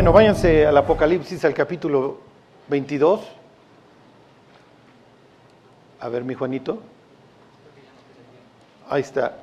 Bueno, 0.00 0.14
váyanse 0.14 0.64
al 0.64 0.78
Apocalipsis, 0.78 1.44
al 1.44 1.52
capítulo 1.52 2.20
22. 2.68 3.20
A 6.00 6.08
ver, 6.08 6.24
mi 6.24 6.32
Juanito. 6.32 6.78
Ahí 8.88 9.02
está. 9.02 9.36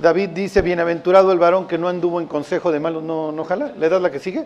David 0.00 0.30
dice, 0.30 0.62
bienaventurado 0.62 1.30
el 1.30 1.38
varón 1.38 1.68
que 1.68 1.78
no 1.78 1.86
anduvo 1.86 2.20
en 2.20 2.26
consejo 2.26 2.72
de 2.72 2.80
malos, 2.80 3.04
no, 3.04 3.30
no 3.30 3.44
jala, 3.44 3.70
¿le 3.78 3.88
das 3.88 4.02
la 4.02 4.10
que 4.10 4.18
sigue? 4.18 4.44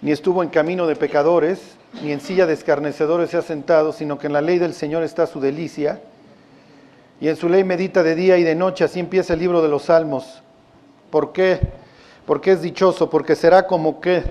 Ni 0.00 0.12
estuvo 0.12 0.42
en 0.42 0.48
camino 0.48 0.86
de 0.86 0.96
pecadores, 0.96 1.76
ni 2.00 2.10
en 2.12 2.22
silla 2.22 2.46
de 2.46 2.54
escarnecedores 2.54 3.28
se 3.28 3.36
ha 3.36 3.42
sentado, 3.42 3.92
sino 3.92 4.18
que 4.18 4.28
en 4.28 4.32
la 4.32 4.40
ley 4.40 4.58
del 4.58 4.72
Señor 4.72 5.02
está 5.02 5.26
su 5.26 5.40
delicia, 5.40 6.00
y 7.20 7.28
en 7.28 7.36
su 7.36 7.50
ley 7.50 7.64
medita 7.64 8.02
de 8.02 8.14
día 8.14 8.38
y 8.38 8.44
de 8.44 8.54
noche, 8.54 8.84
así 8.84 8.98
empieza 8.98 9.34
el 9.34 9.40
libro 9.40 9.60
de 9.60 9.68
los 9.68 9.82
Salmos. 9.82 10.40
¿Por 11.14 11.30
qué? 11.30 11.60
Porque 12.26 12.50
es 12.50 12.60
dichoso, 12.60 13.08
porque 13.08 13.36
será 13.36 13.68
como 13.68 14.00
qué, 14.00 14.24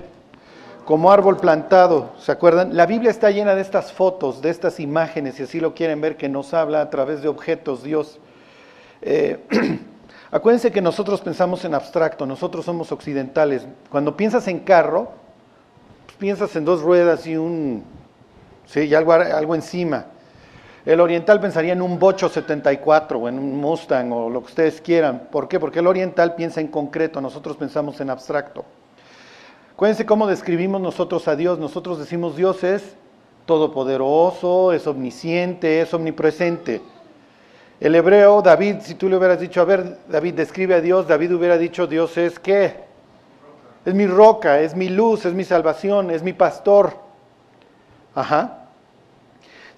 como 0.84 1.10
árbol 1.10 1.38
plantado, 1.38 2.12
¿se 2.18 2.30
acuerdan? 2.30 2.76
La 2.76 2.84
Biblia 2.84 3.10
está 3.10 3.30
llena 3.30 3.54
de 3.54 3.62
estas 3.62 3.90
fotos, 3.90 4.42
de 4.42 4.50
estas 4.50 4.78
imágenes, 4.80 5.36
si 5.36 5.44
así 5.44 5.60
lo 5.60 5.72
quieren 5.72 6.02
ver, 6.02 6.18
que 6.18 6.28
nos 6.28 6.52
habla 6.52 6.82
a 6.82 6.90
través 6.90 7.22
de 7.22 7.28
objetos 7.28 7.82
Dios. 7.82 8.18
Eh, 9.00 9.38
acuérdense 10.30 10.72
que 10.72 10.82
nosotros 10.82 11.22
pensamos 11.22 11.64
en 11.64 11.72
abstracto, 11.72 12.26
nosotros 12.26 12.66
somos 12.66 12.92
occidentales. 12.92 13.66
Cuando 13.88 14.14
piensas 14.14 14.46
en 14.46 14.58
carro, 14.58 15.12
pues 16.04 16.18
piensas 16.18 16.54
en 16.54 16.66
dos 16.66 16.82
ruedas 16.82 17.26
y 17.26 17.38
un, 17.38 17.82
sí, 18.66 18.80
y 18.80 18.94
algo, 18.94 19.14
algo 19.14 19.54
encima. 19.54 20.04
El 20.86 21.00
oriental 21.00 21.40
pensaría 21.40 21.72
en 21.72 21.80
un 21.80 21.98
Bocho 21.98 22.28
74 22.28 23.18
o 23.18 23.28
en 23.28 23.38
un 23.38 23.56
Mustang 23.56 24.12
o 24.12 24.28
lo 24.28 24.40
que 24.40 24.46
ustedes 24.46 24.80
quieran. 24.82 25.28
¿Por 25.30 25.48
qué? 25.48 25.58
Porque 25.58 25.78
el 25.78 25.86
oriental 25.86 26.34
piensa 26.34 26.60
en 26.60 26.68
concreto, 26.68 27.22
nosotros 27.22 27.56
pensamos 27.56 27.98
en 28.00 28.10
abstracto. 28.10 28.66
Acuérdense 29.72 30.04
cómo 30.04 30.26
describimos 30.26 30.82
nosotros 30.82 31.26
a 31.26 31.36
Dios. 31.36 31.58
Nosotros 31.58 31.98
decimos 31.98 32.36
Dios 32.36 32.62
es 32.64 32.96
todopoderoso, 33.46 34.72
es 34.72 34.86
omnisciente, 34.86 35.80
es 35.80 35.92
omnipresente. 35.94 36.82
El 37.80 37.94
hebreo, 37.94 38.42
David, 38.42 38.76
si 38.80 38.94
tú 38.94 39.08
le 39.08 39.16
hubieras 39.16 39.40
dicho, 39.40 39.60
a 39.62 39.64
ver, 39.64 39.98
David, 40.08 40.34
describe 40.34 40.74
a 40.74 40.80
Dios, 40.80 41.08
David 41.08 41.34
hubiera 41.34 41.58
dicho, 41.58 41.86
Dios 41.86 42.16
es 42.18 42.38
qué? 42.38 42.84
Es 43.84 43.94
mi 43.94 44.06
roca, 44.06 44.60
es 44.60 44.74
mi 44.74 44.88
luz, 44.90 45.24
es 45.24 45.34
mi 45.34 45.44
salvación, 45.44 46.10
es 46.10 46.22
mi 46.22 46.32
pastor. 46.34 46.94
Ajá. 48.14 48.63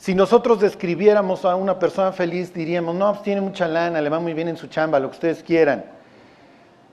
Si 0.06 0.14
nosotros 0.14 0.60
describiéramos 0.60 1.44
a 1.44 1.56
una 1.56 1.80
persona 1.80 2.12
feliz, 2.12 2.54
diríamos, 2.54 2.94
no, 2.94 3.10
pues 3.10 3.24
tiene 3.24 3.40
mucha 3.40 3.66
lana, 3.66 4.00
le 4.00 4.08
va 4.08 4.20
muy 4.20 4.34
bien 4.34 4.46
en 4.46 4.56
su 4.56 4.68
chamba, 4.68 5.00
lo 5.00 5.08
que 5.08 5.16
ustedes 5.16 5.42
quieran. 5.42 5.84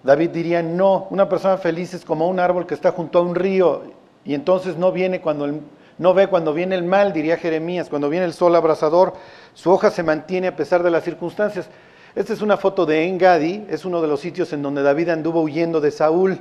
David 0.02 0.32
diría, 0.32 0.64
no, 0.64 1.06
una 1.12 1.30
persona 1.30 1.58
feliz 1.58 1.94
es 1.94 2.04
como 2.04 2.28
un 2.28 2.40
árbol 2.40 2.66
que 2.66 2.74
está 2.74 2.92
junto 2.92 3.20
a 3.20 3.22
un 3.22 3.36
río 3.36 3.84
y 4.26 4.34
entonces 4.34 4.78
no 4.78 4.92
viene 4.92 5.22
cuando 5.22 5.46
el, 5.46 5.62
no 6.00 6.16
ve 6.16 6.26
cuando 6.26 6.56
viene 6.56 6.74
el 6.74 6.86
mal, 6.86 7.14
diría 7.14 7.38
Jeremías, 7.38 7.88
cuando 7.88 8.10
viene 8.10 8.26
el 8.26 8.34
sol 8.34 8.56
abrasador, 8.56 9.14
su 9.54 9.70
hoja 9.70 9.92
se 9.92 10.02
mantiene 10.02 10.48
a 10.48 10.56
pesar 10.56 10.82
de 10.82 10.90
las 10.90 11.04
circunstancias. 11.04 11.70
Esta 12.16 12.34
es 12.34 12.42
una 12.42 12.58
foto 12.58 12.84
de 12.88 13.08
Engadi, 13.08 13.68
es 13.70 13.86
uno 13.86 14.02
de 14.02 14.08
los 14.08 14.22
sitios 14.22 14.54
en 14.54 14.64
donde 14.64 14.82
David 14.82 15.10
anduvo 15.10 15.44
huyendo 15.44 15.82
de 15.82 15.92
Saúl. 15.92 16.40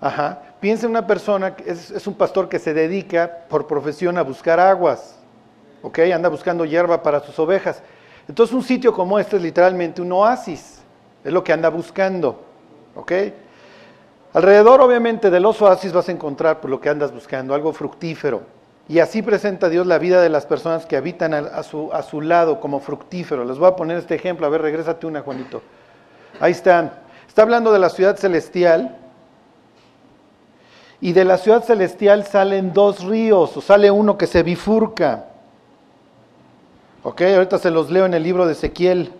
Ajá. 0.00 0.40
Piensa 0.60 0.86
en 0.86 0.90
una 0.90 1.08
persona, 1.08 1.56
es, 1.66 1.90
es 1.90 2.06
un 2.06 2.14
pastor 2.14 2.48
que 2.48 2.60
se 2.60 2.74
dedica 2.74 3.38
por 3.48 3.66
profesión 3.66 4.18
a 4.18 4.22
buscar 4.22 4.60
aguas. 4.60 5.17
¿Ok? 5.82 5.98
Anda 6.14 6.28
buscando 6.28 6.64
hierba 6.64 7.02
para 7.02 7.20
sus 7.20 7.38
ovejas. 7.38 7.82
Entonces 8.28 8.54
un 8.54 8.62
sitio 8.62 8.92
como 8.92 9.18
este 9.18 9.36
es 9.36 9.42
literalmente 9.42 10.02
un 10.02 10.12
oasis, 10.12 10.80
es 11.24 11.32
lo 11.32 11.42
que 11.42 11.52
anda 11.52 11.70
buscando, 11.70 12.40
¿ok? 12.94 13.12
Alrededor 14.34 14.82
obviamente 14.82 15.30
de 15.30 15.40
los 15.40 15.60
oasis 15.62 15.92
vas 15.92 16.08
a 16.08 16.12
encontrar 16.12 16.60
por 16.60 16.70
lo 16.70 16.80
que 16.80 16.90
andas 16.90 17.12
buscando, 17.12 17.54
algo 17.54 17.72
fructífero. 17.72 18.42
Y 18.88 19.00
así 19.00 19.22
presenta 19.22 19.68
Dios 19.68 19.86
la 19.86 19.98
vida 19.98 20.22
de 20.22 20.30
las 20.30 20.46
personas 20.46 20.86
que 20.86 20.96
habitan 20.96 21.34
a, 21.34 21.62
su, 21.62 21.92
a 21.92 22.02
su 22.02 22.22
lado 22.22 22.58
como 22.58 22.80
fructífero. 22.80 23.44
Les 23.44 23.58
voy 23.58 23.68
a 23.68 23.76
poner 23.76 23.98
este 23.98 24.14
ejemplo, 24.14 24.46
a 24.46 24.50
ver, 24.50 24.62
regrésate 24.62 25.06
una, 25.06 25.20
Juanito. 25.20 25.60
Ahí 26.40 26.52
están. 26.52 26.92
Está 27.26 27.42
hablando 27.42 27.70
de 27.70 27.78
la 27.78 27.90
ciudad 27.90 28.16
celestial. 28.16 28.96
Y 31.00 31.12
de 31.12 31.24
la 31.24 31.36
ciudad 31.36 31.62
celestial 31.64 32.24
salen 32.26 32.72
dos 32.72 33.04
ríos, 33.04 33.56
o 33.56 33.60
sale 33.60 33.90
uno 33.90 34.16
que 34.16 34.26
se 34.26 34.42
bifurca. 34.42 35.26
Ok, 37.08 37.22
ahorita 37.22 37.56
se 37.56 37.70
los 37.70 37.90
leo 37.90 38.04
en 38.04 38.12
el 38.12 38.22
libro 38.22 38.44
de 38.44 38.52
Ezequiel. 38.52 39.10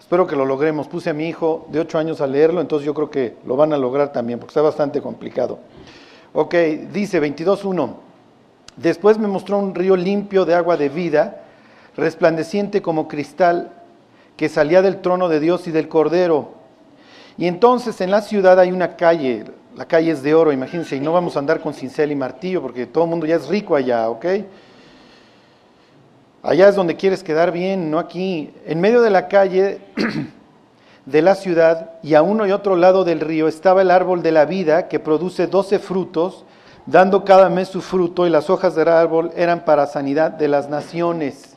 Espero 0.00 0.26
que 0.26 0.34
lo 0.34 0.46
logremos. 0.46 0.88
Puse 0.88 1.10
a 1.10 1.12
mi 1.12 1.28
hijo 1.28 1.66
de 1.70 1.80
8 1.80 1.98
años 1.98 2.22
a 2.22 2.26
leerlo, 2.26 2.62
entonces 2.62 2.86
yo 2.86 2.94
creo 2.94 3.10
que 3.10 3.36
lo 3.44 3.54
van 3.54 3.74
a 3.74 3.76
lograr 3.76 4.14
también, 4.14 4.38
porque 4.38 4.52
está 4.52 4.62
bastante 4.62 5.02
complicado. 5.02 5.58
Ok, 6.32 6.54
dice 6.94 7.20
22.1. 7.20 7.96
Después 8.78 9.18
me 9.18 9.28
mostró 9.28 9.58
un 9.58 9.74
río 9.74 9.94
limpio 9.94 10.46
de 10.46 10.54
agua 10.54 10.78
de 10.78 10.88
vida, 10.88 11.42
resplandeciente 11.98 12.80
como 12.80 13.08
cristal, 13.08 13.72
que 14.38 14.48
salía 14.48 14.80
del 14.80 15.02
trono 15.02 15.28
de 15.28 15.38
Dios 15.38 15.68
y 15.68 15.72
del 15.72 15.90
Cordero. 15.90 16.52
Y 17.36 17.46
entonces 17.46 18.00
en 18.00 18.10
la 18.10 18.22
ciudad 18.22 18.58
hay 18.58 18.72
una 18.72 18.96
calle, 18.96 19.44
la 19.76 19.84
calle 19.84 20.12
es 20.12 20.22
de 20.22 20.34
oro, 20.34 20.50
imagínense, 20.50 20.96
y 20.96 21.00
no 21.00 21.12
vamos 21.12 21.36
a 21.36 21.40
andar 21.40 21.60
con 21.60 21.74
cincel 21.74 22.10
y 22.10 22.16
martillo, 22.16 22.62
porque 22.62 22.86
todo 22.86 23.04
el 23.04 23.10
mundo 23.10 23.26
ya 23.26 23.36
es 23.36 23.48
rico 23.48 23.76
allá, 23.76 24.08
¿ok? 24.08 24.24
Allá 26.46 26.68
es 26.68 26.76
donde 26.76 26.94
quieres 26.94 27.24
quedar 27.24 27.50
bien, 27.50 27.90
no 27.90 27.98
aquí. 27.98 28.54
En 28.66 28.80
medio 28.80 29.02
de 29.02 29.10
la 29.10 29.26
calle 29.26 29.80
de 31.04 31.20
la 31.20 31.34
ciudad 31.34 31.94
y 32.04 32.14
a 32.14 32.22
uno 32.22 32.46
y 32.46 32.52
otro 32.52 32.76
lado 32.76 33.02
del 33.02 33.18
río 33.18 33.48
estaba 33.48 33.82
el 33.82 33.90
árbol 33.90 34.22
de 34.22 34.30
la 34.30 34.44
vida 34.44 34.86
que 34.86 35.00
produce 35.00 35.48
doce 35.48 35.80
frutos, 35.80 36.44
dando 36.86 37.24
cada 37.24 37.48
mes 37.48 37.66
su 37.66 37.80
fruto 37.80 38.28
y 38.28 38.30
las 38.30 38.48
hojas 38.48 38.76
del 38.76 38.86
árbol 38.86 39.32
eran 39.34 39.64
para 39.64 39.88
sanidad 39.88 40.30
de 40.30 40.46
las 40.46 40.68
naciones. 40.70 41.56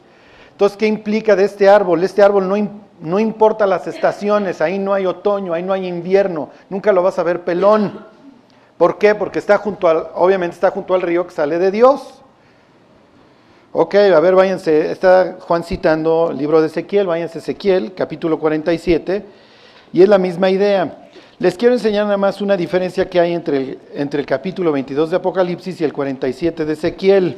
Entonces, 0.53 0.75
¿qué 0.75 0.87
implica 0.87 1.35
de 1.35 1.43
este 1.43 1.69
árbol? 1.69 2.03
Este 2.03 2.23
árbol 2.23 2.49
no, 2.49 2.55
no 2.99 3.19
importa 3.19 3.67
las 3.67 3.85
estaciones, 3.85 4.59
ahí 4.59 4.79
no 4.79 4.95
hay 4.95 5.05
otoño, 5.05 5.53
ahí 5.53 5.61
no 5.61 5.73
hay 5.73 5.85
invierno, 5.85 6.49
nunca 6.67 6.91
lo 6.91 7.03
vas 7.03 7.19
a 7.19 7.23
ver 7.23 7.43
pelón. 7.43 8.07
¿Por 8.75 8.97
qué? 8.97 9.13
Porque 9.13 9.37
está 9.37 9.59
junto 9.59 9.87
al, 9.87 10.07
obviamente 10.15 10.55
está 10.55 10.71
junto 10.71 10.95
al 10.95 11.03
río 11.03 11.27
que 11.27 11.33
sale 11.35 11.59
de 11.59 11.69
Dios. 11.69 12.18
Ok, 13.71 13.93
a 13.93 14.19
ver, 14.19 14.33
váyanse, 14.33 14.91
está 14.91 15.37
Juan 15.41 15.63
citando 15.63 16.29
el 16.31 16.39
libro 16.39 16.59
de 16.59 16.65
Ezequiel, 16.65 17.05
váyanse 17.05 17.37
Ezequiel, 17.37 17.93
capítulo 17.93 18.39
47, 18.39 19.23
y 19.93 20.01
es 20.01 20.09
la 20.09 20.17
misma 20.17 20.49
idea. 20.49 21.07
Les 21.37 21.55
quiero 21.55 21.75
enseñar 21.75 22.05
nada 22.05 22.17
más 22.17 22.41
una 22.41 22.57
diferencia 22.57 23.07
que 23.07 23.19
hay 23.19 23.31
entre 23.31 23.57
el, 23.57 23.79
entre 23.93 24.21
el 24.21 24.25
capítulo 24.25 24.71
22 24.71 25.11
de 25.11 25.17
Apocalipsis 25.17 25.79
y 25.81 25.83
el 25.83 25.93
47 25.93 26.65
de 26.65 26.73
Ezequiel. 26.73 27.37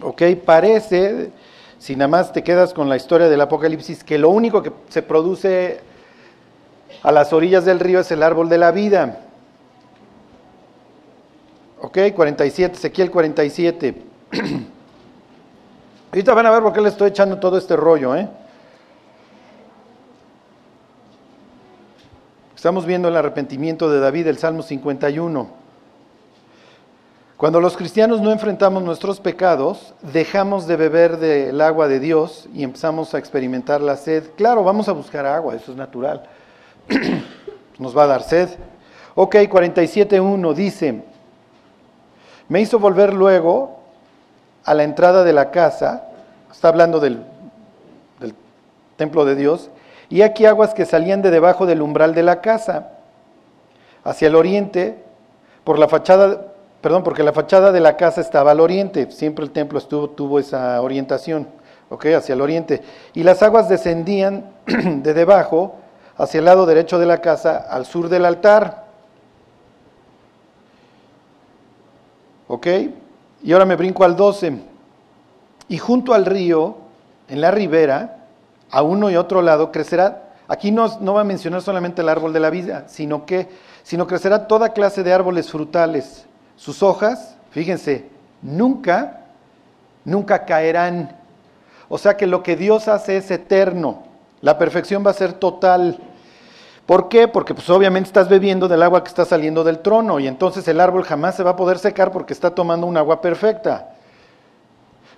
Ok, 0.00 0.22
parece, 0.42 1.30
si 1.78 1.94
nada 1.94 2.08
más 2.08 2.32
te 2.32 2.42
quedas 2.42 2.72
con 2.72 2.88
la 2.88 2.96
historia 2.96 3.28
del 3.28 3.42
Apocalipsis, 3.42 4.02
que 4.02 4.16
lo 4.16 4.30
único 4.30 4.62
que 4.62 4.72
se 4.88 5.02
produce 5.02 5.80
a 7.02 7.12
las 7.12 7.34
orillas 7.34 7.66
del 7.66 7.80
río 7.80 8.00
es 8.00 8.10
el 8.12 8.22
árbol 8.22 8.48
de 8.48 8.56
la 8.56 8.70
vida. 8.72 9.26
Ok, 11.82 11.98
47, 12.14 12.76
Ezequiel 12.76 13.10
47. 13.10 13.94
Ahorita 16.16 16.32
van 16.32 16.46
a 16.46 16.50
ver 16.50 16.62
por 16.62 16.72
qué 16.72 16.80
le 16.80 16.88
estoy 16.88 17.10
echando 17.10 17.38
todo 17.38 17.58
este 17.58 17.76
rollo, 17.76 18.16
¿eh? 18.16 18.26
Estamos 22.54 22.86
viendo 22.86 23.08
el 23.08 23.16
arrepentimiento 23.16 23.90
de 23.90 24.00
David, 24.00 24.28
el 24.28 24.38
Salmo 24.38 24.62
51. 24.62 25.46
Cuando 27.36 27.60
los 27.60 27.76
cristianos 27.76 28.22
no 28.22 28.32
enfrentamos 28.32 28.82
nuestros 28.82 29.20
pecados, 29.20 29.92
dejamos 30.00 30.66
de 30.66 30.76
beber 30.76 31.18
del 31.18 31.60
agua 31.60 31.86
de 31.86 32.00
Dios 32.00 32.48
y 32.54 32.64
empezamos 32.64 33.12
a 33.12 33.18
experimentar 33.18 33.82
la 33.82 33.98
sed. 33.98 34.30
Claro, 34.38 34.64
vamos 34.64 34.88
a 34.88 34.92
buscar 34.92 35.26
agua, 35.26 35.54
eso 35.54 35.72
es 35.72 35.76
natural. 35.76 36.22
Nos 37.78 37.94
va 37.94 38.04
a 38.04 38.06
dar 38.06 38.22
sed. 38.22 38.48
Ok, 39.14 39.34
47.1 39.34 40.54
dice, 40.54 41.04
me 42.48 42.62
hizo 42.62 42.78
volver 42.78 43.12
luego 43.12 43.76
a 44.66 44.74
la 44.74 44.82
entrada 44.82 45.22
de 45.22 45.32
la 45.32 45.52
casa, 45.52 46.05
está 46.56 46.68
hablando 46.68 47.00
del, 47.00 47.22
templo 48.96 49.26
de 49.26 49.34
Dios, 49.34 49.68
y 50.08 50.22
aquí 50.22 50.46
aguas 50.46 50.72
que 50.72 50.86
salían 50.86 51.20
de 51.20 51.30
debajo 51.30 51.66
del 51.66 51.82
umbral 51.82 52.14
de 52.14 52.22
la 52.22 52.40
casa, 52.40 52.92
hacia 54.04 54.28
el 54.28 54.34
oriente, 54.34 55.04
por 55.64 55.78
la 55.78 55.86
fachada, 55.86 56.54
perdón, 56.80 57.04
porque 57.04 57.22
la 57.22 57.34
fachada 57.34 57.72
de 57.72 57.80
la 57.80 57.98
casa 57.98 58.22
estaba 58.22 58.52
al 58.52 58.60
oriente, 58.60 59.10
siempre 59.10 59.44
el 59.44 59.50
templo 59.50 59.78
estuvo, 59.78 60.08
tuvo 60.08 60.38
esa 60.38 60.80
orientación, 60.80 61.46
ok, 61.90 62.06
hacia 62.16 62.32
el 62.32 62.40
oriente, 62.40 62.82
y 63.12 63.22
las 63.22 63.42
aguas 63.42 63.68
descendían 63.68 64.50
de 64.66 65.12
debajo 65.12 65.74
hacia 66.16 66.38
el 66.38 66.46
lado 66.46 66.64
derecho 66.64 66.98
de 66.98 67.04
la 67.04 67.20
casa, 67.20 67.66
al 67.68 67.84
sur 67.84 68.08
del 68.08 68.24
altar. 68.24 68.86
¿Ok? 72.48 72.66
Y 73.42 73.52
ahora 73.52 73.66
me 73.66 73.76
brinco 73.76 74.04
al 74.04 74.16
12. 74.16 74.75
Y 75.68 75.78
junto 75.78 76.14
al 76.14 76.26
río, 76.26 76.76
en 77.28 77.40
la 77.40 77.50
ribera, 77.50 78.24
a 78.70 78.82
uno 78.82 79.10
y 79.10 79.16
otro 79.16 79.42
lado, 79.42 79.72
crecerá 79.72 80.26
Aquí 80.48 80.70
no, 80.70 80.98
no 81.00 81.14
va 81.14 81.22
a 81.22 81.24
mencionar 81.24 81.60
solamente 81.60 82.02
el 82.02 82.08
árbol 82.08 82.32
de 82.32 82.40
la 82.40 82.50
vida, 82.50 82.84
sino 82.88 83.26
que 83.26 83.48
sino 83.82 84.06
crecerá 84.06 84.48
toda 84.48 84.72
clase 84.72 85.02
de 85.02 85.12
árboles 85.12 85.50
frutales. 85.50 86.26
Sus 86.56 86.82
hojas, 86.82 87.36
fíjense, 87.50 88.08
nunca, 88.42 89.20
nunca 90.04 90.44
caerán. 90.44 91.16
O 91.88 91.98
sea 91.98 92.16
que 92.16 92.26
lo 92.26 92.42
que 92.42 92.56
Dios 92.56 92.88
hace 92.88 93.16
es 93.16 93.30
eterno. 93.30 94.02
La 94.40 94.58
perfección 94.58 95.06
va 95.06 95.10
a 95.10 95.14
ser 95.14 95.34
total. 95.34 95.98
¿Por 96.84 97.08
qué? 97.08 97.28
Porque 97.28 97.54
pues 97.54 97.70
obviamente 97.70 98.08
estás 98.08 98.28
bebiendo 98.28 98.66
del 98.66 98.82
agua 98.82 99.02
que 99.02 99.08
está 99.08 99.24
saliendo 99.24 99.62
del 99.62 99.80
trono 99.80 100.18
y 100.18 100.26
entonces 100.26 100.66
el 100.68 100.80
árbol 100.80 101.04
jamás 101.04 101.36
se 101.36 101.42
va 101.42 101.52
a 101.52 101.56
poder 101.56 101.78
secar 101.78 102.12
porque 102.12 102.32
está 102.32 102.54
tomando 102.54 102.86
un 102.86 102.96
agua 102.96 103.20
perfecta. 103.20 103.95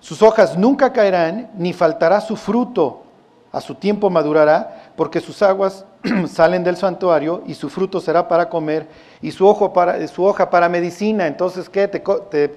Sus 0.00 0.22
hojas 0.22 0.56
nunca 0.56 0.92
caerán, 0.92 1.50
ni 1.56 1.72
faltará 1.72 2.20
su 2.20 2.36
fruto. 2.36 3.02
A 3.50 3.60
su 3.62 3.74
tiempo 3.74 4.10
madurará, 4.10 4.92
porque 4.94 5.20
sus 5.20 5.42
aguas 5.42 5.86
salen 6.30 6.62
del 6.64 6.76
santuario 6.76 7.42
y 7.46 7.54
su 7.54 7.70
fruto 7.70 8.00
será 8.00 8.28
para 8.28 8.48
comer 8.48 8.86
y 9.22 9.30
su, 9.30 9.46
ojo 9.46 9.72
para, 9.72 10.06
su 10.06 10.22
hoja 10.24 10.50
para 10.50 10.68
medicina. 10.68 11.26
Entonces, 11.26 11.68
¿qué? 11.68 11.88
Te, 11.88 12.02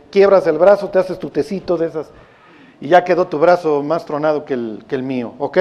quiebras 0.09 0.45
el 0.47 0.57
brazo, 0.57 0.89
te 0.89 0.99
haces 0.99 1.17
tu 1.17 1.29
tecito 1.29 1.77
de 1.77 1.87
esas 1.87 2.09
y 2.81 2.89
ya 2.89 3.03
quedó 3.03 3.27
tu 3.27 3.39
brazo 3.39 3.81
más 3.83 4.05
tronado 4.05 4.43
que 4.43 4.53
el, 4.53 5.03
mío. 5.03 5.33
¿Ok? 5.37 5.57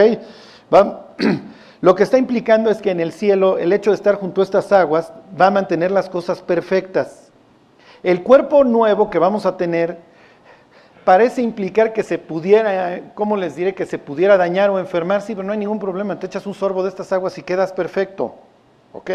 Lo 1.80 1.94
que 1.94 2.02
está 2.02 2.18
implicando 2.18 2.68
es 2.70 2.82
que 2.82 2.90
en 2.90 3.00
el 3.00 3.12
cielo 3.12 3.56
el 3.56 3.72
hecho 3.72 3.90
de 3.90 3.96
estar 3.96 4.16
junto 4.16 4.40
a 4.40 4.44
estas 4.44 4.72
aguas 4.72 5.12
va 5.40 5.46
a 5.46 5.50
mantener 5.50 5.90
las 5.90 6.10
cosas 6.10 6.42
perfectas. 6.42 7.30
El 8.02 8.22
cuerpo 8.22 8.64
nuevo 8.64 9.10
que 9.10 9.18
vamos 9.18 9.46
a 9.46 9.56
tener 9.56 10.09
parece 11.10 11.42
implicar 11.42 11.92
que 11.92 12.04
se 12.04 12.18
pudiera, 12.18 13.00
¿cómo 13.16 13.36
les 13.36 13.56
diré? 13.56 13.74
Que 13.74 13.84
se 13.84 13.98
pudiera 13.98 14.36
dañar 14.36 14.70
o 14.70 14.78
enfermar, 14.78 15.22
sí, 15.22 15.34
pero 15.34 15.44
no 15.44 15.52
hay 15.52 15.58
ningún 15.58 15.80
problema, 15.80 16.16
te 16.16 16.26
echas 16.26 16.46
un 16.46 16.54
sorbo 16.54 16.84
de 16.84 16.88
estas 16.88 17.12
aguas 17.12 17.36
y 17.36 17.42
quedas 17.42 17.72
perfecto. 17.72 18.36
¿Ok? 18.92 19.10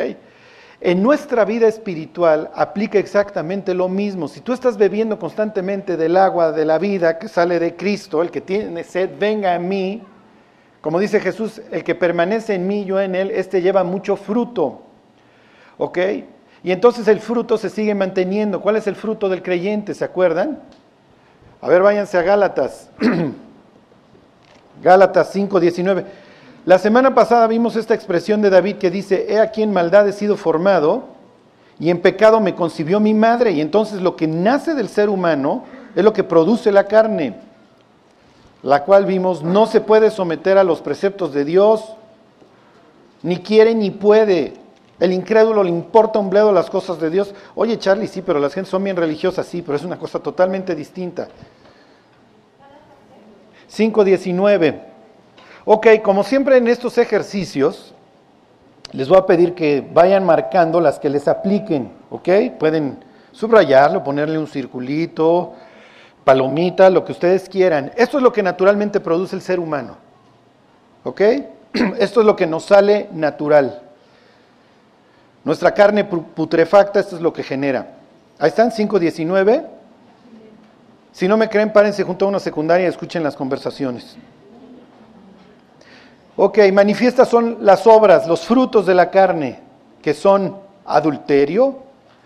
En 0.82 1.02
nuestra 1.02 1.46
vida 1.46 1.70
espiritual 1.70 2.52
aplica 2.54 3.00
exactamente 3.00 3.74
lo 3.74 3.88
mismo. 3.88 4.28
Si 4.28 4.42
tú 4.42 4.52
estás 4.52 4.76
bebiendo 4.76 5.18
constantemente 5.18 5.96
del 5.96 6.18
agua 6.18 6.52
de 6.52 6.66
la 6.66 6.80
vida 6.80 7.18
que 7.18 7.30
sale 7.30 7.60
de 7.60 7.78
Cristo, 7.78 8.22
el 8.22 8.30
que 8.30 8.42
tiene 8.42 8.84
sed, 8.84 9.12
venga 9.18 9.56
a 9.56 9.60
mí, 9.60 10.04
como 10.82 11.00
dice 11.00 11.22
Jesús, 11.22 11.62
el 11.72 11.86
que 11.86 11.96
permanece 11.96 12.56
en 12.56 12.68
mí, 12.68 12.84
yo 12.84 13.00
en 13.00 13.16
él, 13.16 13.32
este 13.32 13.62
lleva 13.62 13.86
mucho 13.86 14.18
fruto. 14.18 14.82
¿Ok? 15.78 15.98
Y 16.62 16.74
entonces 16.74 17.08
el 17.08 17.22
fruto 17.22 17.58
se 17.58 17.70
sigue 17.70 17.96
manteniendo. 17.96 18.60
¿Cuál 18.60 18.76
es 18.76 18.86
el 18.86 18.98
fruto 18.98 19.30
del 19.30 19.42
creyente? 19.42 19.94
¿Se 19.94 20.04
acuerdan? 20.04 20.60
A 21.66 21.68
ver, 21.68 21.82
váyanse 21.82 22.16
a 22.16 22.22
Gálatas. 22.22 22.92
Gálatas 24.84 25.36
5:19. 25.36 26.06
La 26.64 26.78
semana 26.78 27.16
pasada 27.16 27.48
vimos 27.48 27.76
esta 27.76 27.96
expresión 27.96 28.44
de 28.44 28.52
David 28.52 28.76
que 28.76 28.92
dice, 28.92 29.26
he 29.28 29.40
aquí 29.40 29.64
en 29.64 29.74
maldad 29.74 30.08
he 30.08 30.14
sido 30.14 30.38
formado 30.38 31.06
y 31.80 31.90
en 31.90 32.02
pecado 32.02 32.40
me 32.40 32.54
concibió 32.54 33.00
mi 33.00 33.16
madre. 33.16 33.52
Y 33.52 33.62
entonces 33.62 34.00
lo 34.00 34.16
que 34.16 34.28
nace 34.28 34.76
del 34.76 34.90
ser 34.90 35.10
humano 35.10 35.64
es 35.96 36.04
lo 36.04 36.14
que 36.14 36.24
produce 36.24 36.72
la 36.72 36.84
carne 36.84 37.40
la 38.62 38.84
cual 38.84 39.06
vimos 39.06 39.42
no 39.44 39.66
se 39.66 39.82
puede 39.82 40.12
someter 40.12 40.60
a 40.60 40.64
los 40.64 40.82
preceptos 40.82 41.34
de 41.34 41.46
Dios, 41.46 41.96
ni 43.24 43.38
quiere 43.38 43.74
ni 43.74 43.90
puede. 43.90 44.54
El 45.06 45.14
incrédulo 45.14 45.64
le 45.64 45.70
importa 45.70 46.18
un 46.18 46.32
bledo 46.32 46.52
las 46.52 46.68
cosas 46.68 47.00
de 47.00 47.12
Dios. 47.12 47.36
Oye, 47.54 47.78
Charlie, 47.78 48.08
sí, 48.08 48.24
pero 48.24 48.40
las 48.40 48.56
gentes 48.56 48.72
son 48.72 48.84
bien 48.84 48.98
religiosas, 48.98 49.46
sí, 49.46 49.62
pero 49.62 49.76
es 49.76 49.84
una 49.84 50.00
cosa 50.00 50.18
totalmente 50.18 50.74
distinta. 50.74 51.28
5.19. 53.72 54.82
Ok, 55.66 55.88
como 56.02 56.24
siempre 56.24 56.58
en 56.58 56.68
estos 56.68 56.98
ejercicios, 56.98 57.94
les 58.94 59.08
voy 59.08 59.20
a 59.20 59.28
pedir 59.28 59.54
que 59.54 59.88
vayan 59.94 60.26
marcando 60.26 60.82
las 60.82 60.98
que 60.98 61.10
les 61.10 61.28
apliquen, 61.28 61.92
¿ok? 62.10 62.30
Pueden 62.58 62.98
subrayarlo, 63.32 64.04
ponerle 64.04 64.40
un 64.40 64.48
circulito, 64.48 65.54
palomita, 66.24 66.90
lo 66.90 67.06
que 67.06 67.12
ustedes 67.12 67.48
quieran. 67.48 67.92
Esto 67.96 68.18
es 68.18 68.24
lo 68.24 68.34
que 68.34 68.42
naturalmente 68.42 69.00
produce 69.00 69.36
el 69.36 69.44
ser 69.44 69.60
humano. 69.60 69.98
¿Ok? 71.04 71.22
Esto 72.00 72.22
es 72.22 72.26
lo 72.26 72.36
que 72.36 72.48
nos 72.48 72.66
sale 72.66 73.08
natural. 73.14 73.84
Nuestra 75.46 75.74
carne 75.74 76.04
putrefacta, 76.04 77.00
esto 77.00 77.16
es 77.16 77.22
lo 77.22 77.32
que 77.32 77.44
genera. 77.44 77.94
Ahí 78.40 78.50
están, 78.50 78.72
5.19. 78.72 79.66
Si 81.12 81.28
no 81.28 81.38
me 81.38 81.48
creen, 81.48 81.72
párense 81.72 82.04
junto 82.04 82.26
a 82.26 82.30
una 82.30 82.40
secundaria 82.40 82.88
y 82.88 82.90
escuchen 82.90 83.24
las 83.24 83.36
conversaciones. 83.36 84.18
Ok, 86.36 86.60
manifiestas 86.74 87.30
son 87.30 87.60
las 87.62 87.88
obras, 87.88 88.28
los 88.28 88.46
frutos 88.46 88.86
de 88.86 88.96
la 88.96 89.10
carne, 89.12 89.60
que 90.02 90.14
son 90.14 90.58
adulterio, 90.84 91.84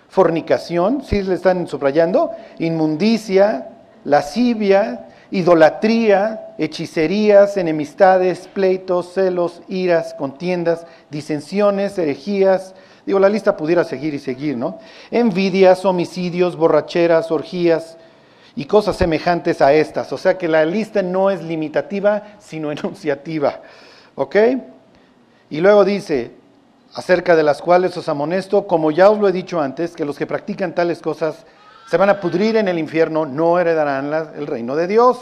fornicación, 0.07 1.03
¿sí 1.03 1.21
le 1.21 1.35
están 1.35 1.67
subrayando? 1.67 2.31
Inmundicia, 2.57 3.69
lascivia, 4.05 5.09
idolatría, 5.29 6.55
hechicerías, 6.57 7.57
enemistades, 7.57 8.47
pleitos, 8.47 9.13
celos, 9.13 9.61
iras, 9.67 10.15
contiendas, 10.15 10.87
disensiones, 11.11 11.97
herejías. 11.97 12.73
Digo, 13.09 13.17
la 13.17 13.27
lista 13.27 13.57
pudiera 13.57 13.83
seguir 13.83 14.13
y 14.13 14.19
seguir, 14.19 14.55
¿no? 14.55 14.77
Envidias, 15.09 15.83
homicidios, 15.83 16.55
borracheras, 16.55 17.31
orgías 17.31 17.97
y 18.55 18.65
cosas 18.65 18.97
semejantes 18.97 19.63
a 19.63 19.73
estas. 19.73 20.13
O 20.13 20.17
sea 20.19 20.37
que 20.37 20.47
la 20.47 20.63
lista 20.63 21.01
no 21.01 21.31
es 21.31 21.41
limitativa, 21.41 22.35
sino 22.37 22.71
enunciativa. 22.71 23.61
¿Ok? 24.13 24.35
Y 25.49 25.59
luego 25.59 25.83
dice, 25.85 26.33
acerca 26.93 27.35
de 27.35 27.41
las 27.41 27.63
cuales 27.63 27.97
os 27.97 28.07
amonesto, 28.07 28.67
como 28.67 28.91
ya 28.91 29.09
os 29.09 29.17
lo 29.17 29.27
he 29.27 29.31
dicho 29.31 29.59
antes, 29.59 29.95
que 29.95 30.05
los 30.05 30.15
que 30.15 30.27
practican 30.27 30.75
tales 30.75 31.01
cosas 31.01 31.47
se 31.89 31.97
van 31.97 32.11
a 32.11 32.19
pudrir 32.19 32.57
en 32.57 32.67
el 32.67 32.77
infierno, 32.77 33.25
no 33.25 33.57
heredarán 33.57 34.13
el 34.37 34.45
reino 34.45 34.75
de 34.75 34.85
Dios. 34.85 35.17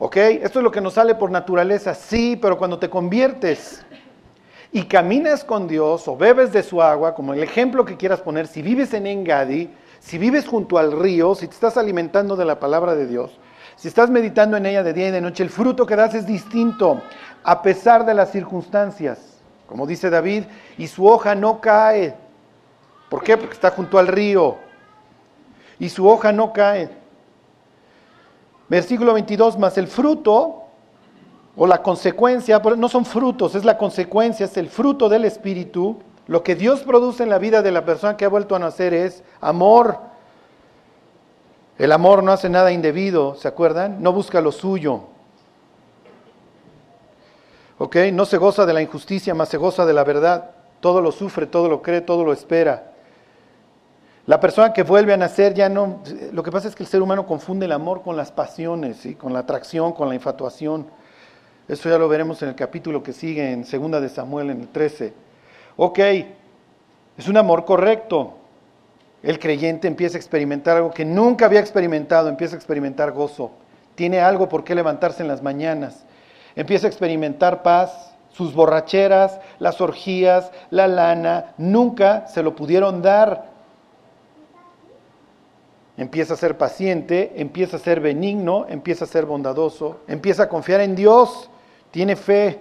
¿Ok? 0.00 0.16
Esto 0.16 0.58
es 0.58 0.64
lo 0.64 0.72
que 0.72 0.80
nos 0.80 0.94
sale 0.94 1.14
por 1.14 1.30
naturaleza, 1.30 1.94
sí, 1.94 2.36
pero 2.42 2.58
cuando 2.58 2.80
te 2.80 2.90
conviertes 2.90 3.86
y 4.76 4.82
caminas 4.82 5.42
con 5.42 5.68
Dios 5.68 6.06
o 6.06 6.18
bebes 6.18 6.52
de 6.52 6.62
su 6.62 6.82
agua, 6.82 7.14
como 7.14 7.32
el 7.32 7.42
ejemplo 7.42 7.86
que 7.86 7.96
quieras 7.96 8.20
poner, 8.20 8.46
si 8.46 8.60
vives 8.60 8.92
en 8.92 9.06
Engadi, 9.06 9.70
si 10.00 10.18
vives 10.18 10.46
junto 10.46 10.76
al 10.76 10.92
río, 10.92 11.34
si 11.34 11.48
te 11.48 11.54
estás 11.54 11.78
alimentando 11.78 12.36
de 12.36 12.44
la 12.44 12.60
palabra 12.60 12.94
de 12.94 13.06
Dios, 13.06 13.30
si 13.76 13.88
estás 13.88 14.10
meditando 14.10 14.54
en 14.54 14.66
ella 14.66 14.82
de 14.82 14.92
día 14.92 15.08
y 15.08 15.12
de 15.12 15.22
noche, 15.22 15.42
el 15.42 15.48
fruto 15.48 15.86
que 15.86 15.96
das 15.96 16.12
es 16.14 16.26
distinto, 16.26 17.00
a 17.42 17.62
pesar 17.62 18.04
de 18.04 18.12
las 18.12 18.30
circunstancias. 18.32 19.38
Como 19.66 19.86
dice 19.86 20.10
David, 20.10 20.44
y 20.76 20.88
su 20.88 21.06
hoja 21.06 21.34
no 21.34 21.58
cae. 21.58 22.14
¿Por 23.08 23.22
qué? 23.22 23.38
Porque 23.38 23.54
está 23.54 23.70
junto 23.70 23.98
al 23.98 24.08
río 24.08 24.58
y 25.78 25.88
su 25.88 26.06
hoja 26.06 26.32
no 26.32 26.52
cae. 26.52 26.90
Versículo 28.68 29.14
22, 29.14 29.58
más 29.58 29.78
el 29.78 29.86
fruto 29.86 30.65
o 31.56 31.66
la 31.66 31.82
consecuencia, 31.82 32.58
no 32.58 32.88
son 32.88 33.04
frutos, 33.04 33.54
es 33.54 33.64
la 33.64 33.78
consecuencia, 33.78 34.44
es 34.44 34.56
el 34.58 34.68
fruto 34.68 35.08
del 35.08 35.24
Espíritu. 35.24 35.96
Lo 36.26 36.42
que 36.42 36.54
Dios 36.54 36.80
produce 36.80 37.22
en 37.22 37.30
la 37.30 37.38
vida 37.38 37.62
de 37.62 37.72
la 37.72 37.84
persona 37.84 38.16
que 38.16 38.26
ha 38.26 38.28
vuelto 38.28 38.54
a 38.54 38.58
nacer 38.58 38.92
es 38.92 39.22
amor. 39.40 39.98
El 41.78 41.92
amor 41.92 42.22
no 42.22 42.32
hace 42.32 42.50
nada 42.50 42.72
indebido, 42.72 43.34
¿se 43.36 43.48
acuerdan? 43.48 44.02
No 44.02 44.12
busca 44.12 44.40
lo 44.40 44.52
suyo. 44.52 45.04
¿Ok? 47.78 47.96
No 48.12 48.26
se 48.26 48.36
goza 48.36 48.66
de 48.66 48.72
la 48.74 48.82
injusticia, 48.82 49.34
más 49.34 49.48
se 49.48 49.56
goza 49.56 49.86
de 49.86 49.92
la 49.92 50.04
verdad. 50.04 50.50
Todo 50.80 51.00
lo 51.00 51.10
sufre, 51.10 51.46
todo 51.46 51.68
lo 51.68 51.80
cree, 51.80 52.02
todo 52.02 52.24
lo 52.24 52.32
espera. 52.32 52.92
La 54.26 54.40
persona 54.40 54.72
que 54.72 54.82
vuelve 54.82 55.14
a 55.14 55.16
nacer 55.16 55.54
ya 55.54 55.68
no... 55.68 56.02
Lo 56.32 56.42
que 56.42 56.50
pasa 56.50 56.68
es 56.68 56.74
que 56.74 56.82
el 56.82 56.88
ser 56.88 57.00
humano 57.00 57.26
confunde 57.26 57.64
el 57.66 57.72
amor 57.72 58.02
con 58.02 58.16
las 58.16 58.32
pasiones, 58.32 59.06
con 59.18 59.32
la 59.32 59.40
atracción, 59.40 59.92
con 59.92 60.08
la 60.08 60.14
infatuación. 60.14 60.86
Eso 61.68 61.88
ya 61.88 61.98
lo 61.98 62.08
veremos 62.08 62.40
en 62.42 62.50
el 62.50 62.54
capítulo 62.54 63.02
que 63.02 63.12
sigue, 63.12 63.52
en 63.52 63.64
Segunda 63.64 64.00
de 64.00 64.08
Samuel, 64.08 64.50
en 64.50 64.60
el 64.60 64.68
13. 64.68 65.12
Ok, 65.76 65.98
es 67.18 67.28
un 67.28 67.36
amor 67.36 67.64
correcto. 67.64 68.34
El 69.22 69.38
creyente 69.38 69.88
empieza 69.88 70.16
a 70.16 70.20
experimentar 70.20 70.76
algo 70.76 70.90
que 70.90 71.04
nunca 71.04 71.46
había 71.46 71.60
experimentado, 71.60 72.28
empieza 72.28 72.54
a 72.54 72.58
experimentar 72.58 73.12
gozo. 73.12 73.50
Tiene 73.96 74.20
algo 74.20 74.48
por 74.48 74.62
qué 74.62 74.74
levantarse 74.74 75.22
en 75.22 75.28
las 75.28 75.42
mañanas. 75.42 76.04
Empieza 76.54 76.86
a 76.86 76.90
experimentar 76.90 77.62
paz. 77.62 78.12
Sus 78.30 78.52
borracheras, 78.52 79.40
las 79.58 79.80
orgías, 79.80 80.52
la 80.68 80.86
lana, 80.86 81.54
nunca 81.56 82.26
se 82.26 82.42
lo 82.42 82.54
pudieron 82.54 83.00
dar 83.00 83.56
Empieza 85.96 86.34
a 86.34 86.36
ser 86.36 86.58
paciente, 86.58 87.32
empieza 87.36 87.78
a 87.78 87.80
ser 87.80 88.00
benigno, 88.00 88.66
empieza 88.68 89.04
a 89.04 89.08
ser 89.08 89.24
bondadoso, 89.24 90.00
empieza 90.08 90.44
a 90.44 90.48
confiar 90.48 90.82
en 90.82 90.94
Dios, 90.94 91.48
tiene 91.90 92.16
fe. 92.16 92.60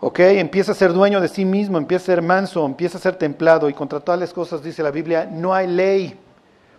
¿Ok? 0.00 0.20
Empieza 0.20 0.72
a 0.72 0.74
ser 0.74 0.92
dueño 0.92 1.20
de 1.20 1.28
sí 1.28 1.44
mismo, 1.44 1.78
empieza 1.78 2.04
a 2.04 2.14
ser 2.16 2.22
manso, 2.22 2.64
empieza 2.66 2.98
a 2.98 3.00
ser 3.00 3.16
templado 3.16 3.68
y 3.68 3.74
contra 3.74 4.00
todas 4.00 4.20
las 4.20 4.32
cosas, 4.32 4.62
dice 4.62 4.82
la 4.82 4.90
Biblia, 4.90 5.28
no 5.30 5.54
hay 5.54 5.66
ley. 5.66 6.18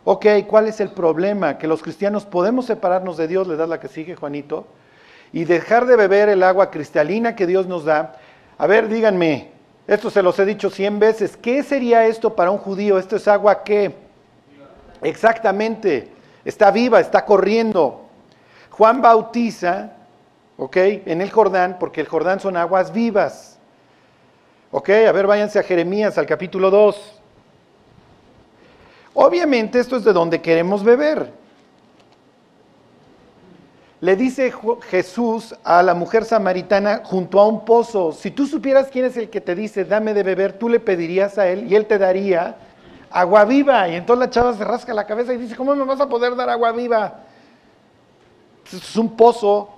Ok, 0.03 0.25
¿cuál 0.47 0.67
es 0.67 0.79
el 0.79 0.91
problema? 0.91 1.57
Que 1.57 1.67
los 1.67 1.81
cristianos 1.81 2.25
podemos 2.25 2.65
separarnos 2.65 3.17
de 3.17 3.27
Dios, 3.27 3.47
le 3.47 3.57
das 3.57 3.67
la 3.67 3.79
que 3.79 3.89
sigue, 3.89 4.15
Juanito, 4.15 4.67
y 5.33 5.43
dejar 5.43 5.85
de 5.85 5.97
beber 5.97 6.29
el 6.29 6.43
agua 6.43 6.71
cristalina 6.71 7.35
que 7.35 7.45
Dios 7.45 7.67
nos 7.67 7.83
da. 7.83 8.15
A 8.57 8.67
ver, 8.67 8.87
díganme, 8.87 9.51
esto 9.87 10.09
se 10.09 10.21
los 10.21 10.39
he 10.39 10.45
dicho 10.45 10.69
cien 10.69 10.99
veces, 10.99 11.35
¿qué 11.35 11.63
sería 11.63 12.05
esto 12.05 12.35
para 12.35 12.51
un 12.51 12.57
judío? 12.57 12.97
¿Esto 12.97 13.17
es 13.17 13.27
agua 13.27 13.63
qué? 13.63 13.95
Exactamente, 15.01 16.09
está 16.45 16.71
viva, 16.71 16.99
está 16.99 17.25
corriendo. 17.25 18.05
Juan 18.69 19.01
bautiza, 19.01 19.91
¿ok? 20.57 20.77
En 20.77 21.21
el 21.21 21.31
Jordán, 21.31 21.77
porque 21.79 22.01
el 22.01 22.07
Jordán 22.07 22.39
son 22.39 22.57
aguas 22.57 22.91
vivas. 22.91 23.59
¿Ok? 24.71 24.89
A 24.89 25.11
ver, 25.11 25.27
váyanse 25.27 25.59
a 25.59 25.63
Jeremías, 25.63 26.17
al 26.17 26.25
capítulo 26.25 26.69
2. 26.69 27.21
Obviamente 29.13 29.79
esto 29.79 29.95
es 29.95 30.03
de 30.03 30.13
donde 30.13 30.41
queremos 30.41 30.83
beber. 30.83 31.31
Le 33.99 34.15
dice 34.15 34.53
Jesús 34.89 35.55
a 35.63 35.81
la 35.81 35.95
mujer 35.95 36.23
samaritana 36.23 37.01
junto 37.03 37.39
a 37.39 37.47
un 37.47 37.65
pozo, 37.65 38.11
si 38.11 38.29
tú 38.29 38.45
supieras 38.45 38.89
quién 38.91 39.05
es 39.05 39.17
el 39.17 39.31
que 39.31 39.41
te 39.41 39.55
dice, 39.55 39.85
dame 39.85 40.13
de 40.13 40.21
beber, 40.21 40.53
tú 40.53 40.69
le 40.69 40.79
pedirías 40.79 41.39
a 41.39 41.47
él 41.47 41.65
y 41.71 41.75
él 41.75 41.87
te 41.87 41.97
daría 41.97 42.57
agua 43.09 43.43
viva. 43.45 43.89
Y 43.89 43.95
entonces 43.95 44.19
la 44.19 44.29
chava 44.29 44.53
se 44.53 44.63
rasca 44.63 44.93
la 44.93 45.07
cabeza 45.07 45.33
y 45.33 45.37
dice, 45.37 45.55
¿cómo 45.55 45.73
me 45.73 45.83
vas 45.83 45.99
a 45.99 46.07
poder 46.07 46.35
dar 46.35 46.49
agua 46.49 46.71
viva? 46.73 47.21
Es 48.71 48.95
un 48.95 49.15
pozo. 49.15 49.76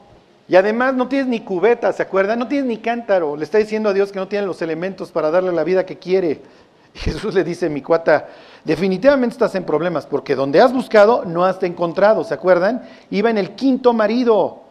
Y 0.49 0.55
además 0.55 0.95
no 0.95 1.07
tienes 1.07 1.27
ni 1.27 1.41
cubeta, 1.41 1.93
¿se 1.93 2.01
acuerdan? 2.01 2.39
No 2.39 2.47
tienes 2.47 2.67
ni 2.67 2.77
cántaro. 2.77 3.37
Le 3.37 3.43
está 3.43 3.59
diciendo 3.59 3.89
a 3.89 3.93
Dios 3.93 4.11
que 4.11 4.17
no 4.17 4.27
tiene 4.27 4.47
los 4.47 4.63
elementos 4.63 5.11
para 5.11 5.29
darle 5.29 5.51
la 5.51 5.63
vida 5.63 5.85
que 5.85 5.97
quiere. 5.97 6.41
Y 6.95 6.97
Jesús 6.97 7.35
le 7.35 7.43
dice, 7.43 7.69
mi 7.69 7.83
cuata, 7.83 8.29
definitivamente 8.65 9.33
estás 9.33 9.53
en 9.53 9.63
problemas, 9.63 10.07
porque 10.07 10.33
donde 10.33 10.59
has 10.59 10.73
buscado 10.73 11.23
no 11.23 11.45
has 11.45 11.61
encontrado, 11.61 12.23
¿se 12.23 12.33
acuerdan? 12.33 12.81
Iba 13.11 13.29
en 13.29 13.37
el 13.37 13.51
quinto 13.51 13.93
marido. 13.93 14.63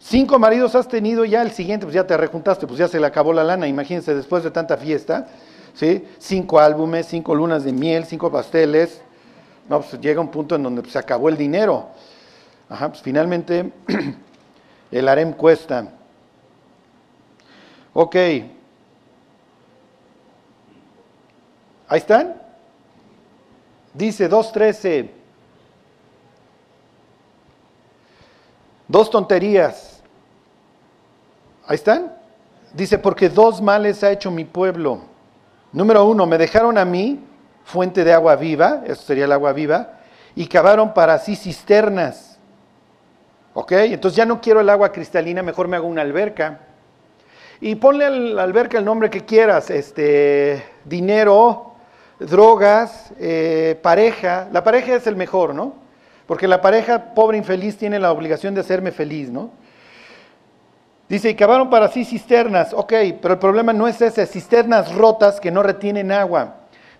Cinco 0.00 0.40
maridos 0.40 0.74
has 0.74 0.88
tenido, 0.88 1.24
ya 1.24 1.42
el 1.42 1.52
siguiente, 1.52 1.86
pues 1.86 1.94
ya 1.94 2.04
te 2.04 2.16
rejuntaste, 2.16 2.66
pues 2.66 2.76
ya 2.76 2.88
se 2.88 2.98
le 2.98 3.06
acabó 3.06 3.32
la 3.32 3.44
lana, 3.44 3.68
imagínense, 3.68 4.16
después 4.16 4.42
de 4.42 4.50
tanta 4.50 4.76
fiesta, 4.76 5.28
¿sí? 5.74 6.04
Cinco 6.18 6.58
álbumes, 6.58 7.06
cinco 7.06 7.36
lunas 7.36 7.62
de 7.62 7.72
miel, 7.72 8.04
cinco 8.04 8.28
pasteles. 8.28 9.00
No, 9.68 9.80
pues 9.80 10.00
llega 10.00 10.20
un 10.20 10.28
punto 10.28 10.56
en 10.56 10.64
donde 10.64 10.82
pues, 10.82 10.92
se 10.92 10.98
acabó 10.98 11.28
el 11.28 11.36
dinero. 11.36 11.90
Ajá, 12.68 12.88
pues 12.88 13.02
finalmente 13.02 13.72
el 14.90 15.08
harem 15.08 15.32
cuesta. 15.32 15.88
Ok, 17.94 18.16
Ahí 21.88 21.98
están. 21.98 22.34
Dice 23.94 24.30
2.13. 24.30 25.10
Dos 28.86 29.10
tonterías. 29.10 30.02
Ahí 31.66 31.76
están. 31.76 32.14
Dice, 32.74 32.98
porque 32.98 33.30
dos 33.30 33.62
males 33.62 34.04
ha 34.04 34.10
hecho 34.10 34.30
mi 34.30 34.44
pueblo. 34.44 35.00
Número 35.72 36.04
uno, 36.04 36.26
me 36.26 36.36
dejaron 36.36 36.76
a 36.76 36.84
mí 36.84 37.24
fuente 37.64 38.04
de 38.04 38.12
agua 38.12 38.36
viva, 38.36 38.82
eso 38.86 39.02
sería 39.02 39.24
el 39.26 39.32
agua 39.32 39.52
viva, 39.52 39.98
y 40.34 40.46
cavaron 40.46 40.94
para 40.94 41.18
sí 41.18 41.36
cisternas. 41.36 42.37
¿Ok? 43.58 43.72
Entonces 43.72 44.16
ya 44.16 44.24
no 44.24 44.40
quiero 44.40 44.60
el 44.60 44.70
agua 44.70 44.92
cristalina, 44.92 45.42
mejor 45.42 45.66
me 45.66 45.76
hago 45.76 45.88
una 45.88 46.02
alberca. 46.02 46.60
Y 47.60 47.74
ponle 47.74 48.04
a 48.04 48.10
la 48.10 48.44
alberca 48.44 48.78
el 48.78 48.84
nombre 48.84 49.10
que 49.10 49.24
quieras, 49.24 49.68
este, 49.68 50.64
dinero, 50.84 51.72
drogas, 52.20 53.10
eh, 53.18 53.76
pareja. 53.82 54.46
La 54.52 54.62
pareja 54.62 54.94
es 54.94 55.08
el 55.08 55.16
mejor, 55.16 55.56
¿no? 55.56 55.74
Porque 56.28 56.46
la 56.46 56.60
pareja 56.60 57.14
pobre 57.16 57.36
infeliz 57.36 57.76
tiene 57.76 57.98
la 57.98 58.12
obligación 58.12 58.54
de 58.54 58.60
hacerme 58.60 58.92
feliz, 58.92 59.28
¿no? 59.28 59.50
Dice, 61.08 61.30
y 61.30 61.34
cavaron 61.34 61.68
para 61.68 61.88
sí 61.88 62.04
cisternas. 62.04 62.72
Ok, 62.72 62.92
pero 63.20 63.34
el 63.34 63.40
problema 63.40 63.72
no 63.72 63.88
es 63.88 64.00
ese, 64.00 64.24
cisternas 64.26 64.94
rotas 64.94 65.40
que 65.40 65.50
no 65.50 65.64
retienen 65.64 66.12
agua. 66.12 66.58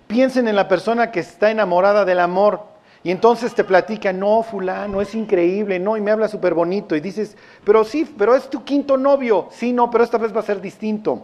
Piensen 0.09 0.49
en 0.49 0.57
la 0.57 0.67
persona 0.67 1.13
que 1.13 1.21
está 1.21 1.53
enamorada 1.53 2.05
del 2.05 2.19
amor 2.19 2.68
y 3.05 3.11
entonces 3.11 3.55
te 3.55 3.65
platica, 3.65 4.13
no, 4.13 4.43
fulano, 4.43 5.01
es 5.01 5.15
increíble, 5.15 5.79
no, 5.79 5.97
y 5.97 6.01
me 6.01 6.11
habla 6.11 6.29
súper 6.29 6.55
bonito. 6.55 6.97
Y 6.97 7.01
dices, 7.01 7.37
pero 7.65 7.85
sí, 7.85 8.13
pero 8.19 8.35
es 8.35 8.51
tu 8.51 8.65
quinto 8.65 8.97
novio. 8.97 9.49
Sí, 9.53 9.73
no, 9.73 9.91
pero 9.91 10.05
esta 10.05 10.19
vez 10.19 10.35
va 10.35 10.41
a 10.41 10.45
ser 10.45 10.61
distinto. 10.61 11.23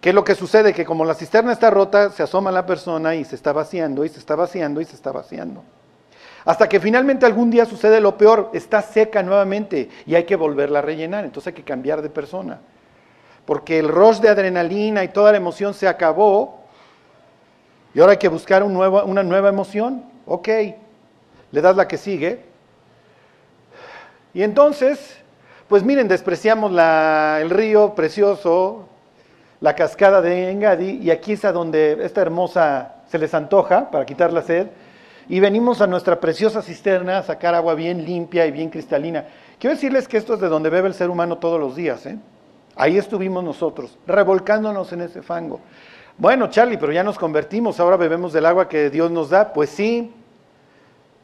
¿Qué 0.00 0.08
es 0.08 0.14
lo 0.14 0.24
que 0.24 0.34
sucede? 0.34 0.72
Que 0.72 0.84
como 0.84 1.04
la 1.04 1.14
cisterna 1.14 1.52
está 1.52 1.70
rota, 1.70 2.10
se 2.10 2.22
asoma 2.22 2.50
la 2.50 2.66
persona 2.66 3.14
y 3.14 3.24
se 3.24 3.36
está 3.36 3.52
vaciando, 3.52 4.04
y 4.04 4.08
se 4.08 4.18
está 4.18 4.34
vaciando, 4.34 4.80
y 4.80 4.84
se 4.84 4.96
está 4.96 5.12
vaciando. 5.12 5.62
Hasta 6.44 6.68
que 6.68 6.80
finalmente 6.80 7.24
algún 7.24 7.50
día 7.50 7.66
sucede 7.66 8.00
lo 8.00 8.16
peor, 8.16 8.50
está 8.52 8.82
seca 8.82 9.22
nuevamente 9.22 9.88
y 10.06 10.16
hay 10.16 10.24
que 10.24 10.34
volverla 10.34 10.80
a 10.80 10.82
rellenar, 10.82 11.24
entonces 11.24 11.48
hay 11.48 11.52
que 11.54 11.62
cambiar 11.62 12.02
de 12.02 12.10
persona. 12.10 12.58
Porque 13.44 13.78
el 13.78 13.88
rush 13.88 14.18
de 14.18 14.28
adrenalina 14.28 15.04
y 15.04 15.08
toda 15.08 15.30
la 15.30 15.36
emoción 15.36 15.72
se 15.72 15.86
acabó 15.86 16.64
y 17.94 18.00
ahora 18.00 18.12
hay 18.12 18.18
que 18.18 18.28
buscar 18.28 18.64
una 18.64 19.22
nueva 19.22 19.48
emoción. 19.48 20.04
Ok, 20.26 20.48
le 21.52 21.60
das 21.60 21.76
la 21.76 21.86
que 21.86 21.96
sigue. 21.96 22.40
Y 24.34 24.42
entonces, 24.42 25.18
pues 25.68 25.84
miren, 25.84 26.08
despreciamos 26.08 26.72
el 26.72 27.50
río 27.50 27.94
precioso, 27.94 28.88
la 29.60 29.74
cascada 29.76 30.20
de 30.20 30.50
Engadi, 30.50 30.98
y 31.02 31.10
aquí 31.10 31.34
es 31.34 31.44
a 31.44 31.52
donde 31.52 31.98
esta 32.04 32.22
hermosa 32.22 32.96
se 33.08 33.18
les 33.18 33.32
antoja 33.34 33.90
para 33.90 34.04
quitar 34.06 34.32
la 34.32 34.42
sed, 34.42 34.68
y 35.28 35.38
venimos 35.38 35.80
a 35.80 35.86
nuestra 35.86 36.18
preciosa 36.18 36.62
cisterna 36.62 37.18
a 37.18 37.22
sacar 37.22 37.54
agua 37.54 37.74
bien 37.74 38.04
limpia 38.04 38.44
y 38.46 38.50
bien 38.50 38.70
cristalina. 38.70 39.24
Quiero 39.58 39.76
decirles 39.76 40.08
que 40.08 40.16
esto 40.16 40.34
es 40.34 40.40
de 40.40 40.48
donde 40.48 40.70
bebe 40.70 40.88
el 40.88 40.94
ser 40.94 41.10
humano 41.10 41.38
todos 41.38 41.60
los 41.60 41.76
días. 41.76 42.04
¿eh? 42.06 42.18
Ahí 42.74 42.98
estuvimos 42.98 43.44
nosotros, 43.44 43.96
revolcándonos 44.06 44.92
en 44.92 45.02
ese 45.02 45.22
fango. 45.22 45.60
Bueno, 46.18 46.48
Charlie, 46.50 46.76
pero 46.76 46.92
ya 46.92 47.04
nos 47.04 47.18
convertimos, 47.18 47.78
ahora 47.78 47.96
bebemos 47.96 48.32
del 48.32 48.46
agua 48.46 48.68
que 48.68 48.90
Dios 48.90 49.10
nos 49.10 49.30
da. 49.30 49.52
Pues 49.52 49.70
sí, 49.70 50.12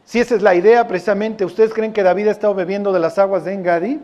si 0.09 0.21
esa 0.21 0.37
es 0.37 0.41
la 0.41 0.55
idea 0.55 0.89
precisamente. 0.89 1.45
¿Ustedes 1.45 1.75
creen 1.75 1.93
que 1.93 2.03
David 2.03 2.29
ha 2.29 2.31
estado 2.31 2.55
bebiendo 2.55 2.95
de 2.95 2.99
las 2.99 3.19
aguas 3.19 3.45
de 3.45 3.53
Engadi? 3.53 4.01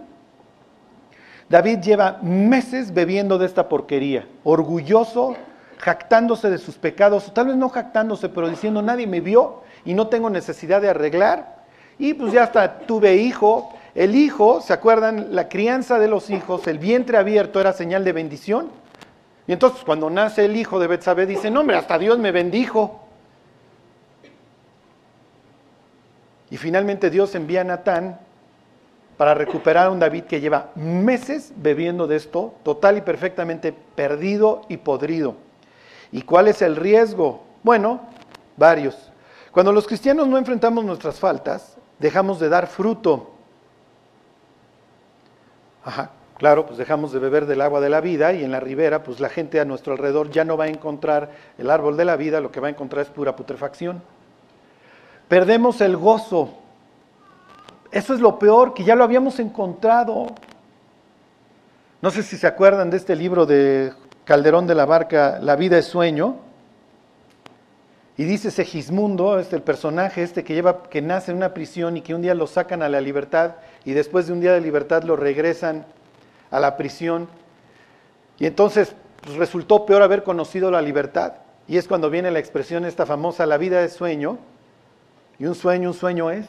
David 1.48 1.78
lleva 1.78 2.18
meses 2.20 2.92
bebiendo 2.92 3.38
de 3.38 3.46
esta 3.46 3.70
porquería, 3.70 4.28
orgulloso, 4.44 5.34
jactándose 5.78 6.50
de 6.50 6.58
sus 6.58 6.76
pecados, 6.76 7.32
tal 7.32 7.46
vez 7.46 7.56
no 7.56 7.70
jactándose, 7.70 8.28
pero 8.28 8.50
diciendo 8.50 8.82
nadie 8.82 9.06
me 9.06 9.20
vio 9.22 9.62
y 9.86 9.94
no 9.94 10.08
tengo 10.08 10.28
necesidad 10.28 10.82
de 10.82 10.90
arreglar. 10.90 11.64
Y 11.98 12.12
pues 12.12 12.34
ya 12.34 12.42
hasta 12.42 12.80
tuve 12.80 13.16
hijo. 13.16 13.72
El 13.94 14.14
hijo, 14.14 14.60
¿se 14.60 14.74
acuerdan? 14.74 15.34
La 15.34 15.48
crianza 15.48 15.98
de 15.98 16.08
los 16.08 16.28
hijos, 16.28 16.66
el 16.66 16.78
vientre 16.78 17.16
abierto 17.16 17.62
era 17.62 17.72
señal 17.72 18.04
de 18.04 18.12
bendición. 18.12 18.68
Y 19.46 19.52
entonces 19.52 19.82
cuando 19.84 20.10
nace 20.10 20.44
el 20.44 20.56
hijo 20.56 20.78
de 20.78 20.86
Betsabé 20.86 21.24
dice, 21.24 21.50
no 21.50 21.60
hombre, 21.60 21.78
hasta 21.78 21.98
Dios 21.98 22.18
me 22.18 22.30
bendijo. 22.30 23.03
Y 26.54 26.56
finalmente 26.56 27.10
Dios 27.10 27.34
envía 27.34 27.62
a 27.62 27.64
Natán 27.64 28.20
para 29.16 29.34
recuperar 29.34 29.88
a 29.88 29.90
un 29.90 29.98
David 29.98 30.22
que 30.22 30.40
lleva 30.40 30.70
meses 30.76 31.52
bebiendo 31.56 32.06
de 32.06 32.14
esto, 32.14 32.54
total 32.62 32.96
y 32.96 33.00
perfectamente 33.00 33.72
perdido 33.72 34.62
y 34.68 34.76
podrido. 34.76 35.34
¿Y 36.12 36.22
cuál 36.22 36.46
es 36.46 36.62
el 36.62 36.76
riesgo? 36.76 37.42
Bueno, 37.64 38.02
varios. 38.56 39.10
Cuando 39.50 39.72
los 39.72 39.88
cristianos 39.88 40.28
no 40.28 40.38
enfrentamos 40.38 40.84
nuestras 40.84 41.18
faltas, 41.18 41.76
dejamos 41.98 42.38
de 42.38 42.48
dar 42.48 42.68
fruto. 42.68 43.32
Ajá, 45.84 46.12
claro, 46.38 46.66
pues 46.66 46.78
dejamos 46.78 47.10
de 47.10 47.18
beber 47.18 47.46
del 47.46 47.62
agua 47.62 47.80
de 47.80 47.90
la 47.90 48.00
vida 48.00 48.32
y 48.32 48.44
en 48.44 48.52
la 48.52 48.60
ribera, 48.60 49.02
pues 49.02 49.18
la 49.18 49.28
gente 49.28 49.58
a 49.58 49.64
nuestro 49.64 49.94
alrededor 49.94 50.30
ya 50.30 50.44
no 50.44 50.56
va 50.56 50.66
a 50.66 50.68
encontrar 50.68 51.32
el 51.58 51.68
árbol 51.68 51.96
de 51.96 52.04
la 52.04 52.14
vida, 52.14 52.40
lo 52.40 52.52
que 52.52 52.60
va 52.60 52.68
a 52.68 52.70
encontrar 52.70 53.04
es 53.04 53.10
pura 53.10 53.34
putrefacción. 53.34 54.04
Perdemos 55.28 55.80
el 55.80 55.96
gozo 55.96 56.64
eso 57.94 58.12
es 58.12 58.18
lo 58.18 58.40
peor, 58.40 58.74
que 58.74 58.82
ya 58.82 58.96
lo 58.96 59.04
habíamos 59.04 59.38
encontrado. 59.38 60.26
No 62.02 62.10
sé 62.10 62.24
si 62.24 62.36
se 62.36 62.48
acuerdan 62.48 62.90
de 62.90 62.96
este 62.96 63.14
libro 63.14 63.46
de 63.46 63.92
Calderón 64.24 64.66
de 64.66 64.74
la 64.74 64.84
Barca, 64.84 65.38
La 65.40 65.54
vida 65.54 65.78
es 65.78 65.84
sueño. 65.84 66.34
Y 68.16 68.24
dice 68.24 68.50
Segismundo, 68.50 69.38
este 69.38 69.54
el 69.54 69.62
personaje 69.62 70.24
este 70.24 70.42
que 70.42 70.54
lleva 70.54 70.82
que 70.82 71.02
nace 71.02 71.30
en 71.30 71.36
una 71.36 71.54
prisión 71.54 71.96
y 71.96 72.00
que 72.00 72.16
un 72.16 72.22
día 72.22 72.34
lo 72.34 72.48
sacan 72.48 72.82
a 72.82 72.88
la 72.88 73.00
libertad 73.00 73.52
y 73.84 73.92
después 73.92 74.26
de 74.26 74.32
un 74.32 74.40
día 74.40 74.52
de 74.52 74.60
libertad 74.60 75.04
lo 75.04 75.14
regresan 75.14 75.86
a 76.50 76.58
la 76.58 76.76
prisión. 76.76 77.28
Y 78.40 78.46
entonces 78.46 78.92
pues, 79.22 79.36
resultó 79.36 79.86
peor 79.86 80.02
haber 80.02 80.24
conocido 80.24 80.72
la 80.72 80.82
libertad. 80.82 81.34
Y 81.68 81.76
es 81.76 81.86
cuando 81.86 82.10
viene 82.10 82.32
la 82.32 82.40
expresión 82.40 82.84
esta 82.84 83.06
famosa, 83.06 83.46
la 83.46 83.56
vida 83.56 83.84
es 83.84 83.92
sueño. 83.92 84.38
Y 85.38 85.46
un 85.46 85.54
sueño, 85.54 85.90
un 85.90 85.94
sueño 85.94 86.30
es. 86.30 86.46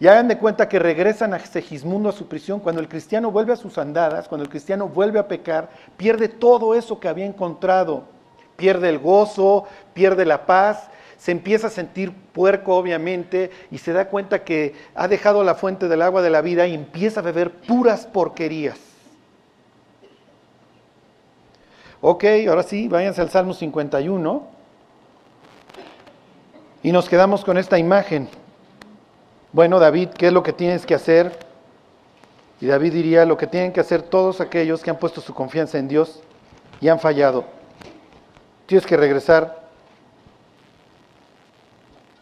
Y 0.00 0.06
hagan 0.06 0.28
de 0.28 0.38
cuenta 0.38 0.68
que 0.68 0.78
regresan 0.78 1.34
a 1.34 1.38
Segismundo 1.38 2.08
a 2.08 2.12
su 2.12 2.26
prisión. 2.26 2.60
Cuando 2.60 2.80
el 2.80 2.88
cristiano 2.88 3.30
vuelve 3.30 3.52
a 3.52 3.56
sus 3.56 3.78
andadas, 3.78 4.28
cuando 4.28 4.44
el 4.44 4.50
cristiano 4.50 4.88
vuelve 4.88 5.18
a 5.18 5.28
pecar, 5.28 5.70
pierde 5.96 6.28
todo 6.28 6.74
eso 6.74 7.00
que 7.00 7.08
había 7.08 7.24
encontrado. 7.24 8.04
Pierde 8.56 8.88
el 8.88 8.98
gozo, 8.98 9.64
pierde 9.94 10.24
la 10.24 10.46
paz, 10.46 10.88
se 11.16 11.32
empieza 11.32 11.68
a 11.68 11.70
sentir 11.70 12.12
puerco 12.12 12.76
obviamente 12.76 13.50
y 13.70 13.78
se 13.78 13.92
da 13.92 14.08
cuenta 14.08 14.44
que 14.44 14.74
ha 14.94 15.08
dejado 15.08 15.42
la 15.42 15.54
fuente 15.54 15.88
del 15.88 16.02
agua 16.02 16.22
de 16.22 16.30
la 16.30 16.40
vida 16.40 16.66
y 16.66 16.74
empieza 16.74 17.20
a 17.20 17.22
beber 17.22 17.50
puras 17.50 18.06
porquerías. 18.06 18.78
Ok, 22.00 22.24
ahora 22.48 22.62
sí, 22.62 22.86
váyanse 22.88 23.22
al 23.22 23.30
Salmo 23.30 23.54
51 23.54 24.53
y 26.84 26.92
nos 26.92 27.08
quedamos 27.08 27.44
con 27.46 27.56
esta 27.56 27.78
imagen. 27.78 28.28
Bueno, 29.52 29.80
David, 29.80 30.10
¿qué 30.10 30.26
es 30.26 30.32
lo 30.34 30.42
que 30.42 30.52
tienes 30.52 30.84
que 30.84 30.94
hacer? 30.94 31.36
Y 32.60 32.66
David 32.66 32.92
diría, 32.92 33.24
lo 33.24 33.38
que 33.38 33.46
tienen 33.46 33.72
que 33.72 33.80
hacer 33.80 34.02
todos 34.02 34.42
aquellos 34.42 34.82
que 34.82 34.90
han 34.90 34.98
puesto 34.98 35.22
su 35.22 35.32
confianza 35.32 35.78
en 35.78 35.88
Dios 35.88 36.22
y 36.82 36.88
han 36.88 37.00
fallado. 37.00 37.46
Tienes 38.66 38.86
que 38.86 38.98
regresar 38.98 39.64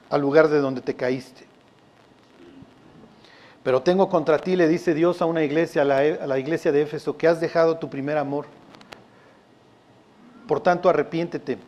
al 0.08 0.20
lugar 0.20 0.46
de 0.46 0.60
donde 0.60 0.80
te 0.80 0.94
caíste. 0.94 1.44
Pero 3.64 3.82
tengo 3.82 4.08
contra 4.08 4.38
ti, 4.38 4.54
le 4.54 4.68
dice 4.68 4.94
Dios 4.94 5.20
a 5.22 5.26
una 5.26 5.42
iglesia, 5.42 5.82
a 5.82 5.84
la, 5.84 6.38
iglesia 6.38 6.70
de 6.70 6.82
Éfeso, 6.82 7.16
que 7.16 7.26
has 7.26 7.40
dejado 7.40 7.78
tu 7.78 7.90
primer 7.90 8.16
amor. 8.16 8.46
Por 10.46 10.60
tanto, 10.60 10.88
arrepiéntete, 10.88 11.58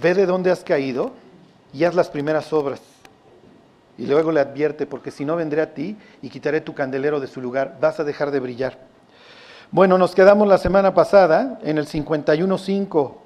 ve 0.00 0.14
de 0.14 0.26
dónde 0.26 0.52
has 0.52 0.62
caído 0.62 1.23
y 1.74 1.84
haz 1.84 1.94
las 1.94 2.08
primeras 2.08 2.52
obras. 2.52 2.80
Y 3.98 4.06
luego 4.06 4.32
le 4.32 4.40
advierte, 4.40 4.86
porque 4.86 5.10
si 5.10 5.24
no 5.24 5.36
vendré 5.36 5.60
a 5.60 5.74
ti 5.74 5.96
y 6.22 6.30
quitaré 6.30 6.60
tu 6.60 6.74
candelero 6.74 7.20
de 7.20 7.26
su 7.26 7.40
lugar, 7.42 7.76
vas 7.80 8.00
a 8.00 8.04
dejar 8.04 8.30
de 8.30 8.40
brillar. 8.40 8.78
Bueno, 9.70 9.98
nos 9.98 10.14
quedamos 10.14 10.48
la 10.48 10.58
semana 10.58 10.94
pasada 10.94 11.58
en 11.62 11.78
el 11.78 11.86
51.5 11.86 13.24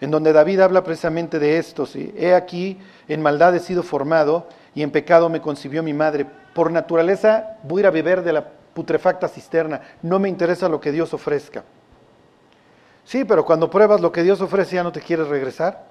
en 0.00 0.10
donde 0.10 0.32
David 0.32 0.60
habla 0.60 0.82
precisamente 0.82 1.38
de 1.38 1.58
esto. 1.58 1.86
¿sí? 1.86 2.12
He 2.16 2.34
aquí, 2.34 2.78
en 3.08 3.22
maldad 3.22 3.54
he 3.54 3.60
sido 3.60 3.82
formado 3.82 4.46
y 4.74 4.82
en 4.82 4.90
pecado 4.90 5.28
me 5.28 5.40
concibió 5.40 5.82
mi 5.82 5.92
madre. 5.92 6.26
Por 6.54 6.70
naturaleza 6.70 7.58
voy 7.62 7.80
a 7.80 7.82
ir 7.82 7.86
a 7.86 7.90
beber 7.90 8.22
de 8.22 8.32
la 8.32 8.44
putrefacta 8.74 9.28
cisterna. 9.28 9.80
No 10.02 10.18
me 10.18 10.28
interesa 10.28 10.68
lo 10.68 10.80
que 10.80 10.92
Dios 10.92 11.12
ofrezca. 11.12 11.64
Sí, 13.04 13.24
pero 13.24 13.44
cuando 13.44 13.70
pruebas 13.70 14.00
lo 14.00 14.12
que 14.12 14.22
Dios 14.22 14.40
ofrece 14.40 14.76
ya 14.76 14.82
no 14.82 14.92
te 14.92 15.00
quieres 15.00 15.28
regresar. 15.28 15.89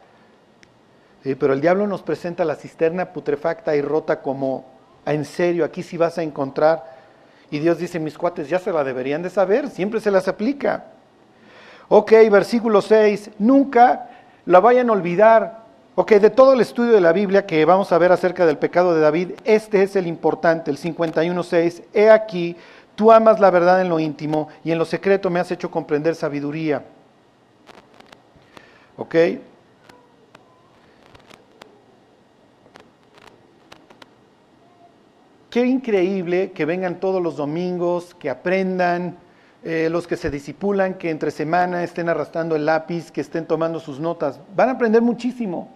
Pero 1.24 1.54
el 1.54 1.62
diablo 1.62 1.86
nos 1.86 2.02
presenta 2.02 2.46
la 2.46 2.56
cisterna 2.56 3.12
putrefacta 3.12 3.76
y 3.76 3.82
rota 3.82 4.22
como, 4.22 4.66
en 5.06 5.26
serio, 5.26 5.66
aquí 5.66 5.84
sí 5.84 5.98
vas 5.98 6.18
a 6.18 6.24
encontrar. 6.24 6.98
Y 7.52 7.60
Dios 7.60 7.78
dice, 7.78 8.00
mis 8.00 8.18
cuates 8.18 8.48
ya 8.48 8.60
se 8.60 8.72
la 8.72 8.84
deberían 8.84 9.22
de 9.22 9.30
saber, 9.30 9.70
siempre 9.70 10.00
se 10.00 10.12
las 10.12 10.28
aplica. 10.28 10.86
Ok, 11.90 12.12
versículo 12.32 12.82
6, 12.82 13.32
nunca 13.40 14.10
la 14.46 14.60
vayan 14.60 14.90
a 14.90 14.94
olvidar. 14.94 15.60
Ok, 15.96 16.12
de 16.14 16.30
todo 16.30 16.54
el 16.54 16.62
estudio 16.62 16.94
de 16.94 17.02
la 17.02 17.12
Biblia 17.12 17.46
que 17.46 17.66
vamos 17.66 17.92
a 17.92 17.98
ver 17.98 18.12
acerca 18.12 18.46
del 18.46 18.58
pecado 18.58 18.96
de 18.96 19.02
David, 19.02 19.32
este 19.44 19.84
es 19.84 19.98
el 19.98 20.08
importante, 20.08 20.72
el 20.72 20.78
51.6. 20.78 21.84
He 21.94 22.10
aquí, 22.10 22.56
tú 22.96 23.12
amas 23.12 23.42
la 23.42 23.50
verdad 23.50 23.82
en 23.82 23.90
lo 23.90 24.00
íntimo 24.00 24.48
y 24.64 24.72
en 24.72 24.78
lo 24.78 24.86
secreto 24.86 25.30
me 25.30 25.42
has 25.42 25.52
hecho 25.52 25.70
comprender 25.70 26.16
sabiduría. 26.16 26.86
Ok. 28.96 29.16
Qué 35.50 35.66
increíble 35.66 36.52
que 36.52 36.66
vengan 36.66 37.00
todos 37.00 37.22
los 37.24 37.36
domingos, 37.36 38.14
que 38.16 38.30
aprendan, 38.30 39.18
eh, 39.64 39.90
los 39.92 40.06
que 40.06 40.16
se 40.16 40.30
disipulan, 40.30 40.94
que 40.94 41.10
entre 41.10 41.32
semana 41.32 41.84
estén 41.84 42.08
arrastrando 42.08 42.56
el 42.56 42.66
lápiz, 42.66 43.12
que 43.12 43.22
estén 43.22 43.46
tomando 43.46 43.80
sus 43.80 44.00
notas. 44.00 44.40
Van 44.56 44.70
a 44.70 44.74
aprender 44.74 45.02
muchísimo. 45.02 45.70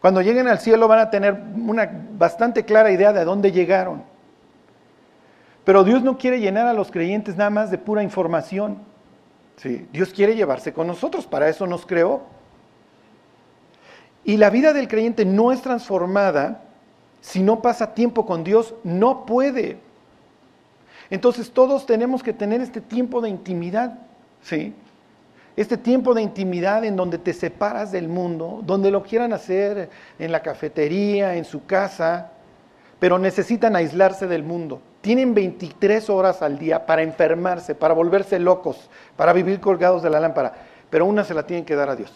Cuando 0.00 0.22
lleguen 0.22 0.48
al 0.48 0.58
cielo 0.58 0.88
van 0.88 0.98
a 0.98 1.10
tener 1.10 1.40
una 1.56 1.88
bastante 2.18 2.64
clara 2.64 2.90
idea 2.90 3.12
de 3.12 3.24
dónde 3.24 3.52
llegaron. 3.52 4.02
Pero 5.64 5.84
Dios 5.84 6.02
no 6.02 6.18
quiere 6.18 6.40
llenar 6.40 6.66
a 6.66 6.72
los 6.72 6.90
creyentes 6.90 7.36
nada 7.36 7.50
más 7.50 7.70
de 7.70 7.78
pura 7.78 8.02
información. 8.02 8.78
Dios 9.92 10.12
quiere 10.12 10.34
llevarse 10.34 10.72
con 10.72 10.86
nosotros, 10.86 11.26
para 11.26 11.48
eso 11.48 11.66
nos 11.66 11.86
creó. 11.86 12.22
Y 14.24 14.36
la 14.36 14.50
vida 14.50 14.72
del 14.72 14.88
creyente 14.88 15.24
no 15.24 15.52
es 15.52 15.62
transformada 15.62 16.65
si 17.26 17.42
no 17.42 17.60
pasa 17.60 17.92
tiempo 17.92 18.24
con 18.24 18.44
Dios, 18.44 18.72
no 18.84 19.26
puede. 19.26 19.78
Entonces 21.10 21.50
todos 21.50 21.84
tenemos 21.84 22.22
que 22.22 22.32
tener 22.32 22.60
este 22.60 22.80
tiempo 22.80 23.20
de 23.20 23.28
intimidad, 23.28 23.98
¿sí? 24.42 24.72
Este 25.56 25.76
tiempo 25.76 26.14
de 26.14 26.22
intimidad 26.22 26.84
en 26.84 26.94
donde 26.94 27.18
te 27.18 27.32
separas 27.32 27.90
del 27.90 28.06
mundo, 28.08 28.60
donde 28.64 28.92
lo 28.92 29.02
quieran 29.02 29.32
hacer 29.32 29.90
en 30.20 30.30
la 30.30 30.40
cafetería, 30.40 31.34
en 31.34 31.44
su 31.44 31.66
casa, 31.66 32.30
pero 33.00 33.18
necesitan 33.18 33.74
aislarse 33.74 34.28
del 34.28 34.44
mundo. 34.44 34.80
Tienen 35.00 35.34
23 35.34 36.08
horas 36.08 36.42
al 36.42 36.60
día 36.60 36.86
para 36.86 37.02
enfermarse, 37.02 37.74
para 37.74 37.92
volverse 37.92 38.38
locos, 38.38 38.88
para 39.16 39.32
vivir 39.32 39.58
colgados 39.58 40.00
de 40.04 40.10
la 40.10 40.20
lámpara, 40.20 40.54
pero 40.90 41.06
una 41.06 41.24
se 41.24 41.34
la 41.34 41.44
tienen 41.44 41.64
que 41.64 41.74
dar 41.74 41.90
a 41.90 41.96
Dios. 41.96 42.12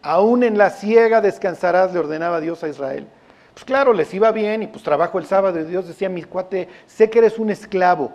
Aún 0.00 0.44
en 0.44 0.56
la 0.56 0.70
ciega 0.70 1.20
descansarás, 1.20 1.92
le 1.92 1.98
ordenaba 1.98 2.40
Dios 2.40 2.62
a 2.62 2.68
Israel. 2.68 3.08
Pues 3.56 3.64
claro, 3.64 3.94
les 3.94 4.12
iba 4.12 4.30
bien 4.32 4.64
y 4.64 4.66
pues 4.66 4.84
trabajo 4.84 5.18
el 5.18 5.24
sábado 5.24 5.58
y 5.58 5.64
Dios 5.64 5.88
decía, 5.88 6.10
mi 6.10 6.22
cuate, 6.24 6.68
sé 6.86 7.08
que 7.08 7.20
eres 7.20 7.38
un 7.38 7.48
esclavo, 7.48 8.12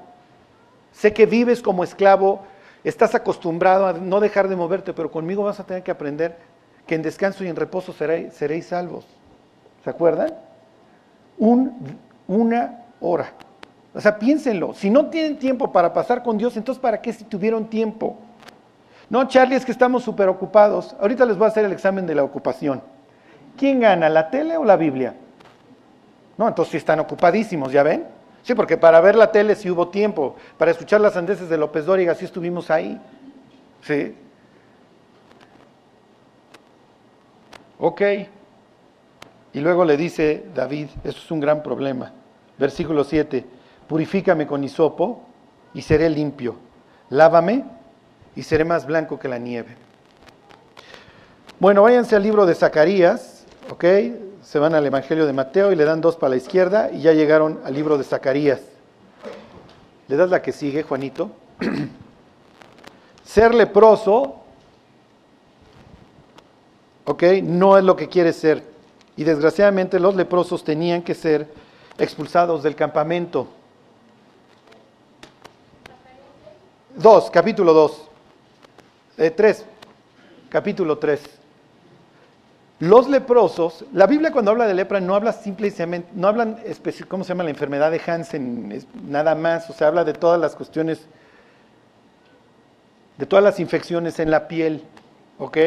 sé 0.91 1.13
que 1.13 1.25
vives 1.25 1.63
como 1.63 1.83
esclavo, 1.83 2.43
estás 2.83 3.15
acostumbrado 3.15 3.87
a 3.87 3.93
no 3.93 4.19
dejar 4.19 4.49
de 4.49 4.55
moverte, 4.55 4.93
pero 4.93 5.09
conmigo 5.09 5.41
vas 5.41 5.59
a 5.59 5.65
tener 5.65 5.81
que 5.81 5.89
aprender 5.89 6.37
que 6.85 6.93
en 6.93 7.01
descanso 7.01 7.43
y 7.43 7.47
en 7.47 7.55
reposo 7.55 7.91
seréis, 7.91 8.67
salvos. 8.67 9.07
¿Se 9.83 9.89
acuerdan? 9.89 10.31
Un, 11.39 11.97
una 12.27 12.83
hora. 12.99 13.33
O 13.95 13.99
sea, 13.99 14.19
piénsenlo. 14.19 14.75
Si 14.75 14.91
no 14.91 15.07
tienen 15.07 15.39
tiempo 15.39 15.71
para 15.71 15.91
pasar 15.91 16.21
con 16.21 16.37
Dios, 16.37 16.55
entonces 16.55 16.79
¿para 16.79 17.01
qué 17.01 17.13
si 17.13 17.23
tuvieron 17.23 17.65
tiempo? 17.65 18.15
No, 19.09 19.27
Charlie, 19.27 19.55
es 19.55 19.65
que 19.65 19.71
estamos 19.71 20.03
súper 20.03 20.29
ocupados. 20.29 20.95
Ahorita 20.99 21.25
les 21.25 21.35
voy 21.35 21.45
a 21.45 21.47
hacer 21.47 21.65
el 21.65 21.71
examen 21.71 22.05
de 22.05 22.13
la 22.13 22.23
ocupación. 22.23 22.83
¿Quién 23.57 23.79
gana, 23.79 24.07
la 24.07 24.29
tele 24.29 24.55
o 24.55 24.63
la 24.63 24.75
Biblia? 24.75 25.15
No, 26.37 26.47
entonces 26.47 26.71
sí 26.71 26.77
están 26.77 26.99
ocupadísimos, 26.99 27.71
¿ya 27.71 27.83
ven? 27.83 28.05
Sí, 28.43 28.55
porque 28.55 28.77
para 28.77 28.99
ver 29.01 29.15
la 29.15 29.31
tele 29.31 29.55
sí 29.55 29.69
hubo 29.69 29.89
tiempo, 29.89 30.35
para 30.57 30.71
escuchar 30.71 31.01
las 31.01 31.15
andeses 31.15 31.49
de 31.49 31.57
López 31.57 31.85
Dóriga 31.85 32.15
sí 32.15 32.25
estuvimos 32.25 32.71
ahí. 32.71 32.99
¿Sí? 33.81 34.15
Ok. 37.79 38.01
Y 39.53 39.59
luego 39.59 39.83
le 39.85 39.97
dice 39.97 40.45
David, 40.55 40.87
eso 41.03 41.19
es 41.19 41.31
un 41.31 41.39
gran 41.39 41.61
problema. 41.61 42.13
Versículo 42.57 43.03
7, 43.03 43.45
purifícame 43.87 44.47
con 44.47 44.63
hisopo 44.63 45.23
y 45.73 45.81
seré 45.81 46.09
limpio. 46.09 46.55
Lávame 47.09 47.65
y 48.35 48.43
seré 48.43 48.63
más 48.63 48.85
blanco 48.85 49.19
que 49.19 49.27
la 49.27 49.37
nieve. 49.37 49.75
Bueno, 51.59 51.83
váyanse 51.83 52.15
al 52.15 52.23
libro 52.23 52.45
de 52.45 52.55
Zacarías, 52.55 53.45
¿ok? 53.69 53.85
Se 54.43 54.59
van 54.59 54.73
al 54.73 54.85
Evangelio 54.85 55.25
de 55.25 55.33
Mateo 55.33 55.71
y 55.71 55.75
le 55.75 55.85
dan 55.85 56.01
dos 56.01 56.15
para 56.15 56.31
la 56.31 56.37
izquierda 56.37 56.89
y 56.91 57.01
ya 57.01 57.13
llegaron 57.13 57.59
al 57.63 57.73
libro 57.73 57.97
de 57.97 58.03
Zacarías. 58.03 58.61
¿Le 60.07 60.15
das 60.15 60.29
la 60.29 60.41
que 60.41 60.51
sigue, 60.51 60.83
Juanito? 60.83 61.31
ser 63.23 63.53
leproso, 63.53 64.37
¿ok? 67.05 67.23
No 67.43 67.77
es 67.77 67.83
lo 67.83 67.95
que 67.95 68.09
quiere 68.09 68.33
ser. 68.33 68.63
Y 69.15 69.23
desgraciadamente 69.23 69.99
los 69.99 70.15
leprosos 70.15 70.63
tenían 70.63 71.03
que 71.03 71.13
ser 71.13 71.47
expulsados 71.97 72.63
del 72.63 72.75
campamento. 72.75 73.47
Dos, 76.95 77.29
capítulo 77.29 77.73
dos. 77.73 78.01
Eh, 79.17 79.31
tres, 79.31 79.65
capítulo 80.49 80.97
tres. 80.97 81.40
Los 82.81 83.07
leprosos, 83.07 83.85
la 83.93 84.07
Biblia 84.07 84.31
cuando 84.31 84.49
habla 84.49 84.65
de 84.65 84.73
lepra 84.73 84.99
no 84.99 85.13
habla 85.13 85.33
simplemente, 85.33 86.09
no 86.15 86.27
hablan, 86.27 86.57
¿cómo 87.07 87.23
se 87.23 87.29
llama 87.29 87.43
la 87.43 87.51
enfermedad 87.51 87.91
de 87.91 88.01
Hansen? 88.03 88.83
nada 89.07 89.35
más, 89.35 89.69
o 89.69 89.73
sea, 89.73 89.89
habla 89.89 90.03
de 90.03 90.13
todas 90.13 90.41
las 90.41 90.55
cuestiones, 90.55 91.05
de 93.19 93.25
todas 93.27 93.43
las 93.43 93.59
infecciones 93.59 94.17
en 94.17 94.31
la 94.31 94.47
piel, 94.47 94.83
¿ok? 95.37 95.57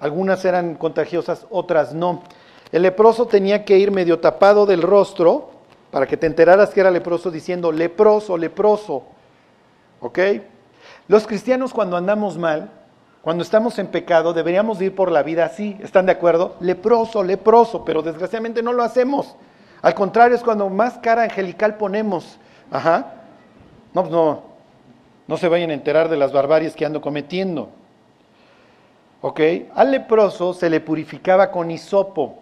Algunas 0.00 0.46
eran 0.46 0.76
contagiosas, 0.76 1.44
otras 1.50 1.92
no. 1.92 2.22
El 2.72 2.80
leproso 2.80 3.26
tenía 3.26 3.66
que 3.66 3.76
ir 3.76 3.90
medio 3.90 4.20
tapado 4.20 4.64
del 4.64 4.80
rostro 4.80 5.50
para 5.90 6.06
que 6.06 6.16
te 6.16 6.26
enteraras 6.26 6.70
que 6.70 6.80
era 6.80 6.90
leproso 6.90 7.30
diciendo 7.30 7.70
leproso, 7.70 8.38
leproso, 8.38 9.02
¿ok? 10.00 10.18
Los 11.06 11.26
cristianos 11.26 11.74
cuando 11.74 11.98
andamos 11.98 12.38
mal, 12.38 12.70
cuando 13.22 13.44
estamos 13.44 13.78
en 13.78 13.86
pecado 13.86 14.32
deberíamos 14.32 14.80
ir 14.82 14.94
por 14.94 15.10
la 15.10 15.22
vida 15.22 15.44
así, 15.44 15.76
¿están 15.80 16.06
de 16.06 16.12
acuerdo? 16.12 16.56
Leproso, 16.60 17.22
leproso, 17.22 17.84
pero 17.84 18.02
desgraciadamente 18.02 18.62
no 18.62 18.72
lo 18.72 18.82
hacemos. 18.82 19.36
Al 19.80 19.94
contrario, 19.94 20.36
es 20.36 20.42
cuando 20.42 20.68
más 20.68 20.98
cara 20.98 21.22
angelical 21.22 21.76
ponemos. 21.76 22.38
Ajá. 22.70 23.14
No, 23.94 24.02
pues 24.02 24.12
no, 24.12 24.42
no 25.26 25.36
se 25.36 25.48
vayan 25.48 25.70
a 25.70 25.74
enterar 25.74 26.08
de 26.08 26.16
las 26.16 26.32
barbaries 26.32 26.74
que 26.74 26.84
ando 26.84 27.00
cometiendo. 27.00 27.68
¿Ok? 29.20 29.40
Al 29.74 29.92
leproso 29.92 30.52
se 30.52 30.68
le 30.68 30.80
purificaba 30.80 31.50
con 31.50 31.70
hisopo. 31.70 32.38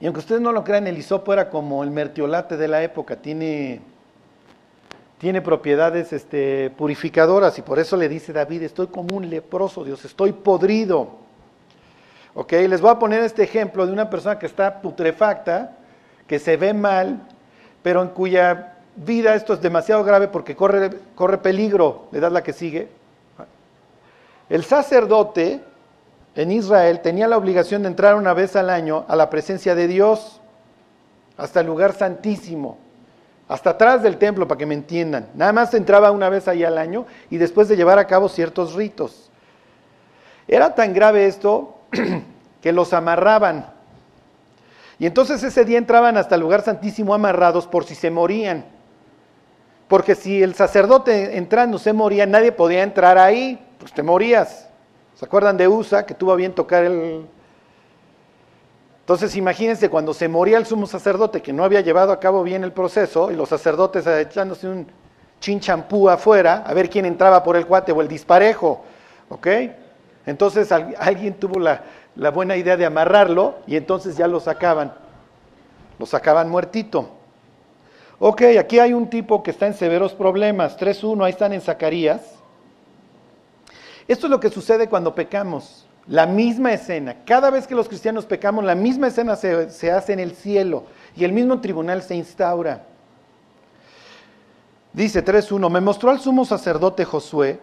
Y 0.00 0.06
aunque 0.06 0.20
ustedes 0.20 0.40
no 0.40 0.52
lo 0.52 0.64
crean, 0.64 0.86
el 0.86 0.96
hisopo 0.96 1.32
era 1.32 1.50
como 1.50 1.82
el 1.82 1.90
mertiolate 1.90 2.56
de 2.56 2.68
la 2.68 2.82
época, 2.82 3.16
tiene, 3.16 3.80
tiene 5.18 5.40
propiedades 5.40 6.12
este, 6.12 6.70
purificadoras 6.76 7.58
y 7.58 7.62
por 7.62 7.78
eso 7.78 7.96
le 7.96 8.08
dice 8.08 8.32
David, 8.32 8.62
estoy 8.62 8.88
como 8.88 9.16
un 9.16 9.30
leproso, 9.30 9.84
Dios, 9.84 10.04
estoy 10.04 10.32
podrido. 10.32 11.26
Ok, 12.34 12.52
les 12.52 12.80
voy 12.80 12.90
a 12.90 12.98
poner 12.98 13.22
este 13.22 13.42
ejemplo 13.42 13.86
de 13.86 13.92
una 13.92 14.10
persona 14.10 14.38
que 14.38 14.46
está 14.46 14.82
putrefacta, 14.82 15.78
que 16.26 16.38
se 16.38 16.58
ve 16.58 16.74
mal, 16.74 17.22
pero 17.82 18.02
en 18.02 18.08
cuya 18.08 18.74
vida 18.94 19.34
esto 19.34 19.54
es 19.54 19.62
demasiado 19.62 20.04
grave 20.04 20.28
porque 20.28 20.54
corre, 20.54 20.90
corre 21.14 21.38
peligro, 21.38 22.08
le 22.12 22.20
das 22.20 22.32
la 22.32 22.42
que 22.42 22.52
sigue. 22.52 22.88
El 24.50 24.64
sacerdote 24.64 25.62
en 26.34 26.52
Israel 26.52 27.00
tenía 27.00 27.26
la 27.26 27.38
obligación 27.38 27.82
de 27.82 27.88
entrar 27.88 28.14
una 28.16 28.34
vez 28.34 28.54
al 28.54 28.68
año 28.68 29.06
a 29.08 29.16
la 29.16 29.30
presencia 29.30 29.74
de 29.74 29.88
Dios, 29.88 30.40
hasta 31.38 31.60
el 31.60 31.66
lugar 31.66 31.94
santísimo, 31.94 32.78
hasta 33.48 33.70
atrás 33.70 34.02
del 34.02 34.18
templo, 34.18 34.48
para 34.48 34.58
que 34.58 34.66
me 34.66 34.74
entiendan. 34.74 35.28
Nada 35.34 35.52
más 35.52 35.72
entraba 35.74 36.10
una 36.10 36.28
vez 36.28 36.48
ahí 36.48 36.64
al 36.64 36.78
año 36.78 37.06
y 37.30 37.36
después 37.36 37.68
de 37.68 37.76
llevar 37.76 37.98
a 37.98 38.06
cabo 38.06 38.28
ciertos 38.28 38.74
ritos. 38.74 39.30
Era 40.48 40.74
tan 40.74 40.92
grave 40.92 41.26
esto 41.26 41.78
que 42.60 42.72
los 42.72 42.92
amarraban. 42.92 43.66
Y 44.98 45.06
entonces 45.06 45.42
ese 45.42 45.64
día 45.64 45.78
entraban 45.78 46.16
hasta 46.16 46.34
el 46.34 46.40
lugar 46.40 46.62
santísimo 46.62 47.14
amarrados 47.14 47.66
por 47.66 47.84
si 47.84 47.94
se 47.94 48.10
morían. 48.10 48.64
Porque 49.88 50.14
si 50.14 50.42
el 50.42 50.54
sacerdote 50.54 51.36
entrando 51.36 51.78
se 51.78 51.92
moría, 51.92 52.26
nadie 52.26 52.50
podía 52.50 52.82
entrar 52.82 53.18
ahí, 53.18 53.64
pues 53.78 53.92
te 53.92 54.02
morías. 54.02 54.68
¿Se 55.14 55.24
acuerdan 55.24 55.56
de 55.56 55.68
Usa 55.68 56.04
que 56.04 56.14
tuvo 56.14 56.34
bien 56.34 56.52
tocar 56.52 56.84
el... 56.84 57.26
Entonces 59.06 59.36
imagínense 59.36 59.88
cuando 59.88 60.12
se 60.12 60.26
moría 60.26 60.58
el 60.58 60.66
sumo 60.66 60.88
sacerdote 60.88 61.40
que 61.40 61.52
no 61.52 61.62
había 61.62 61.80
llevado 61.80 62.10
a 62.10 62.18
cabo 62.18 62.42
bien 62.42 62.64
el 62.64 62.72
proceso 62.72 63.30
y 63.30 63.36
los 63.36 63.48
sacerdotes 63.48 64.04
echándose 64.04 64.66
un 64.66 64.84
chinchampú 65.38 66.10
afuera 66.10 66.64
a 66.66 66.74
ver 66.74 66.90
quién 66.90 67.06
entraba 67.06 67.44
por 67.44 67.54
el 67.54 67.68
cuate 67.68 67.92
o 67.92 68.02
el 68.02 68.08
disparejo, 68.08 68.82
¿ok? 69.28 69.46
Entonces 70.26 70.72
alguien 70.72 71.34
tuvo 71.34 71.60
la, 71.60 71.84
la 72.16 72.32
buena 72.32 72.56
idea 72.56 72.76
de 72.76 72.84
amarrarlo 72.84 73.60
y 73.68 73.76
entonces 73.76 74.16
ya 74.16 74.26
lo 74.26 74.40
sacaban, 74.40 74.92
lo 76.00 76.06
sacaban 76.06 76.50
muertito. 76.50 77.10
Ok, 78.18 78.42
aquí 78.58 78.80
hay 78.80 78.92
un 78.92 79.08
tipo 79.08 79.40
que 79.40 79.52
está 79.52 79.68
en 79.68 79.74
severos 79.74 80.14
problemas, 80.14 80.76
3.1, 80.76 81.24
ahí 81.24 81.30
están 81.30 81.52
en 81.52 81.60
Zacarías. 81.60 82.22
Esto 84.08 84.26
es 84.26 84.30
lo 84.32 84.40
que 84.40 84.50
sucede 84.50 84.88
cuando 84.88 85.14
pecamos. 85.14 85.85
La 86.08 86.26
misma 86.26 86.72
escena. 86.72 87.16
Cada 87.24 87.50
vez 87.50 87.66
que 87.66 87.74
los 87.74 87.88
cristianos 87.88 88.26
pecamos, 88.26 88.64
la 88.64 88.74
misma 88.74 89.08
escena 89.08 89.34
se, 89.34 89.90
hace 89.90 90.12
en 90.12 90.20
el 90.20 90.36
cielo 90.36 90.84
y 91.16 91.24
el 91.24 91.32
mismo 91.32 91.60
tribunal 91.60 92.02
se 92.02 92.14
instaura. 92.14 92.84
Dice 94.92 95.24
3.1, 95.24 95.68
me 95.68 95.80
mostró 95.80 96.10
al 96.10 96.20
sumo 96.20 96.44
sacerdote 96.44 97.04
Josué, 97.04 97.60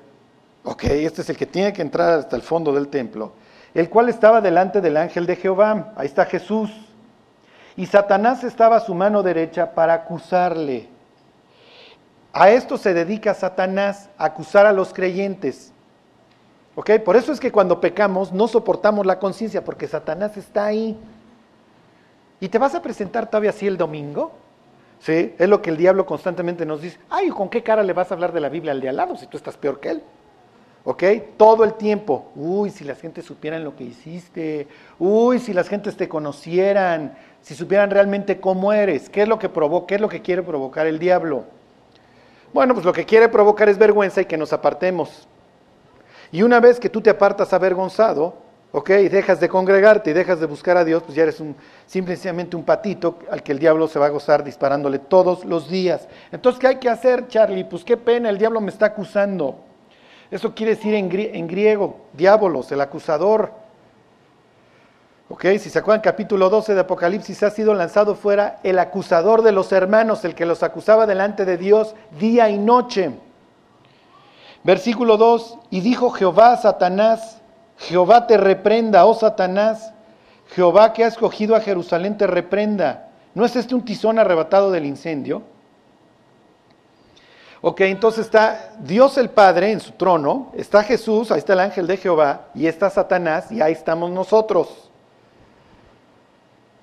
ok, 0.64 0.84
este 0.84 1.22
es 1.22 1.30
el 1.30 1.38
que 1.38 1.48
tiene 1.48 1.74
que 1.74 1.82
entrar 1.82 2.20
hasta 2.20 2.36
el 2.36 2.44
fondo 2.44 2.72
del 2.72 2.90
templo, 2.90 3.34
el 3.74 3.90
cual 3.90 4.10
estaba 4.10 4.40
delante 4.40 4.82
del 4.82 4.98
ángel 4.98 5.26
de 5.26 5.36
Jehová, 5.36 5.94
ahí 5.96 6.06
está 6.06 6.26
Jesús, 6.26 6.70
y 7.76 7.88
Satanás 7.88 8.44
estaba 8.44 8.76
a 8.76 8.82
su 8.82 8.94
mano 8.94 9.24
derecha 9.24 9.74
para 9.74 9.96
acusarle. 9.96 10.90
A 12.34 12.52
esto 12.52 12.78
se 12.78 12.94
dedica 12.94 13.34
Satanás, 13.34 14.10
a 14.18 14.26
acusar 14.26 14.68
a 14.68 14.74
los 14.74 14.94
creyentes. 14.94 15.73
Por 16.76 17.16
eso 17.16 17.32
es 17.32 17.40
que 17.40 17.52
cuando 17.52 17.80
pecamos 17.80 18.32
no 18.32 18.48
soportamos 18.48 19.06
la 19.06 19.20
conciencia, 19.20 19.64
porque 19.64 19.88
Satanás 19.88 20.38
está 20.38 20.66
ahí. 20.66 20.98
¿Y 22.40 22.50
te 22.50 22.58
vas 22.58 22.74
a 22.74 22.82
presentar 22.82 23.28
todavía 23.28 23.52
así 23.52 23.68
el 23.68 23.78
domingo? 23.78 24.32
¿Sí? 25.00 25.36
Es 25.38 25.50
lo 25.50 25.62
que 25.62 25.70
el 25.70 25.78
diablo 25.78 26.06
constantemente 26.06 26.66
nos 26.66 26.82
dice. 26.82 26.98
Ay, 27.10 27.30
¿con 27.30 27.50
qué 27.50 27.62
cara 27.62 27.84
le 27.84 27.94
vas 27.94 28.10
a 28.10 28.16
hablar 28.16 28.32
de 28.34 28.40
la 28.40 28.50
Biblia 28.50 28.72
al 28.72 28.82
de 28.82 28.90
al 28.90 28.96
lado 28.96 29.16
si 29.18 29.28
tú 29.28 29.38
estás 29.38 29.56
peor 29.56 29.80
que 29.80 29.90
él? 29.90 30.04
¿Ok? 30.86 31.04
Todo 31.38 31.64
el 31.64 31.76
tiempo. 31.76 32.32
Uy, 32.36 32.70
si 32.70 32.84
las 32.84 33.00
gentes 33.00 33.26
supieran 33.26 33.64
lo 33.64 33.76
que 33.76 33.84
hiciste. 33.84 34.68
Uy, 35.00 35.40
si 35.40 35.54
las 35.54 35.70
gentes 35.70 35.96
te 35.96 36.10
conocieran. 36.10 37.16
Si 37.42 37.54
supieran 37.54 37.92
realmente 37.92 38.40
cómo 38.40 38.74
eres. 38.74 39.10
¿Qué 39.10 39.22
es 39.22 39.28
lo 39.28 39.38
que 39.38 39.50
provoca? 39.50 39.88
¿Qué 39.88 39.96
es 39.96 40.02
lo 40.02 40.10
que 40.10 40.22
quiere 40.22 40.42
provocar 40.42 40.88
el 40.88 41.00
diablo? 41.00 41.44
Bueno, 42.54 42.74
pues 42.74 42.86
lo 42.86 42.94
que 42.94 43.06
quiere 43.06 43.30
provocar 43.30 43.70
es 43.70 43.78
vergüenza 43.78 44.22
y 44.22 44.26
que 44.26 44.38
nos 44.38 44.54
apartemos. 44.54 45.28
Y 46.34 46.42
una 46.42 46.60
vez 46.60 46.80
que 46.80 46.90
tú 46.90 47.00
te 47.00 47.12
apartas 47.12 47.54
avergonzado, 47.54 48.34
¿ok? 48.72 48.90
Y 48.90 49.08
dejas 49.08 49.40
de 49.40 49.48
congregarte 49.48 50.10
y 50.10 50.14
dejas 50.14 50.40
de 50.40 50.48
buscar 50.48 50.76
a 50.78 50.84
Dios, 50.84 51.04
pues 51.04 51.16
ya 51.16 51.22
eres 51.22 51.40
un, 51.40 51.56
simplemente 51.86 52.56
un 52.56 52.64
patito 52.64 53.20
al 53.30 53.44
que 53.44 53.52
el 53.52 53.60
diablo 53.60 53.88
se 53.88 54.00
va 54.00 54.08
a 54.08 54.10
gozar 54.10 54.44
disparándole 54.44 54.98
todos 54.98 55.46
los 55.46 55.70
días. 55.70 56.08
Entonces, 56.32 56.60
¿qué 56.60 56.68
hay 56.68 56.76
que 56.78 56.90
hacer, 56.90 57.28
Charlie? 57.28 57.66
Pues 57.66 57.84
qué 57.84 57.98
pena, 57.98 58.32
el 58.32 58.40
diablo 58.40 58.60
me 58.62 58.72
está 58.72 58.88
acusando. 58.88 59.60
Eso 60.32 60.56
quiere 60.56 60.74
decir 60.74 60.96
en, 60.96 61.48
griego, 61.48 61.98
diabolos, 62.14 62.72
el 62.72 62.82
acusador. 62.82 63.52
¿Ok? 65.30 65.46
Si 65.60 65.70
se 65.70 65.78
acuerdan, 65.78 66.02
capítulo 66.02 66.50
12 66.50 66.74
de 66.74 66.80
Apocalipsis 66.80 67.44
ha 67.44 67.52
sido 67.52 67.76
lanzado 67.76 68.16
fuera 68.16 68.60
el 68.64 68.80
acusador 68.80 69.44
de 69.44 69.52
los 69.52 69.72
hermanos, 69.72 70.26
el 70.26 70.34
que 70.34 70.48
los 70.48 70.64
acusaba 70.64 71.06
delante 71.06 71.46
de 71.46 71.58
Dios 71.58 71.94
día 72.18 72.50
y 72.50 72.58
noche. 72.58 73.12
Versículo 74.64 75.18
2, 75.18 75.58
y 75.72 75.82
dijo 75.82 76.10
Jehová 76.12 76.54
a 76.54 76.58
Satanás, 76.58 77.42
Jehová 77.78 78.28
te 78.28 78.38
reprenda, 78.38 79.06
oh 79.06 79.14
Satanás, 79.14 79.94
Jehová 80.56 80.94
que 80.94 81.04
ha 81.04 81.08
escogido 81.08 81.56
a 81.56 81.62
Jerusalén 81.62 82.18
te 82.18 82.28
reprenda. 82.28 83.10
¿No 83.34 83.44
es 83.46 83.56
este 83.56 83.76
un 83.76 83.84
tizón 83.84 84.20
arrebatado 84.20 84.72
del 84.72 84.86
incendio? 84.86 85.42
Ok, 87.62 87.82
entonces 87.82 88.26
está 88.26 88.74
Dios 88.80 89.18
el 89.18 89.30
Padre 89.30 89.72
en 89.72 89.80
su 89.80 89.92
trono, 89.94 90.52
está 90.54 90.84
Jesús, 90.84 91.32
ahí 91.32 91.40
está 91.40 91.54
el 91.54 91.62
ángel 91.62 91.88
de 91.88 91.98
Jehová, 91.98 92.48
y 92.54 92.68
está 92.68 92.90
Satanás, 92.90 93.52
y 93.52 93.62
ahí 93.62 93.72
estamos 93.72 94.12
nosotros. 94.12 94.90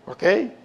¿Ok? 0.07 0.23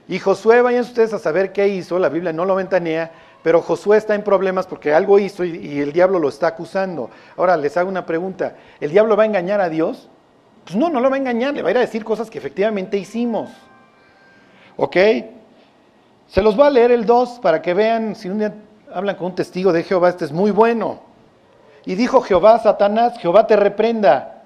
Y 0.08 0.18
Josué, 0.20 0.62
vayan 0.62 0.82
ustedes 0.82 1.14
a 1.14 1.20
saber 1.20 1.52
qué 1.52 1.68
hizo, 1.68 2.00
la 2.00 2.10
Biblia 2.10 2.32
no 2.32 2.46
lo 2.46 2.56
ventanea, 2.56 3.12
pero 3.46 3.62
Josué 3.62 3.98
está 3.98 4.16
en 4.16 4.24
problemas 4.24 4.66
porque 4.66 4.92
algo 4.92 5.20
hizo 5.20 5.46
y, 5.46 5.80
el 5.80 5.94
diablo 5.94 6.18
lo 6.18 6.30
está 6.30 6.48
acusando. 6.48 7.12
Ahora 7.38 7.56
les 7.58 7.78
hago 7.78 7.88
una 7.88 8.04
pregunta, 8.04 8.56
¿el 8.80 8.90
diablo 8.90 9.16
va 9.16 9.22
a 9.22 9.28
engañar 9.28 9.62
a 9.62 9.70
Dios? 9.70 10.10
Pues 10.64 10.76
no, 10.76 10.90
no 10.90 11.00
lo 11.00 11.12
va 11.12 11.16
a 11.16 11.20
engañar, 11.20 11.54
le 11.54 11.62
va 11.62 11.68
a 11.68 11.72
ir 11.72 11.78
a 11.78 11.82
decir 11.82 12.04
cosas 12.04 12.32
que 12.32 12.40
efectivamente 12.40 12.98
hicimos. 12.98 13.52
¿Ok? 14.78 14.98
Se 16.26 16.42
los 16.42 16.56
voy 16.56 16.66
a 16.66 16.72
leer 16.72 16.90
el 16.90 17.06
2 17.06 17.38
para 17.40 17.62
que 17.62 17.76
vean, 17.76 18.16
si 18.16 18.30
un 18.30 18.40
día 18.40 18.56
hablan 18.92 19.16
con 19.16 19.28
un 19.28 19.36
testigo 19.36 19.72
de 19.72 19.84
Jehová, 19.84 20.10
este 20.10 20.26
es 20.26 20.32
muy 20.32 20.50
bueno. 20.50 21.02
Y 21.86 21.94
dijo 21.94 22.22
Jehová, 22.22 22.58
Satanás, 22.58 23.20
Jehová 23.20 23.46
te 23.46 23.56
reprenda. 23.56 24.42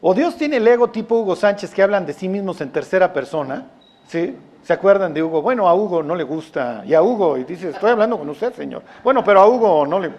O 0.00 0.12
Dios 0.12 0.34
tiene 0.34 0.56
el 0.56 0.66
ego 0.66 0.90
tipo 0.90 1.20
Hugo 1.20 1.36
Sánchez 1.36 1.72
que 1.72 1.84
hablan 1.84 2.04
de 2.04 2.14
sí 2.14 2.28
mismos 2.28 2.60
en 2.62 2.72
tercera 2.72 3.12
persona, 3.12 3.68
¿sí? 4.08 4.36
¿Se 4.62 4.72
acuerdan 4.72 5.12
de 5.12 5.22
Hugo? 5.22 5.42
Bueno, 5.42 5.68
a 5.68 5.74
Hugo 5.74 6.02
no 6.02 6.14
le 6.14 6.24
gusta. 6.24 6.82
Y 6.86 6.94
a 6.94 7.02
Hugo, 7.02 7.36
y 7.36 7.44
dice, 7.44 7.70
estoy 7.70 7.90
hablando 7.90 8.18
con 8.18 8.28
usted, 8.28 8.54
Señor. 8.54 8.82
Bueno, 9.02 9.24
pero 9.24 9.40
a 9.40 9.48
Hugo 9.48 9.86
no 9.86 9.98
le... 9.98 10.12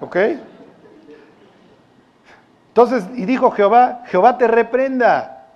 ¿Ok? 0.00 0.16
Entonces, 2.68 3.04
y 3.14 3.24
dijo 3.24 3.50
Jehová, 3.52 4.02
Jehová 4.06 4.36
te 4.36 4.48
reprenda. 4.48 5.46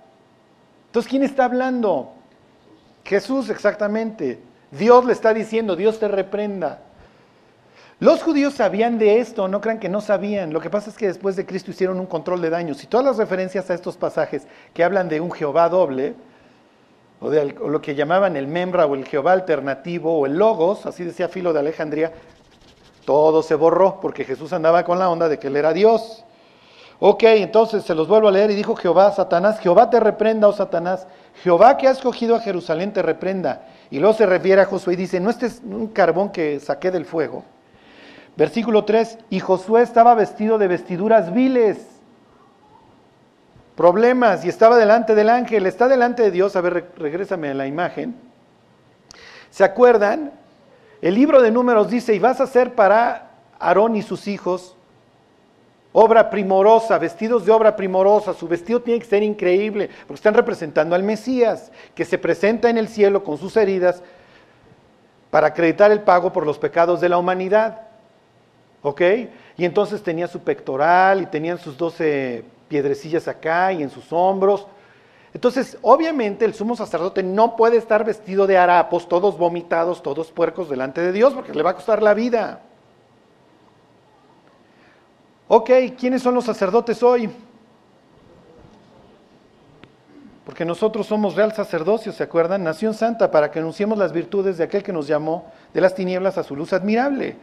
Entonces, 0.87 1.09
¿quién 1.09 1.21
está 1.21 1.45
hablando? 1.45 2.13
Jesús, 3.03 3.49
exactamente. 3.49 4.41
Dios 4.71 5.05
le 5.05 5.13
está 5.13 5.33
diciendo, 5.33 5.75
Dios 5.75 5.99
te 5.99 6.07
reprenda. 6.07 6.79
Los 7.99 8.23
judíos 8.23 8.53
sabían 8.53 8.97
de 8.97 9.19
esto, 9.19 9.49
no 9.49 9.59
crean 9.59 9.79
que 9.79 9.89
no 9.89 9.99
sabían. 9.99 10.53
Lo 10.53 10.61
que 10.61 10.69
pasa 10.69 10.89
es 10.89 10.95
que 10.95 11.07
después 11.07 11.35
de 11.35 11.45
Cristo 11.45 11.71
hicieron 11.71 11.99
un 11.99 12.05
control 12.05 12.41
de 12.41 12.49
daños. 12.49 12.83
Y 12.83 12.87
todas 12.87 13.05
las 13.05 13.17
referencias 13.17 13.69
a 13.69 13.73
estos 13.73 13.97
pasajes 13.97 14.47
que 14.73 14.83
hablan 14.83 15.09
de 15.09 15.19
un 15.19 15.31
Jehová 15.31 15.67
doble, 15.67 16.15
o, 17.21 17.29
lo 17.29 17.81
que 17.81 17.95
llamaban 17.95 18.35
el 18.37 18.47
Membra 18.47 18.85
o 18.85 18.95
el 18.95 19.05
Jehová 19.05 19.33
alternativo 19.33 20.19
o 20.19 20.25
el 20.25 20.37
Logos, 20.37 20.85
así 20.85 21.03
decía 21.03 21.27
Filo 21.27 21.51
de 21.51 21.59
Alejandría, 21.59 22.13
todo 23.05 23.43
se 23.43 23.55
borró 23.55 23.99
porque 24.01 24.23
Jesús 24.23 24.53
andaba 24.53 24.83
con 24.83 24.99
la 24.99 25.09
onda 25.09 25.27
de 25.27 25.39
que 25.39 25.47
él 25.47 25.57
era 25.57 25.73
Dios. 25.73 26.23
Ok, 27.01 27.23
entonces 27.23 27.83
se 27.83 27.95
los 27.95 28.07
vuelvo 28.07 28.27
a 28.27 28.31
leer 28.31 28.51
y 28.51 28.55
dijo 28.55 28.75
Jehová 28.75 29.11
Satanás, 29.11 29.59
Jehová 29.59 29.89
te 29.89 29.99
reprenda, 29.99 30.47
oh 30.47 30.53
Satanás, 30.53 31.07
Jehová 31.43 31.77
que 31.77 31.87
ha 31.87 31.91
escogido 31.91 32.35
a 32.35 32.41
Jerusalén 32.41 32.93
te 32.93 33.01
reprenda. 33.01 33.67
Y 33.89 33.99
luego 33.99 34.13
se 34.13 34.25
refiere 34.25 34.61
a 34.61 34.65
Josué 34.65 34.93
y 34.93 34.97
dice, 34.97 35.19
no 35.19 35.29
este 35.29 35.47
es 35.47 35.61
un 35.63 35.87
carbón 35.87 36.29
que 36.29 36.59
saqué 36.59 36.91
del 36.91 37.05
fuego. 37.05 37.43
Versículo 38.35 38.85
3, 38.85 39.17
y 39.29 39.39
Josué 39.39 39.81
estaba 39.81 40.13
vestido 40.13 40.57
de 40.57 40.67
vestiduras 40.67 41.33
viles 41.33 41.98
problemas 43.79 44.43
y 44.43 44.49
estaba 44.49 44.75
delante 44.75 45.15
del 45.15 45.29
ángel, 45.29 45.65
está 45.65 45.87
delante 45.87 46.21
de 46.21 46.31
Dios, 46.31 46.57
a 46.57 46.59
ver, 46.59 46.91
regrésame 46.97 47.51
a 47.51 47.53
la 47.53 47.65
imagen. 47.65 48.13
¿Se 49.49 49.63
acuerdan? 49.63 50.33
El 51.01 51.15
libro 51.15 51.41
de 51.41 51.49
números 51.49 51.89
dice, 51.89 52.13
y 52.13 52.19
vas 52.19 52.41
a 52.41 52.47
ser 52.47 52.75
para 52.75 53.31
Aarón 53.57 53.95
y 53.95 54.01
sus 54.01 54.27
hijos 54.27 54.75
obra 55.93 56.29
primorosa, 56.29 56.97
vestidos 56.97 57.45
de 57.45 57.53
obra 57.53 57.77
primorosa, 57.77 58.33
su 58.33 58.49
vestido 58.49 58.81
tiene 58.81 58.99
que 58.99 59.05
ser 59.05 59.23
increíble, 59.23 59.89
porque 60.01 60.15
están 60.15 60.33
representando 60.33 60.93
al 60.93 61.03
Mesías, 61.03 61.71
que 61.95 62.03
se 62.03 62.17
presenta 62.17 62.69
en 62.69 62.77
el 62.77 62.89
cielo 62.89 63.23
con 63.23 63.37
sus 63.37 63.55
heridas 63.55 64.03
para 65.31 65.47
acreditar 65.47 65.89
el 65.89 66.01
pago 66.01 66.33
por 66.33 66.45
los 66.45 66.59
pecados 66.59 66.99
de 66.99 67.07
la 67.07 67.17
humanidad. 67.17 67.83
¿Ok? 68.81 69.01
Y 69.55 69.63
entonces 69.63 70.03
tenía 70.03 70.27
su 70.27 70.41
pectoral 70.41 71.21
y 71.21 71.27
tenían 71.27 71.57
sus 71.57 71.77
doce 71.77 72.43
piedrecillas 72.69 73.27
acá 73.27 73.73
y 73.73 73.83
en 73.83 73.89
sus 73.89 74.13
hombros. 74.13 74.67
Entonces, 75.33 75.77
obviamente 75.81 76.45
el 76.45 76.53
sumo 76.53 76.75
sacerdote 76.75 77.21
no 77.21 77.55
puede 77.55 77.77
estar 77.77 78.05
vestido 78.05 78.47
de 78.47 78.57
harapos, 78.57 79.09
todos 79.09 79.37
vomitados, 79.37 80.01
todos 80.01 80.31
puercos 80.31 80.69
delante 80.69 81.01
de 81.01 81.11
Dios, 81.11 81.33
porque 81.33 81.53
le 81.53 81.61
va 81.61 81.71
a 81.71 81.75
costar 81.75 82.01
la 82.01 82.13
vida. 82.13 82.61
Ok, 85.47 85.69
¿quiénes 85.97 86.21
son 86.21 86.35
los 86.35 86.45
sacerdotes 86.45 87.03
hoy? 87.03 87.29
Porque 90.45 90.65
nosotros 90.65 91.05
somos 91.05 91.35
real 91.35 91.53
sacerdocio, 91.53 92.11
¿se 92.11 92.23
acuerdan? 92.23 92.63
Nación 92.63 92.95
santa 92.95 93.29
para 93.29 93.51
que 93.51 93.59
anunciemos 93.59 93.97
las 93.99 94.11
virtudes 94.11 94.57
de 94.57 94.63
aquel 94.63 94.81
que 94.81 94.93
nos 94.93 95.05
llamó 95.05 95.51
de 95.73 95.81
las 95.81 95.93
tinieblas 95.93 96.39
a 96.39 96.43
su 96.43 96.55
luz 96.55 96.73
admirable. 96.73 97.35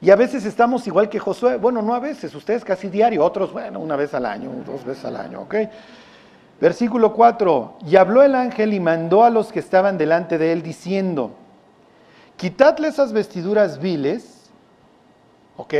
Y 0.00 0.10
a 0.10 0.16
veces 0.16 0.44
estamos 0.44 0.86
igual 0.86 1.08
que 1.08 1.18
Josué, 1.18 1.56
bueno, 1.56 1.80
no 1.80 1.94
a 1.94 2.00
veces, 2.00 2.34
ustedes 2.34 2.64
casi 2.64 2.88
diario, 2.88 3.24
otros, 3.24 3.52
bueno, 3.52 3.80
una 3.80 3.96
vez 3.96 4.12
al 4.14 4.26
año, 4.26 4.50
dos 4.66 4.84
veces 4.84 5.04
al 5.04 5.16
año, 5.16 5.42
¿ok? 5.42 5.54
Versículo 6.60 7.12
4, 7.12 7.78
y 7.86 7.96
habló 7.96 8.22
el 8.22 8.34
ángel 8.34 8.74
y 8.74 8.80
mandó 8.80 9.24
a 9.24 9.30
los 9.30 9.50
que 9.50 9.58
estaban 9.58 9.98
delante 9.98 10.38
de 10.38 10.52
él 10.52 10.62
diciendo, 10.62 11.32
quitadle 12.36 12.88
esas 12.88 13.12
vestiduras 13.12 13.78
viles, 13.78 14.50
¿ok? 15.56 15.74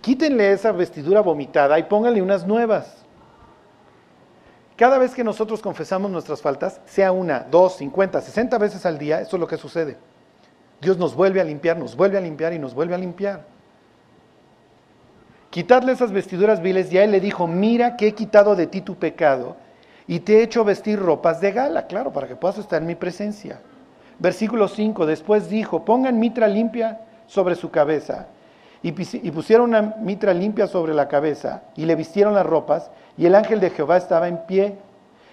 Quítenle 0.00 0.52
esa 0.52 0.72
vestidura 0.72 1.20
vomitada 1.20 1.78
y 1.78 1.84
pónganle 1.84 2.22
unas 2.22 2.46
nuevas. 2.46 3.02
Cada 4.76 4.98
vez 4.98 5.14
que 5.14 5.22
nosotros 5.22 5.60
confesamos 5.60 6.10
nuestras 6.10 6.42
faltas, 6.42 6.80
sea 6.86 7.12
una, 7.12 7.46
dos, 7.50 7.76
cincuenta, 7.76 8.20
sesenta 8.20 8.58
veces 8.58 8.84
al 8.84 8.98
día, 8.98 9.20
eso 9.20 9.36
es 9.36 9.40
lo 9.40 9.46
que 9.46 9.56
sucede. 9.56 9.96
Dios 10.80 10.98
nos 10.98 11.14
vuelve 11.14 11.40
a 11.40 11.44
limpiar, 11.44 11.76
nos 11.76 11.94
vuelve 11.94 12.18
a 12.18 12.20
limpiar 12.20 12.52
y 12.52 12.58
nos 12.58 12.74
vuelve 12.74 12.94
a 12.94 12.98
limpiar. 12.98 13.51
Quitadle 15.52 15.92
esas 15.92 16.12
vestiduras 16.12 16.62
viles 16.62 16.90
y 16.90 16.96
a 16.96 17.04
él 17.04 17.10
le 17.10 17.20
dijo, 17.20 17.46
mira 17.46 17.98
que 17.98 18.06
he 18.06 18.14
quitado 18.14 18.56
de 18.56 18.66
ti 18.66 18.80
tu 18.80 18.94
pecado 18.94 19.56
y 20.06 20.20
te 20.20 20.38
he 20.38 20.42
hecho 20.42 20.64
vestir 20.64 20.98
ropas 20.98 21.42
de 21.42 21.52
gala, 21.52 21.86
claro, 21.86 22.10
para 22.10 22.26
que 22.26 22.36
puedas 22.36 22.56
estar 22.56 22.80
en 22.80 22.88
mi 22.88 22.94
presencia. 22.94 23.60
Versículo 24.18 24.66
5, 24.66 25.04
después 25.04 25.50
dijo, 25.50 25.84
pongan 25.84 26.18
mitra 26.18 26.48
limpia 26.48 27.02
sobre 27.26 27.54
su 27.54 27.70
cabeza. 27.70 28.28
Y, 28.82 28.92
pusieron 28.92 29.68
una 29.68 29.94
mitra 30.00 30.32
limpia 30.32 30.66
sobre 30.66 30.94
la 30.94 31.06
cabeza 31.06 31.64
y 31.76 31.84
le 31.84 31.96
vistieron 31.96 32.32
las 32.32 32.46
ropas 32.46 32.90
y 33.18 33.26
el 33.26 33.34
ángel 33.34 33.60
de 33.60 33.68
Jehová 33.68 33.98
estaba 33.98 34.28
en 34.28 34.46
pie. 34.46 34.78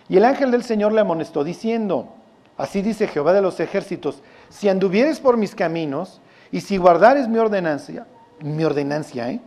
Y 0.10 0.17
el 0.17 0.25
ángel 0.25 0.51
del 0.51 0.65
Señor 0.65 0.91
le 0.91 0.99
amonestó 0.99 1.45
diciendo, 1.45 2.10
así 2.58 2.82
dice 2.82 3.08
Jehová 3.08 3.32
de 3.32 3.41
los 3.41 3.62
ejércitos, 3.62 4.21
si 4.49 4.67
anduvieres 4.67 5.21
por 5.21 5.38
mis 5.38 5.55
caminos 5.55 6.19
y 6.51 6.60
si 6.60 6.75
guardares 6.75 7.29
mi 7.29 7.38
ordenancia, 7.38 8.05
mi 8.41 8.65
ordenancia, 8.65 9.32
¿eh? 9.32 9.39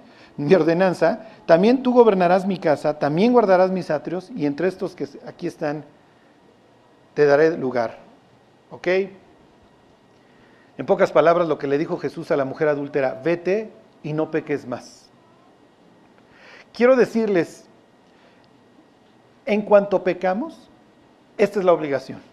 Mi 0.46 0.54
ordenanza, 0.54 1.26
también 1.46 1.82
tú 1.82 1.92
gobernarás 1.92 2.46
mi 2.46 2.58
casa, 2.58 2.98
también 2.98 3.32
guardarás 3.32 3.70
mis 3.70 3.90
atrios, 3.90 4.30
y 4.34 4.46
entre 4.46 4.68
estos 4.68 4.94
que 4.94 5.08
aquí 5.26 5.46
están, 5.46 5.84
te 7.14 7.26
daré 7.26 7.56
lugar. 7.56 7.98
¿Ok? 8.70 8.88
En 10.78 10.86
pocas 10.86 11.12
palabras, 11.12 11.48
lo 11.48 11.58
que 11.58 11.66
le 11.66 11.78
dijo 11.78 11.98
Jesús 11.98 12.30
a 12.30 12.36
la 12.36 12.44
mujer 12.44 12.68
adúltera, 12.68 13.20
vete 13.22 13.70
y 14.02 14.12
no 14.12 14.30
peques 14.30 14.66
más. 14.66 15.10
Quiero 16.72 16.96
decirles, 16.96 17.66
en 19.44 19.62
cuanto 19.62 20.02
pecamos, 20.02 20.70
esta 21.36 21.58
es 21.58 21.64
la 21.64 21.72
obligación 21.72 22.31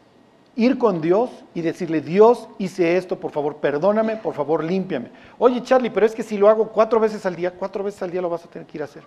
ir 0.56 0.78
con 0.78 1.02
Dios 1.02 1.30
y 1.54 1.62
decirle, 1.62 2.02
Dios, 2.02 2.50
hice 2.58 2.98
esto, 2.98 3.20
por 3.20 3.32
favor, 3.32 3.58
perdóname, 3.58 4.18
por 4.18 4.34
favor, 4.34 4.64
límpiame. 4.64 5.12
Oye, 5.38 5.64
Charlie, 5.64 5.90
pero 5.90 6.06
es 6.06 6.14
que 6.14 6.24
si 6.24 6.38
lo 6.38 6.50
hago 6.50 6.70
cuatro 6.70 7.00
veces 7.00 7.26
al 7.26 7.36
día, 7.36 7.52
cuatro 7.52 7.84
veces 7.84 8.02
al 8.02 8.12
día 8.12 8.22
lo 8.22 8.30
vas 8.30 8.46
a 8.46 8.50
tener 8.50 8.68
que 8.68 8.78
ir 8.78 8.82
a 8.82 8.86
hacer. 8.86 9.04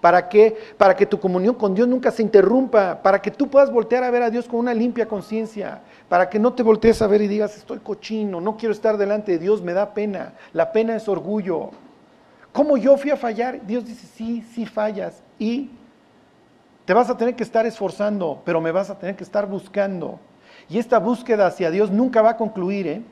¿Para 0.00 0.28
qué? 0.28 0.54
Para 0.76 0.94
que 0.94 1.06
tu 1.06 1.18
comunión 1.18 1.54
con 1.54 1.74
Dios 1.74 1.88
nunca 1.88 2.10
se 2.10 2.20
interrumpa, 2.20 3.00
para 3.02 3.22
que 3.22 3.30
tú 3.30 3.48
puedas 3.48 3.72
voltear 3.72 4.04
a 4.04 4.10
ver 4.10 4.22
a 4.22 4.28
Dios 4.28 4.46
con 4.46 4.60
una 4.60 4.74
limpia 4.74 5.08
conciencia, 5.08 5.80
para 6.10 6.28
que 6.28 6.38
no 6.38 6.52
te 6.52 6.62
voltees 6.62 7.00
a 7.00 7.06
ver 7.06 7.22
y 7.22 7.28
digas, 7.28 7.56
estoy 7.56 7.78
cochino, 7.78 8.38
no 8.38 8.58
quiero 8.58 8.74
estar 8.74 8.98
delante 8.98 9.32
de 9.32 9.38
Dios, 9.38 9.62
me 9.62 9.72
da 9.72 9.94
pena. 9.94 10.34
La 10.52 10.72
pena 10.72 10.94
es 10.94 11.08
orgullo. 11.08 11.70
¿Cómo 12.52 12.76
yo 12.76 12.98
fui 12.98 13.12
a 13.12 13.16
fallar? 13.16 13.66
Dios 13.66 13.86
dice, 13.86 14.06
sí, 14.06 14.44
sí 14.52 14.66
fallas. 14.66 15.22
Y 15.38 15.70
te 16.84 16.92
vas 16.92 17.08
a 17.08 17.16
tener 17.16 17.34
que 17.34 17.42
estar 17.42 17.64
esforzando, 17.64 18.42
pero 18.44 18.60
me 18.60 18.72
vas 18.72 18.90
a 18.90 18.98
tener 18.98 19.16
que 19.16 19.24
estar 19.24 19.46
buscando. 19.46 20.20
Y 20.68 20.78
esta 20.78 20.98
búsqueda 20.98 21.46
hacia 21.46 21.70
Dios 21.70 21.90
nunca 21.90 22.22
va 22.22 22.30
a 22.30 22.36
concluir, 22.36 22.86
¿eh? 22.86 23.02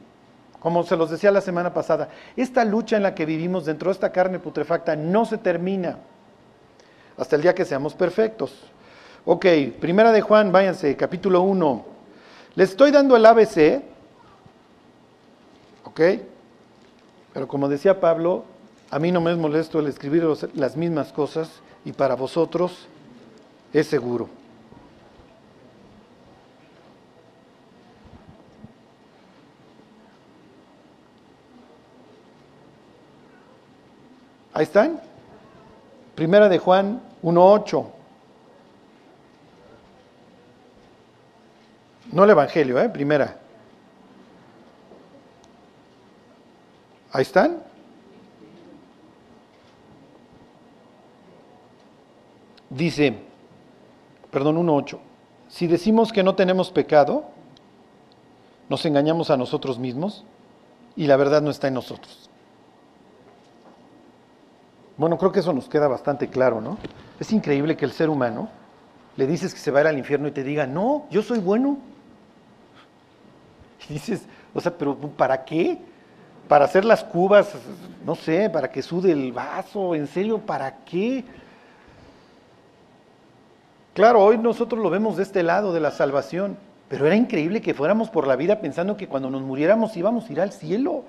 como 0.62 0.84
se 0.84 0.96
los 0.96 1.10
decía 1.10 1.32
la 1.32 1.40
semana 1.40 1.74
pasada. 1.74 2.08
Esta 2.36 2.64
lucha 2.64 2.96
en 2.96 3.02
la 3.02 3.14
que 3.14 3.26
vivimos 3.26 3.64
dentro 3.64 3.90
de 3.90 3.94
esta 3.94 4.12
carne 4.12 4.38
putrefacta 4.38 4.94
no 4.94 5.24
se 5.24 5.38
termina 5.38 5.98
hasta 7.16 7.36
el 7.36 7.42
día 7.42 7.54
que 7.54 7.64
seamos 7.64 7.94
perfectos. 7.94 8.52
Ok, 9.24 9.46
primera 9.80 10.12
de 10.12 10.20
Juan, 10.20 10.52
váyanse, 10.52 10.96
capítulo 10.96 11.42
1. 11.42 11.84
Les 12.54 12.70
estoy 12.70 12.90
dando 12.90 13.16
el 13.16 13.26
ABC, 13.26 13.82
ok, 15.84 16.00
pero 17.32 17.48
como 17.48 17.68
decía 17.68 18.00
Pablo, 18.00 18.44
a 18.90 18.98
mí 18.98 19.10
no 19.10 19.20
me 19.20 19.32
es 19.32 19.38
molesto 19.38 19.80
el 19.80 19.86
escribir 19.86 20.26
las 20.54 20.76
mismas 20.76 21.12
cosas 21.12 21.50
y 21.84 21.92
para 21.92 22.14
vosotros 22.14 22.86
es 23.72 23.86
seguro. 23.86 24.28
Ahí 34.54 34.64
están. 34.64 35.00
Primera 36.14 36.48
de 36.48 36.58
Juan 36.58 37.00
1.8. 37.22 37.86
No 42.12 42.24
el 42.24 42.30
Evangelio, 42.30 42.78
¿eh? 42.78 42.88
Primera. 42.90 43.38
Ahí 47.12 47.22
están. 47.22 47.62
Dice, 52.68 53.18
perdón, 54.30 54.56
1.8. 54.66 54.98
Si 55.48 55.66
decimos 55.66 56.12
que 56.12 56.22
no 56.22 56.34
tenemos 56.34 56.70
pecado, 56.70 57.24
nos 58.68 58.84
engañamos 58.86 59.30
a 59.30 59.36
nosotros 59.36 59.78
mismos 59.78 60.24
y 60.96 61.06
la 61.06 61.16
verdad 61.16 61.42
no 61.42 61.50
está 61.50 61.68
en 61.68 61.74
nosotros. 61.74 62.30
Bueno, 65.02 65.18
creo 65.18 65.32
que 65.32 65.40
eso 65.40 65.52
nos 65.52 65.68
queda 65.68 65.88
bastante 65.88 66.28
claro, 66.28 66.60
¿no? 66.60 66.78
Es 67.18 67.32
increíble 67.32 67.76
que 67.76 67.84
el 67.84 67.90
ser 67.90 68.08
humano 68.08 68.48
le 69.16 69.26
dices 69.26 69.52
que 69.52 69.58
se 69.58 69.72
va 69.72 69.80
a 69.80 69.82
ir 69.82 69.88
al 69.88 69.98
infierno 69.98 70.28
y 70.28 70.30
te 70.30 70.44
diga, 70.44 70.64
no, 70.64 71.08
yo 71.10 71.22
soy 71.22 71.40
bueno. 71.40 71.78
Y 73.90 73.94
dices, 73.94 74.24
o 74.54 74.60
sea, 74.60 74.78
pero 74.78 74.96
¿para 74.96 75.44
qué? 75.44 75.76
Para 76.46 76.66
hacer 76.66 76.84
las 76.84 77.02
cubas, 77.02 77.52
no 78.06 78.14
sé, 78.14 78.48
para 78.48 78.70
que 78.70 78.80
sude 78.80 79.10
el 79.10 79.32
vaso, 79.32 79.96
en 79.96 80.06
serio, 80.06 80.38
¿para 80.38 80.84
qué? 80.84 81.24
Claro, 83.94 84.22
hoy 84.22 84.38
nosotros 84.38 84.80
lo 84.80 84.88
vemos 84.88 85.16
de 85.16 85.24
este 85.24 85.42
lado 85.42 85.72
de 85.72 85.80
la 85.80 85.90
salvación, 85.90 86.56
pero 86.88 87.08
era 87.08 87.16
increíble 87.16 87.60
que 87.60 87.74
fuéramos 87.74 88.08
por 88.08 88.28
la 88.28 88.36
vida 88.36 88.60
pensando 88.60 88.96
que 88.96 89.08
cuando 89.08 89.30
nos 89.30 89.42
muriéramos 89.42 89.96
íbamos 89.96 90.28
a 90.28 90.32
ir 90.32 90.40
al 90.40 90.52
cielo. 90.52 91.02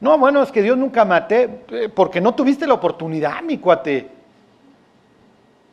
No, 0.00 0.16
bueno, 0.18 0.42
es 0.42 0.50
que 0.50 0.62
Dios 0.62 0.78
nunca 0.78 1.04
maté, 1.04 1.62
eh, 1.68 1.88
porque 1.94 2.20
no 2.20 2.34
tuviste 2.34 2.66
la 2.66 2.74
oportunidad, 2.74 3.42
mi 3.42 3.58
cuate. 3.58 4.08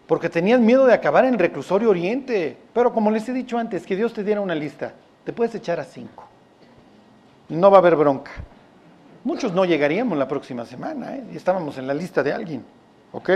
Porque 0.05 0.29
tenías 0.29 0.59
miedo 0.59 0.85
de 0.85 0.93
acabar 0.93 1.25
en 1.25 1.33
el 1.33 1.39
reclusorio 1.39 1.89
oriente. 1.89 2.57
Pero 2.73 2.93
como 2.93 3.09
les 3.09 3.27
he 3.29 3.33
dicho 3.33 3.57
antes, 3.57 3.85
que 3.85 3.95
Dios 3.95 4.13
te 4.13 4.23
diera 4.23 4.41
una 4.41 4.55
lista, 4.55 4.93
te 5.23 5.33
puedes 5.33 5.55
echar 5.55 5.79
a 5.79 5.83
cinco. 5.83 6.25
No 7.49 7.71
va 7.71 7.77
a 7.77 7.79
haber 7.79 7.95
bronca. 7.95 8.31
Muchos 9.23 9.53
no 9.53 9.65
llegaríamos 9.65 10.17
la 10.17 10.27
próxima 10.27 10.65
semana, 10.65 11.15
¿eh? 11.15 11.23
estábamos 11.33 11.77
en 11.77 11.87
la 11.87 11.93
lista 11.93 12.23
de 12.23 12.31
alguien. 12.31 12.63
¿Ok? 13.11 13.29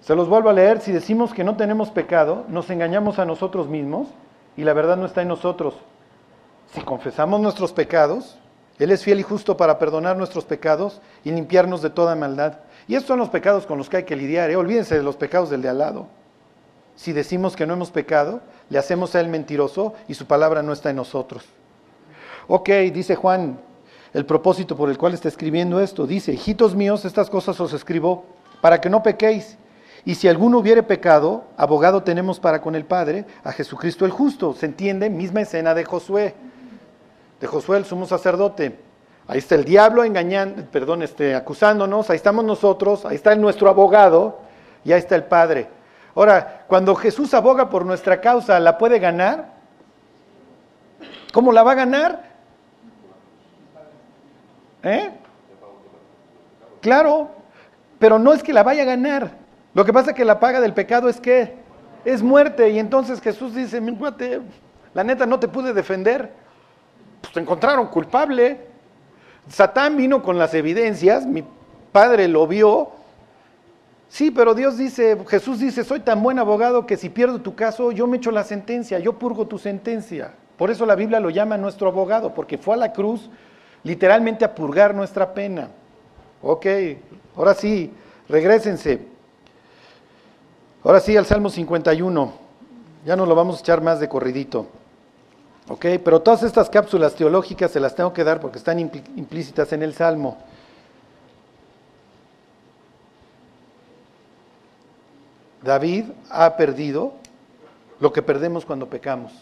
Se 0.00 0.14
los 0.16 0.28
vuelvo 0.28 0.50
a 0.50 0.52
leer, 0.52 0.80
si 0.80 0.90
decimos 0.90 1.32
que 1.32 1.44
no 1.44 1.56
tenemos 1.56 1.90
pecado, 1.90 2.44
nos 2.48 2.68
engañamos 2.70 3.20
a 3.20 3.24
nosotros 3.24 3.68
mismos 3.68 4.08
y 4.56 4.64
la 4.64 4.72
verdad 4.72 4.96
no 4.96 5.06
está 5.06 5.22
en 5.22 5.28
nosotros. 5.28 5.74
Si 6.74 6.80
confesamos 6.82 7.40
nuestros 7.40 7.72
pecados, 7.72 8.36
Él 8.78 8.90
es 8.90 9.02
fiel 9.02 9.20
y 9.20 9.22
justo 9.22 9.56
para 9.56 9.78
perdonar 9.78 10.16
nuestros 10.16 10.44
pecados 10.44 11.00
y 11.24 11.30
limpiarnos 11.32 11.82
de 11.82 11.90
toda 11.90 12.14
maldad. 12.14 12.60
Y 12.86 12.94
estos 12.94 13.08
son 13.08 13.18
los 13.18 13.28
pecados 13.28 13.66
con 13.66 13.78
los 13.78 13.88
que 13.88 13.98
hay 13.98 14.04
que 14.04 14.16
lidiar. 14.16 14.50
¿eh? 14.50 14.56
Olvídense 14.56 14.96
de 14.96 15.02
los 15.02 15.16
pecados 15.16 15.50
del 15.50 15.62
de 15.62 15.68
al 15.68 15.78
lado. 15.78 16.06
Si 16.96 17.12
decimos 17.12 17.56
que 17.56 17.66
no 17.66 17.74
hemos 17.74 17.90
pecado, 17.90 18.40
le 18.68 18.78
hacemos 18.78 19.14
a 19.14 19.20
Él 19.20 19.28
mentiroso 19.28 19.94
y 20.06 20.14
su 20.14 20.26
palabra 20.26 20.62
no 20.62 20.72
está 20.72 20.90
en 20.90 20.96
nosotros. 20.96 21.44
Ok, 22.46 22.68
dice 22.92 23.16
Juan, 23.16 23.58
el 24.12 24.26
propósito 24.26 24.76
por 24.76 24.90
el 24.90 24.98
cual 24.98 25.14
está 25.14 25.28
escribiendo 25.28 25.80
esto. 25.80 26.06
Dice, 26.06 26.32
hijitos 26.32 26.74
míos, 26.74 27.04
estas 27.04 27.30
cosas 27.30 27.60
os 27.60 27.72
escribo 27.72 28.24
para 28.60 28.80
que 28.80 28.90
no 28.90 29.02
pequéis. 29.02 29.56
Y 30.04 30.14
si 30.14 30.28
alguno 30.28 30.58
hubiere 30.58 30.82
pecado, 30.82 31.44
abogado 31.56 32.02
tenemos 32.02 32.40
para 32.40 32.60
con 32.60 32.74
el 32.74 32.84
Padre, 32.84 33.24
a 33.44 33.52
Jesucristo 33.52 34.04
el 34.04 34.10
justo. 34.10 34.54
¿Se 34.54 34.66
entiende? 34.66 35.10
Misma 35.10 35.42
escena 35.42 35.74
de 35.74 35.84
Josué, 35.84 36.34
de 37.40 37.46
Josué 37.46 37.78
el 37.78 37.84
sumo 37.84 38.06
sacerdote. 38.06 38.78
Ahí 39.26 39.38
está 39.38 39.54
el 39.54 39.64
diablo 39.64 40.04
engañando, 40.04 40.64
perdón, 40.70 41.02
este, 41.02 41.34
acusándonos, 41.34 42.10
ahí 42.10 42.16
estamos 42.16 42.44
nosotros, 42.44 43.06
ahí 43.06 43.16
está 43.16 43.34
nuestro 43.36 43.68
abogado 43.68 44.40
y 44.84 44.92
ahí 44.92 44.98
está 44.98 45.14
el 45.16 45.24
Padre. 45.24 45.68
Ahora, 46.14 46.64
cuando 46.66 46.94
Jesús 46.94 47.32
aboga 47.34 47.70
por 47.70 47.86
nuestra 47.86 48.20
causa, 48.20 48.58
¿la 48.58 48.76
puede 48.76 48.98
ganar? 48.98 49.52
¿Cómo 51.32 51.52
la 51.52 51.62
va 51.62 51.72
a 51.72 51.76
ganar? 51.76 52.24
¿Eh? 54.82 55.10
Claro, 56.80 57.30
pero 57.98 58.18
no 58.18 58.32
es 58.32 58.42
que 58.42 58.52
la 58.52 58.62
vaya 58.62 58.82
a 58.82 58.86
ganar. 58.86 59.30
Lo 59.74 59.84
que 59.84 59.92
pasa 59.92 60.10
es 60.10 60.16
que 60.16 60.24
la 60.24 60.40
paga 60.40 60.60
del 60.60 60.74
pecado 60.74 61.08
es 61.08 61.20
que 61.20 61.54
es 62.04 62.22
muerte. 62.22 62.70
Y 62.70 62.78
entonces 62.78 63.20
Jesús 63.20 63.54
dice, 63.54 63.80
la 64.92 65.04
neta 65.04 65.26
no 65.26 65.38
te 65.38 65.46
pude 65.46 65.72
defender. 65.72 66.39
Pues 67.20 67.32
te 67.32 67.40
encontraron 67.40 67.86
culpable. 67.88 68.58
Satán 69.48 69.96
vino 69.96 70.22
con 70.22 70.38
las 70.38 70.54
evidencias, 70.54 71.26
mi 71.26 71.44
padre 71.92 72.28
lo 72.28 72.46
vio. 72.46 72.90
Sí, 74.08 74.30
pero 74.30 74.54
Dios 74.54 74.76
dice, 74.76 75.16
Jesús 75.28 75.60
dice, 75.60 75.84
soy 75.84 76.00
tan 76.00 76.22
buen 76.22 76.38
abogado 76.38 76.84
que 76.86 76.96
si 76.96 77.08
pierdo 77.08 77.40
tu 77.40 77.54
caso, 77.54 77.92
yo 77.92 78.06
me 78.06 78.16
echo 78.16 78.30
la 78.30 78.44
sentencia, 78.44 78.98
yo 78.98 79.14
purgo 79.14 79.46
tu 79.46 79.58
sentencia. 79.58 80.32
Por 80.56 80.70
eso 80.70 80.84
la 80.84 80.96
Biblia 80.96 81.20
lo 81.20 81.30
llama 81.30 81.56
nuestro 81.56 81.88
abogado, 81.88 82.34
porque 82.34 82.58
fue 82.58 82.74
a 82.74 82.78
la 82.78 82.92
cruz 82.92 83.30
literalmente 83.84 84.44
a 84.44 84.54
purgar 84.54 84.94
nuestra 84.94 85.32
pena. 85.32 85.68
Ok, 86.42 86.66
ahora 87.36 87.54
sí, 87.54 87.92
regresense. 88.28 89.06
Ahora 90.82 91.00
sí 91.00 91.16
al 91.16 91.26
Salmo 91.26 91.48
51. 91.48 92.32
Ya 93.04 93.16
no 93.16 93.26
lo 93.26 93.34
vamos 93.34 93.58
a 93.58 93.60
echar 93.60 93.80
más 93.80 94.00
de 94.00 94.08
corridito. 94.08 94.66
Ok, 95.70 95.86
pero 96.02 96.20
todas 96.20 96.42
estas 96.42 96.68
cápsulas 96.68 97.14
teológicas 97.14 97.70
se 97.70 97.78
las 97.78 97.94
tengo 97.94 98.12
que 98.12 98.24
dar 98.24 98.40
porque 98.40 98.58
están 98.58 98.80
implícitas 98.80 99.72
en 99.72 99.84
el 99.84 99.94
Salmo. 99.94 100.36
David 105.62 106.06
ha 106.28 106.56
perdido 106.56 107.12
lo 108.00 108.12
que 108.12 108.20
perdemos 108.20 108.66
cuando 108.66 108.90
pecamos. 108.90 109.32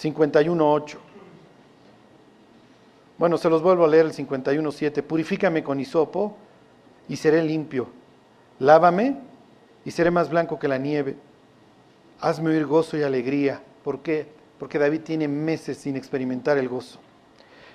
51.8. 0.00 0.96
Bueno, 3.18 3.36
se 3.36 3.50
los 3.50 3.60
vuelvo 3.60 3.84
a 3.84 3.88
leer 3.88 4.06
el 4.06 4.14
51.7. 4.14 5.02
Purifícame 5.02 5.62
con 5.62 5.80
hisopo 5.80 6.34
y 7.10 7.16
seré 7.16 7.42
limpio. 7.42 7.88
Lávame 8.58 9.18
y 9.84 9.90
seré 9.90 10.10
más 10.10 10.30
blanco 10.30 10.58
que 10.58 10.66
la 10.66 10.78
nieve. 10.78 11.18
Hazme 12.24 12.52
oír 12.52 12.64
gozo 12.64 12.96
y 12.96 13.02
alegría. 13.02 13.60
¿Por 13.82 14.00
qué? 14.00 14.26
Porque 14.58 14.78
David 14.78 15.02
tiene 15.02 15.28
meses 15.28 15.76
sin 15.76 15.94
experimentar 15.94 16.56
el 16.56 16.70
gozo. 16.70 16.98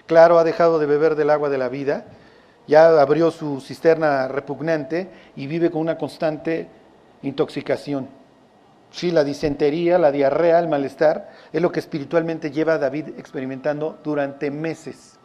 Claro, 0.07 0.39
ha 0.39 0.43
dejado 0.43 0.79
de 0.79 0.87
beber 0.87 1.13
del 1.13 1.29
agua 1.29 1.49
de 1.49 1.59
la 1.59 1.69
vida, 1.69 2.05
ya 2.65 2.99
abrió 2.99 3.29
su 3.29 3.61
cisterna 3.61 4.27
repugnante 4.27 5.07
y 5.35 5.45
vive 5.45 5.69
con 5.69 5.81
una 5.81 5.99
constante 5.99 6.67
intoxicación. 7.21 8.09
Sí, 8.89 9.11
la 9.11 9.23
disentería, 9.23 9.99
la 9.99 10.11
diarrea, 10.11 10.57
el 10.57 10.67
malestar, 10.67 11.29
es 11.53 11.61
lo 11.61 11.71
que 11.71 11.79
espiritualmente 11.79 12.49
lleva 12.49 12.73
a 12.73 12.77
David 12.79 13.09
experimentando 13.19 13.99
durante 14.03 14.49
meses. 14.49 15.19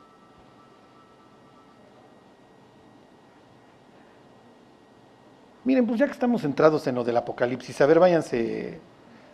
Miren, 5.65 5.87
pues 5.87 5.99
ya 5.99 6.05
que 6.05 6.13
estamos 6.13 6.43
centrados 6.43 6.87
en 6.89 6.97
lo 6.97 7.05
del 7.05 7.17
Apocalipsis, 7.17 7.81
a 7.81 7.87
ver, 7.87 7.99
váyanse 7.99 8.81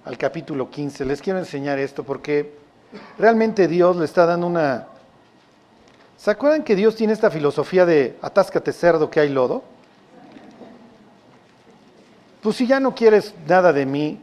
al 0.05 0.17
capítulo 0.19 0.71
15. 0.71 1.05
Les 1.05 1.21
quiero 1.21 1.39
enseñar 1.39 1.79
esto 1.79 2.05
porque 2.05 2.55
realmente 3.19 3.69
Dios 3.69 3.97
le 3.97 4.05
está 4.05 4.27
dando 4.27 4.47
una... 4.47 4.87
¿Se 6.17 6.31
acuerdan 6.31 6.65
que 6.65 6.77
Dios 6.77 6.97
tiene 6.97 7.13
esta 7.13 7.31
filosofía 7.31 7.87
de 7.87 8.19
atáscate 8.21 8.73
cerdo 8.73 9.11
que 9.11 9.21
hay 9.21 9.31
lodo? 9.31 9.65
Pues 12.43 12.57
si 12.57 12.67
ya 12.67 12.81
no 12.81 12.95
quieres 12.95 13.35
nada 13.47 13.73
de 13.73 13.87
mí, 13.87 14.21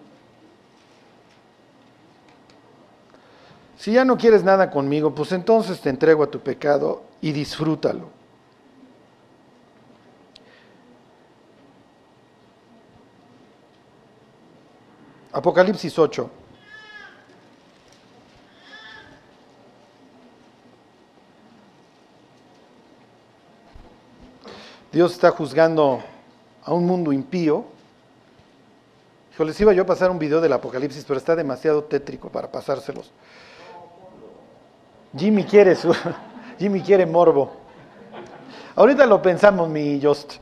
si 3.78 3.94
ya 3.94 4.06
no 4.06 4.18
quieres 4.18 4.44
nada 4.44 4.70
conmigo, 4.72 5.14
pues 5.14 5.32
entonces 5.32 5.80
te 5.80 5.90
entrego 5.90 6.24
a 6.24 6.32
tu 6.32 6.40
pecado 6.40 7.04
y 7.22 7.32
disfrútalo. 7.32 8.17
Apocalipsis 15.38 16.00
8. 16.00 16.32
Dios 24.92 25.12
está 25.12 25.30
juzgando 25.30 26.02
a 26.64 26.74
un 26.74 26.88
mundo 26.88 27.14
impío. 27.14 27.66
Yo 29.38 29.44
les 29.44 29.62
iba 29.62 29.74
yo 29.74 29.84
a 29.84 29.86
pasar 29.86 30.10
un 30.10 30.18
video 30.18 30.42
del 30.42 30.54
Apocalipsis, 30.54 31.06
pero 31.06 31.20
está 31.20 31.36
demasiado 31.36 31.84
tétrico 31.84 32.30
para 32.30 32.52
pasárselos. 32.52 33.12
Jimmy 35.16 35.44
quiere 35.44 35.76
su, 35.76 35.94
Jimmy 36.58 36.82
quiere 36.82 37.06
morbo. 37.06 37.52
Ahorita 38.76 39.06
lo 39.06 39.22
pensamos, 39.22 39.70
mi 39.70 40.02
Just. 40.02 40.38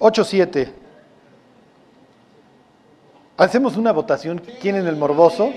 8-7. 0.00 0.85
Hacemos 3.36 3.76
una 3.76 3.92
votación. 3.92 4.40
¿Quién 4.60 4.76
es 4.76 4.86
el 4.86 4.96
morboso? 4.96 5.52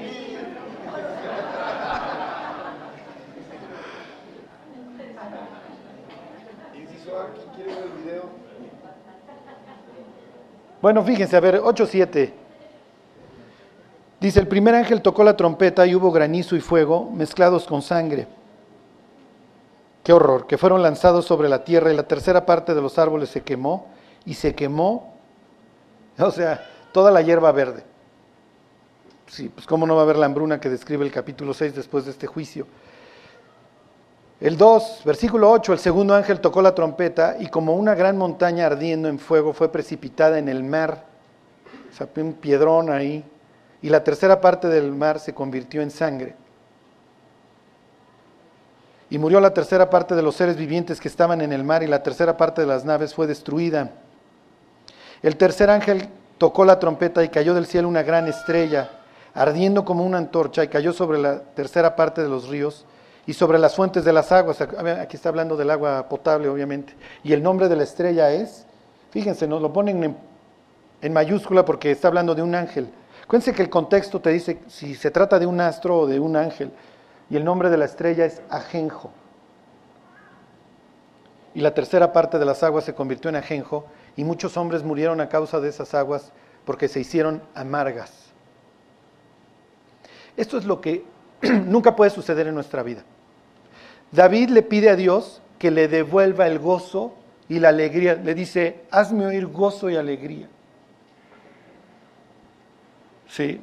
Bueno, 10.81 11.03
fíjense, 11.03 11.35
a 11.35 11.39
ver, 11.39 11.61
8.7. 11.61 12.31
Dice, 14.19 14.39
el 14.39 14.47
primer 14.47 14.75
ángel 14.75 15.01
tocó 15.01 15.23
la 15.23 15.37
trompeta 15.37 15.85
y 15.85 15.95
hubo 15.95 16.11
granizo 16.11 16.55
y 16.55 16.61
fuego 16.61 17.09
mezclados 17.09 17.65
con 17.65 17.81
sangre. 17.81 18.27
Qué 20.03 20.11
horror, 20.11 20.47
que 20.47 20.57
fueron 20.57 20.81
lanzados 20.81 21.25
sobre 21.25 21.47
la 21.47 21.63
tierra 21.63 21.93
y 21.93 21.95
la 21.95 22.03
tercera 22.03 22.45
parte 22.45 22.73
de 22.73 22.81
los 22.81 22.97
árboles 22.97 23.29
se 23.29 23.41
quemó 23.41 23.87
y 24.25 24.33
se 24.33 24.53
quemó. 24.53 25.13
O 26.19 26.31
sea, 26.31 26.61
toda 26.91 27.11
la 27.11 27.21
hierba 27.21 27.51
verde. 27.51 27.83
Sí, 29.27 29.49
pues 29.49 29.67
cómo 29.67 29.85
no 29.85 29.95
va 29.95 30.01
a 30.01 30.03
haber 30.05 30.17
la 30.17 30.25
hambruna 30.25 30.59
que 30.59 30.69
describe 30.69 31.05
el 31.05 31.11
capítulo 31.11 31.53
6 31.53 31.75
después 31.75 32.05
de 32.05 32.11
este 32.11 32.25
juicio. 32.25 32.65
El 34.41 34.57
2, 34.57 35.01
versículo 35.05 35.51
8, 35.51 35.73
el 35.73 35.79
segundo 35.79 36.15
ángel 36.15 36.39
tocó 36.39 36.61
la 36.61 36.73
trompeta 36.73 37.35
y 37.39 37.47
como 37.47 37.75
una 37.75 37.93
gran 37.93 38.17
montaña 38.17 38.65
ardiendo 38.65 39.09
en 39.09 39.19
fuego 39.19 39.53
fue 39.53 39.71
precipitada 39.71 40.39
en 40.39 40.47
el 40.47 40.63
mar. 40.63 41.05
O 41.91 41.95
sea, 41.95 42.07
un 42.15 42.33
piedrón 42.33 42.89
ahí. 42.89 43.23
Y 43.81 43.89
la 43.89 44.03
tercera 44.03 44.39
parte 44.39 44.67
del 44.67 44.91
mar 44.93 45.19
se 45.19 45.33
convirtió 45.33 45.81
en 45.81 45.91
sangre. 45.91 46.35
Y 49.09 49.17
murió 49.17 49.39
la 49.39 49.53
tercera 49.53 49.89
parte 49.89 50.15
de 50.15 50.21
los 50.21 50.35
seres 50.35 50.55
vivientes 50.55 51.01
que 51.01 51.07
estaban 51.07 51.41
en 51.41 51.51
el 51.51 51.63
mar 51.63 51.83
y 51.83 51.87
la 51.87 52.03
tercera 52.03 52.37
parte 52.37 52.61
de 52.61 52.67
las 52.67 52.85
naves 52.85 53.13
fue 53.13 53.27
destruida. 53.27 53.91
El 55.21 55.35
tercer 55.35 55.69
ángel 55.69 56.07
tocó 56.39 56.65
la 56.65 56.79
trompeta 56.79 57.23
y 57.23 57.29
cayó 57.29 57.53
del 57.53 57.67
cielo 57.67 57.87
una 57.87 58.01
gran 58.01 58.27
estrella, 58.27 58.89
ardiendo 59.35 59.85
como 59.85 60.03
una 60.03 60.17
antorcha, 60.17 60.63
y 60.63 60.69
cayó 60.69 60.93
sobre 60.93 61.19
la 61.19 61.41
tercera 61.41 61.95
parte 61.95 62.23
de 62.23 62.29
los 62.29 62.47
ríos 62.47 62.85
y 63.27 63.33
sobre 63.33 63.59
las 63.59 63.75
fuentes 63.75 64.03
de 64.03 64.13
las 64.13 64.31
aguas. 64.31 64.59
Aquí 64.61 65.15
está 65.17 65.29
hablando 65.29 65.55
del 65.55 65.69
agua 65.69 66.07
potable, 66.09 66.49
obviamente. 66.49 66.95
Y 67.23 67.33
el 67.33 67.43
nombre 67.43 67.69
de 67.69 67.75
la 67.75 67.83
estrella 67.83 68.31
es, 68.31 68.65
fíjense, 69.11 69.47
nos 69.47 69.61
lo 69.61 69.71
ponen 69.71 70.17
en, 71.01 71.13
mayúscula 71.13 71.63
porque 71.63 71.91
está 71.91 72.07
hablando 72.07 72.33
de 72.33 72.41
un 72.41 72.55
ángel. 72.55 72.89
Acuérdense 73.23 73.53
que 73.53 73.61
el 73.61 73.69
contexto 73.69 74.19
te 74.19 74.31
dice 74.31 74.59
si 74.67 74.95
se 74.95 75.11
trata 75.11 75.37
de 75.37 75.45
un 75.45 75.61
astro 75.61 75.99
o 75.99 76.07
de 76.07 76.19
un 76.19 76.35
ángel. 76.35 76.71
Y 77.29 77.35
el 77.35 77.43
nombre 77.43 77.69
de 77.69 77.77
la 77.77 77.85
estrella 77.85 78.25
es 78.25 78.41
Ajenjo. 78.49 79.11
Y 81.53 81.61
la 81.61 81.73
tercera 81.73 82.11
parte 82.13 82.39
de 82.39 82.45
las 82.45 82.63
aguas 82.63 82.85
se 82.85 82.95
convirtió 82.95 83.29
en 83.29 83.35
Ajenjo 83.35 83.85
y 84.19 84.25
muchos 84.25 84.57
hombres 84.57 84.83
murieron 84.83 85.21
a 85.21 85.29
causa 85.29 85.61
de 85.61 85.69
esas 85.69 85.93
aguas 85.93 86.33
porque 86.65 86.89
se 86.89 86.99
hicieron 86.99 87.41
amargas. 87.55 88.33
Esto 90.35 90.57
es 90.57 90.65
lo 90.65 90.81
que 90.81 91.05
nunca 91.41 91.95
puede 91.95 92.11
suceder 92.11 92.45
en 92.45 92.53
nuestra 92.53 92.83
vida. 92.83 93.01
David 94.11 94.49
le 94.49 94.61
pide 94.61 94.89
a 94.89 94.97
Dios 94.97 95.41
que 95.57 95.71
le 95.71 95.87
devuelva 95.87 96.47
el 96.47 96.59
gozo 96.59 97.13
y 97.47 97.59
la 97.59 97.69
alegría. 97.69 98.15
Le 98.15 98.35
dice, 98.35 98.81
hazme 98.91 99.25
oír 99.25 99.47
gozo 99.47 99.89
y 99.89 99.95
alegría. 99.95 100.49
¿Sí? 103.29 103.61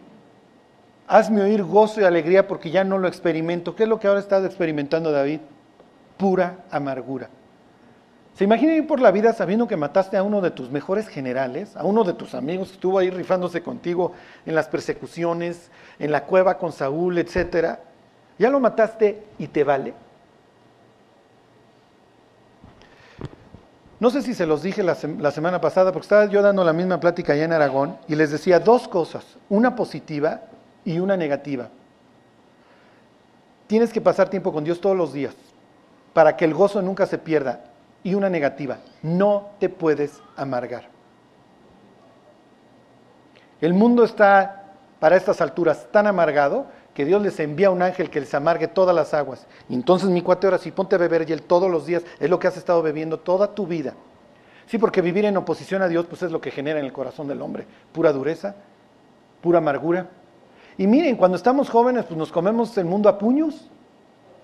Hazme 1.07 1.43
oír 1.43 1.65
gozo 1.65 2.01
y 2.01 2.05
alegría 2.05 2.49
porque 2.49 2.71
ya 2.71 2.83
no 2.83 2.97
lo 2.97 3.09
experimento. 3.09 3.77
¿Qué 3.77 3.83
es 3.83 3.91
lo 3.91 4.01
que 4.01 4.09
ahora 4.09 4.21
está 4.21 4.43
experimentando 4.43 5.13
David? 5.13 5.41
Pura 6.17 6.65
amargura. 6.71 7.29
¿Se 8.37 8.45
imagina 8.45 8.75
ir 8.75 8.87
por 8.87 9.01
la 9.01 9.13
vida 9.13 9.33
sabiendo 9.33 9.67
que 9.67 9.79
mataste 9.79 10.19
a 10.19 10.23
uno 10.23 10.43
de 10.43 10.51
tus 10.51 10.71
mejores 10.71 11.09
generales, 11.09 11.75
a 11.75 11.85
uno 11.85 12.05
de 12.05 12.13
tus 12.13 12.35
amigos 12.35 12.69
que 12.69 12.75
estuvo 12.75 12.99
ahí 12.99 13.09
rifándose 13.09 13.63
contigo 13.63 14.13
en 14.45 14.55
las 14.55 14.69
persecuciones, 14.69 15.71
en 15.99 16.13
la 16.13 16.25
cueva 16.25 16.59
con 16.59 16.71
Saúl, 16.71 17.17
etcétera? 17.17 17.81
Ya 18.39 18.51
lo 18.51 18.61
mataste 18.61 19.25
y 19.39 19.47
te 19.47 19.65
vale. 19.65 19.95
No 23.99 24.11
sé 24.11 24.21
si 24.21 24.35
se 24.35 24.45
los 24.45 24.63
dije 24.63 24.83
la, 24.83 24.95
semana 24.95 25.63
pasada, 25.63 25.91
porque 25.91 26.05
estaba 26.05 26.27
yo 26.27 26.43
dando 26.43 26.63
la 26.63 26.75
misma 26.75 27.01
plática 27.01 27.33
allá 27.33 27.45
en 27.45 27.55
Aragón 27.55 27.97
y 28.07 28.17
les 28.17 28.31
decía 28.31 28.61
dos 28.61 28.87
cosas, 28.87 29.25
una 29.49 29.75
positiva 29.75 30.43
y 30.85 30.99
una 30.99 31.17
negativa. 31.17 31.71
Tienes 33.67 33.95
que 33.95 34.03
pasar 34.03 34.29
tiempo 34.29 34.53
con 34.53 34.63
Dios 34.63 34.79
todos 34.79 34.95
los 34.95 35.15
días 35.15 35.35
para 36.13 36.37
que 36.37 36.45
el 36.45 36.53
gozo 36.53 36.83
nunca 36.83 37.07
se 37.07 37.17
pierda. 37.17 37.73
Y 38.07 38.15
una 38.15 38.31
negativa, 38.31 38.79
no 39.03 39.49
te 39.59 39.69
puedes 39.69 40.23
amargar. 40.37 40.85
El 43.61 43.75
mundo 43.75 44.05
está 44.05 44.75
para 45.01 45.17
estas 45.17 45.41
alturas 45.41 45.89
tan 45.91 46.07
amargado 46.07 46.67
que 46.95 47.05
Dios 47.05 47.21
les 47.21 47.41
envía 47.41 47.69
un 47.69 47.83
ángel 47.83 48.09
que 48.09 48.21
les 48.21 48.33
amargue 48.33 48.69
todas 48.69 48.95
las 48.95 49.13
aguas. 49.13 49.49
Y 49.69 49.75
entonces 49.75 50.09
mi 50.09 50.23
cuate 50.23 50.47
ahora 50.47 50.59
sí, 50.59 50.71
ponte 50.71 50.95
a 50.95 50.99
beber 50.99 51.27
hiel 51.27 51.43
todos 51.43 51.69
los 51.69 51.85
días, 51.85 52.05
es 52.21 52.31
lo 52.31 52.39
que 52.39 52.47
has 52.47 52.57
estado 52.57 52.81
bebiendo 52.81 53.19
toda 53.19 53.57
tu 53.57 53.67
vida. 53.67 53.95
Sí, 54.67 54.79
porque 54.79 55.03
vivir 55.03 55.25
en 55.25 55.37
oposición 55.37 55.83
a 55.83 55.89
Dios, 55.89 56.07
pues 56.07 56.23
es 56.23 56.31
lo 56.31 56.41
que 56.41 56.53
genera 56.53 56.79
en 56.79 56.85
el 56.85 56.93
corazón 56.93 57.27
del 57.27 57.43
hombre, 57.43 57.67
pura 57.91 58.13
dureza, 58.13 58.55
pura 59.41 59.59
amargura. 59.59 60.07
Y 60.79 60.87
miren, 60.87 61.17
cuando 61.17 61.37
estamos 61.37 61.69
jóvenes, 61.69 62.05
pues 62.05 62.17
nos 62.17 62.31
comemos 62.31 62.79
el 62.79 62.85
mundo 62.85 63.09
a 63.09 63.19
puños, 63.19 63.69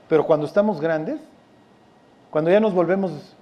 pero 0.09 0.27
cuando 0.27 0.47
estamos 0.47 0.81
grandes, 0.81 1.21
cuando 2.29 2.51
ya 2.51 2.59
nos 2.59 2.75
volvemos 2.75 3.37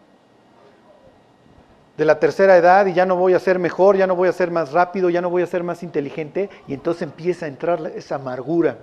de 2.00 2.06
la 2.06 2.18
tercera 2.18 2.56
edad 2.56 2.86
y 2.86 2.94
ya 2.94 3.04
no 3.04 3.14
voy 3.14 3.34
a 3.34 3.38
ser 3.38 3.58
mejor, 3.58 3.94
ya 3.94 4.06
no 4.06 4.16
voy 4.16 4.26
a 4.26 4.32
ser 4.32 4.50
más 4.50 4.72
rápido, 4.72 5.10
ya 5.10 5.20
no 5.20 5.28
voy 5.28 5.42
a 5.42 5.46
ser 5.46 5.62
más 5.62 5.82
inteligente, 5.82 6.48
y 6.66 6.72
entonces 6.72 7.02
empieza 7.02 7.44
a 7.44 7.48
entrar 7.50 7.92
esa 7.94 8.14
amargura 8.14 8.78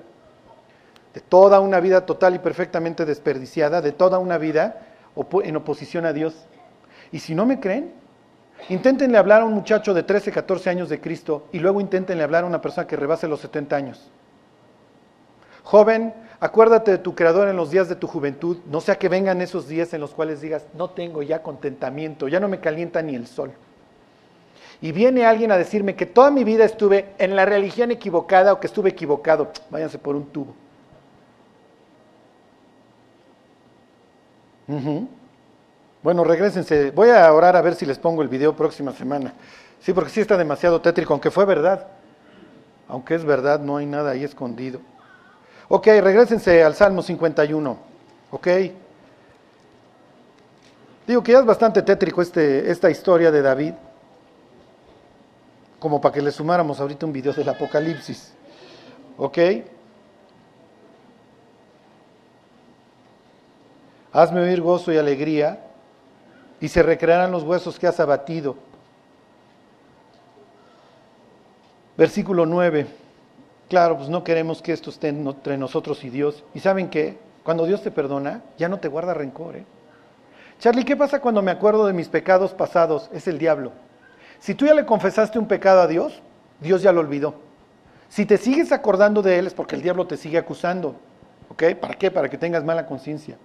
de 1.16 1.22
toda 1.22 1.60
una 1.60 1.80
vida 1.80 2.06
total 2.06 2.36
y 2.36 2.38
perfectamente 2.38 3.06
desperdiciada, 3.06 3.82
de 3.82 3.92
toda 3.92 4.20
una 4.20 4.38
vida 4.38 4.86
en 5.44 5.56
oposición 5.56 6.06
a 6.06 6.14
Dios. 6.14 6.46
Y 7.12 7.18
si 7.18 7.34
no 7.34 7.48
me 7.48 7.60
creen, 7.60 7.92
inténtenle 8.70 9.18
hablar 9.18 9.42
a 9.42 9.46
un 9.46 9.54
muchacho 9.54 9.96
de 9.96 10.04
13, 10.04 10.32
14 10.32 10.70
años 10.70 10.88
de 10.88 11.02
Cristo 11.02 11.48
y 11.52 11.58
luego 11.58 11.82
inténtenle 11.82 12.24
hablar 12.24 12.44
a 12.44 12.48
una 12.48 12.62
persona 12.62 12.86
que 12.86 12.98
rebase 12.98 13.28
los 13.28 13.40
70 13.40 13.76
años. 13.76 14.12
Joven, 15.64 16.14
acuérdate 16.40 16.92
de 16.92 16.98
tu 16.98 17.16
Creador 17.16 17.48
en 17.48 17.56
los 17.56 17.72
días 17.72 17.90
de 17.90 17.96
tu 17.96 18.08
juventud, 18.08 18.58
no 18.70 18.82
sea 18.82 18.98
que 18.98 19.10
vengan 19.10 19.42
esos 19.42 19.68
días 19.68 19.94
en 19.94 20.02
los 20.02 20.12
cuales 20.12 20.42
digas, 20.42 20.66
no 20.74 20.90
tengo 20.90 21.24
ya 21.24 21.42
contentamiento, 21.42 22.28
ya 22.28 22.40
no 22.40 22.48
me 22.48 22.60
calienta 22.60 23.02
ni 23.02 23.16
el 23.16 23.28
sol. 23.28 23.52
Y 24.82 24.92
viene 24.92 25.26
alguien 25.26 25.52
a 25.52 25.58
decirme 25.58 25.96
que 25.96 26.06
toda 26.06 26.30
mi 26.30 26.44
vida 26.44 26.64
estuve 26.64 27.14
en 27.18 27.36
la 27.36 27.46
religión 27.46 27.90
equivocada 27.92 28.54
o 28.54 28.60
que 28.60 28.68
estuve 28.68 28.90
equivocado, 28.90 29.52
váyanse 29.70 29.98
por 29.98 30.16
un 30.16 30.26
tubo. 30.28 30.54
Bueno, 36.04 36.24
regresense. 36.24 36.92
Voy 36.92 37.10
a 37.10 37.32
orar 37.34 37.56
a 37.56 37.62
ver 37.62 37.76
si 37.76 37.86
les 37.86 37.98
pongo 37.98 38.22
el 38.22 38.28
video 38.28 38.56
próxima 38.56 38.92
semana. 38.92 39.34
Sí, 39.80 39.94
porque 39.94 40.10
sí 40.10 40.22
está 40.22 40.38
demasiado 40.38 40.82
tétrico, 40.82 41.14
aunque 41.14 41.32
fue 41.32 41.46
verdad. 41.46 41.88
Aunque 42.88 43.16
es 43.16 43.26
verdad, 43.26 43.60
no 43.60 43.78
hay 43.78 43.86
nada 43.86 44.12
ahí 44.12 44.24
escondido. 44.24 44.80
Ok, 45.70 45.88
regresense 45.88 46.64
al 46.64 46.76
Salmo 46.76 47.02
51. 47.02 47.78
Ok. 48.32 48.48
Digo 51.06 51.24
que 51.24 51.32
ya 51.32 51.40
es 51.40 51.46
bastante 51.46 51.82
tétrico 51.82 52.22
este, 52.22 52.72
esta 52.72 52.90
historia 52.90 53.32
de 53.32 53.42
David. 53.42 53.74
Como 55.80 56.00
para 56.00 56.14
que 56.14 56.22
le 56.22 56.32
sumáramos 56.32 56.80
ahorita 56.80 57.06
un 57.06 57.14
video 57.14 57.34
del 57.34 57.50
Apocalipsis. 57.50 58.34
Ok. 59.18 59.38
Hazme 64.14 64.42
oír 64.42 64.62
gozo 64.62 64.92
y 64.92 64.98
alegría, 64.98 65.60
y 66.60 66.70
se 66.70 66.82
recrearán 66.82 67.32
los 67.32 67.44
huesos 67.44 67.78
que 67.78 67.88
has 67.88 68.00
abatido. 68.00 68.56
Versículo 71.98 72.46
9. 72.46 72.88
Claro, 73.70 73.98
pues 73.98 74.10
no 74.10 74.24
queremos 74.24 74.62
que 74.62 74.72
esto 74.72 74.90
esté 74.90 75.10
entre 75.10 75.58
nosotros 75.58 76.04
y 76.04 76.10
Dios. 76.10 76.44
¿Y 76.54 76.60
saben 76.60 76.90
qué? 76.90 77.18
Cuando 77.44 77.66
Dios 77.66 77.82
te 77.82 77.92
perdona, 77.92 78.42
ya 78.58 78.70
no 78.70 78.80
te 78.80 78.88
guarda 78.88 79.14
rencor. 79.14 79.58
¿eh? 79.58 79.66
Charlie, 80.60 80.86
¿qué 80.86 80.96
pasa 80.96 81.20
cuando 81.20 81.42
me 81.42 81.52
acuerdo 81.52 81.86
de 81.86 81.94
mis 81.94 82.08
pecados 82.08 82.54
pasados? 82.54 83.10
Es 83.14 83.28
el 83.28 83.38
diablo. 83.38 83.74
Si 84.40 84.56
tú 84.56 84.66
ya 84.66 84.74
le 84.74 84.86
confesaste 84.86 85.38
un 85.38 85.48
pecado 85.48 85.82
a 85.82 85.88
Dios, 85.88 86.22
Dios 86.62 86.82
ya 86.82 86.92
lo 86.92 87.02
olvidó. 87.02 87.36
Si 88.10 88.26
te 88.26 88.38
sigues 88.38 88.72
acordando 88.72 89.22
de 89.22 89.40
él 89.40 89.48
es 89.48 89.54
porque 89.54 89.76
el 89.76 89.82
diablo 89.82 90.08
te 90.08 90.18
sigue 90.18 90.38
acusando. 90.38 90.96
¿Ok? 91.50 91.64
¿Para 91.80 91.94
qué? 91.96 92.10
Para 92.10 92.30
que 92.30 92.38
tengas 92.38 92.64
mala 92.64 92.86
conciencia. 92.86 93.38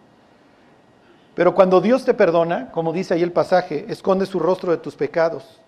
Pero 1.34 1.54
cuando 1.54 1.80
Dios 1.80 2.04
te 2.04 2.14
perdona, 2.14 2.70
como 2.70 2.92
dice 2.92 3.14
ahí 3.14 3.22
el 3.22 3.32
pasaje, 3.32 3.86
esconde 3.88 4.26
su 4.26 4.38
rostro 4.38 4.70
de 4.70 4.78
tus 4.78 4.94
pecados. 4.94 5.60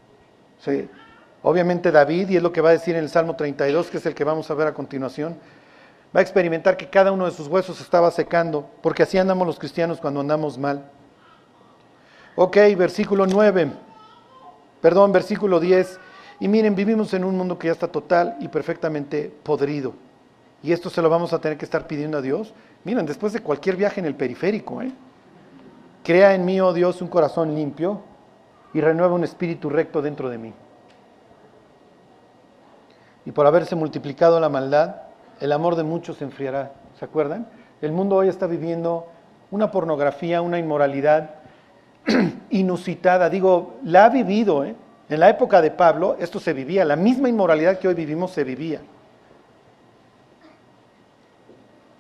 ¿Sí? 0.59 0.89
Obviamente 1.47 1.93
David, 1.93 2.31
y 2.31 2.37
es 2.37 2.43
lo 2.43 2.53
que 2.53 2.63
va 2.63 2.71
a 2.71 2.73
decir 2.73 2.97
en 2.97 3.03
el 3.03 3.11
Salmo 3.11 3.37
32, 3.37 3.91
que 3.91 3.99
es 3.99 4.07
el 4.07 4.15
que 4.15 4.25
vamos 4.25 4.51
a 4.51 4.55
ver 4.55 4.67
a 4.67 4.73
continuación, 4.73 5.37
va 6.17 6.21
a 6.21 6.23
experimentar 6.23 6.75
que 6.75 6.89
cada 6.89 7.13
uno 7.13 7.27
de 7.27 7.33
sus 7.33 7.49
huesos 7.49 7.83
estaba 7.83 8.11
secando, 8.11 8.67
porque 8.81 9.03
así 9.03 9.19
andamos 9.19 9.47
los 9.47 9.59
cristianos 9.59 10.01
cuando 10.01 10.21
andamos 10.21 10.57
mal. 10.57 10.91
Ok, 12.35 12.57
versículo 12.79 13.27
9, 13.27 13.73
perdón, 14.81 15.13
versículo 15.13 15.61
10. 15.61 16.01
Y 16.41 16.49
miren, 16.49 16.75
vivimos 16.75 17.13
en 17.13 17.25
un 17.25 17.37
mundo 17.37 17.59
que 17.59 17.67
ya 17.67 17.75
está 17.75 17.89
total 17.89 18.39
y 18.41 18.49
perfectamente 18.49 19.31
podrido. 19.43 19.93
Y 20.63 20.73
esto 20.73 20.89
se 20.89 21.03
lo 21.03 21.11
vamos 21.11 21.35
a 21.35 21.41
tener 21.41 21.59
que 21.59 21.67
estar 21.67 21.87
pidiendo 21.87 22.17
a 22.17 22.23
Dios. 22.23 22.55
Miren, 22.85 23.05
después 23.05 23.35
de 23.35 23.41
cualquier 23.41 23.77
viaje 23.77 24.01
en 24.01 24.07
el 24.07 24.15
periférico, 24.15 24.81
¿eh? 24.81 24.93
Crea 26.03 26.35
en 26.35 26.47
mí, 26.47 26.59
oh 26.63 26.73
Dios, 26.73 27.03
un 27.03 27.09
corazón 27.09 27.55
limpio 27.55 28.01
y 28.73 28.81
renueva 28.81 29.13
un 29.13 29.25
espíritu 29.25 29.69
recto 29.69 30.01
dentro 30.01 30.31
de 30.31 30.39
mí. 30.39 30.55
Y 33.27 33.33
por 33.33 33.47
haberse 33.47 33.75
multiplicado 33.75 34.39
la 34.41 34.49
maldad, 34.49 34.97
el 35.41 35.53
amor 35.53 35.77
de 35.77 35.83
muchos 35.83 36.19
se 36.19 36.25
enfriará. 36.25 36.73
¿Se 36.99 37.05
acuerdan? 37.05 37.47
El 37.81 37.93
mundo 37.93 38.17
hoy 38.17 38.29
está 38.29 38.47
viviendo 38.47 39.07
una 39.51 39.71
pornografía, 39.71 40.43
una 40.43 40.59
inmoralidad 40.59 41.37
inusitada. 42.51 43.31
Digo, 43.31 43.77
la 43.85 44.07
ha 44.07 44.09
vivido. 44.09 44.65
¿eh? 44.65 44.75
En 45.09 45.21
la 45.21 45.29
época 45.29 45.61
de 45.63 45.71
Pablo 45.71 46.17
esto 46.19 46.41
se 46.41 46.53
vivía. 46.53 46.85
La 46.85 46.97
misma 46.97 47.29
inmoralidad 47.29 47.79
que 47.79 47.89
hoy 47.89 47.95
vivimos 47.95 48.31
se 48.31 48.45
vivía. 48.45 48.81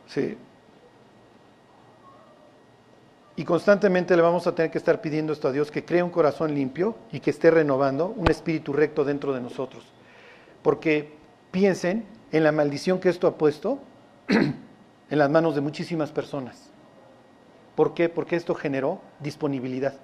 Sí. 0.06 0.38
Y 3.36 3.44
constantemente 3.44 4.14
le 4.14 4.22
vamos 4.22 4.46
a 4.46 4.54
tener 4.54 4.70
que 4.70 4.78
estar 4.78 5.00
pidiendo 5.00 5.32
esto 5.32 5.48
a 5.48 5.52
Dios, 5.52 5.70
que 5.70 5.84
cree 5.84 6.02
un 6.02 6.10
corazón 6.10 6.54
limpio 6.54 6.94
y 7.10 7.18
que 7.18 7.30
esté 7.30 7.50
renovando 7.50 8.14
un 8.16 8.30
espíritu 8.30 8.72
recto 8.72 9.04
dentro 9.04 9.32
de 9.32 9.40
nosotros. 9.40 9.93
Porque 10.64 11.12
piensen 11.50 12.06
en 12.32 12.42
la 12.42 12.50
maldición 12.50 12.98
que 12.98 13.10
esto 13.10 13.26
ha 13.28 13.36
puesto 13.36 13.78
en 14.28 15.18
las 15.18 15.28
manos 15.28 15.54
de 15.54 15.60
muchísimas 15.60 16.10
personas. 16.10 16.70
¿Por 17.74 17.92
qué? 17.92 18.08
Porque 18.08 18.34
esto 18.34 18.54
generó 18.54 19.00
disponibilidad. 19.20 19.94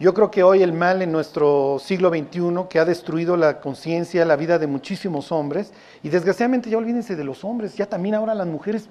Yo 0.00 0.14
creo 0.14 0.32
que 0.32 0.42
hoy 0.42 0.64
el 0.64 0.72
mal 0.72 1.00
en 1.00 1.12
nuestro 1.12 1.78
siglo 1.78 2.10
XXI, 2.10 2.66
que 2.68 2.80
ha 2.80 2.84
destruido 2.84 3.36
la 3.36 3.60
conciencia, 3.60 4.24
la 4.24 4.34
vida 4.34 4.58
de 4.58 4.66
muchísimos 4.66 5.30
hombres, 5.30 5.72
y 6.02 6.08
desgraciadamente 6.08 6.68
ya 6.68 6.78
olvídense 6.78 7.14
de 7.14 7.22
los 7.22 7.44
hombres, 7.44 7.76
ya 7.76 7.86
también 7.86 8.16
ahora 8.16 8.34
las 8.34 8.48
mujeres 8.48 8.88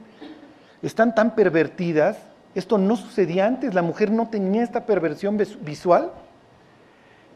están 0.81 1.13
tan 1.13 1.35
pervertidas. 1.35 2.17
Esto 2.55 2.77
no 2.77 2.95
sucedía 2.95 3.45
antes, 3.45 3.73
la 3.73 3.81
mujer 3.81 4.09
no 4.09 4.29
tenía 4.29 4.63
esta 4.63 4.85
perversión 4.85 5.37
visual, 5.37 6.13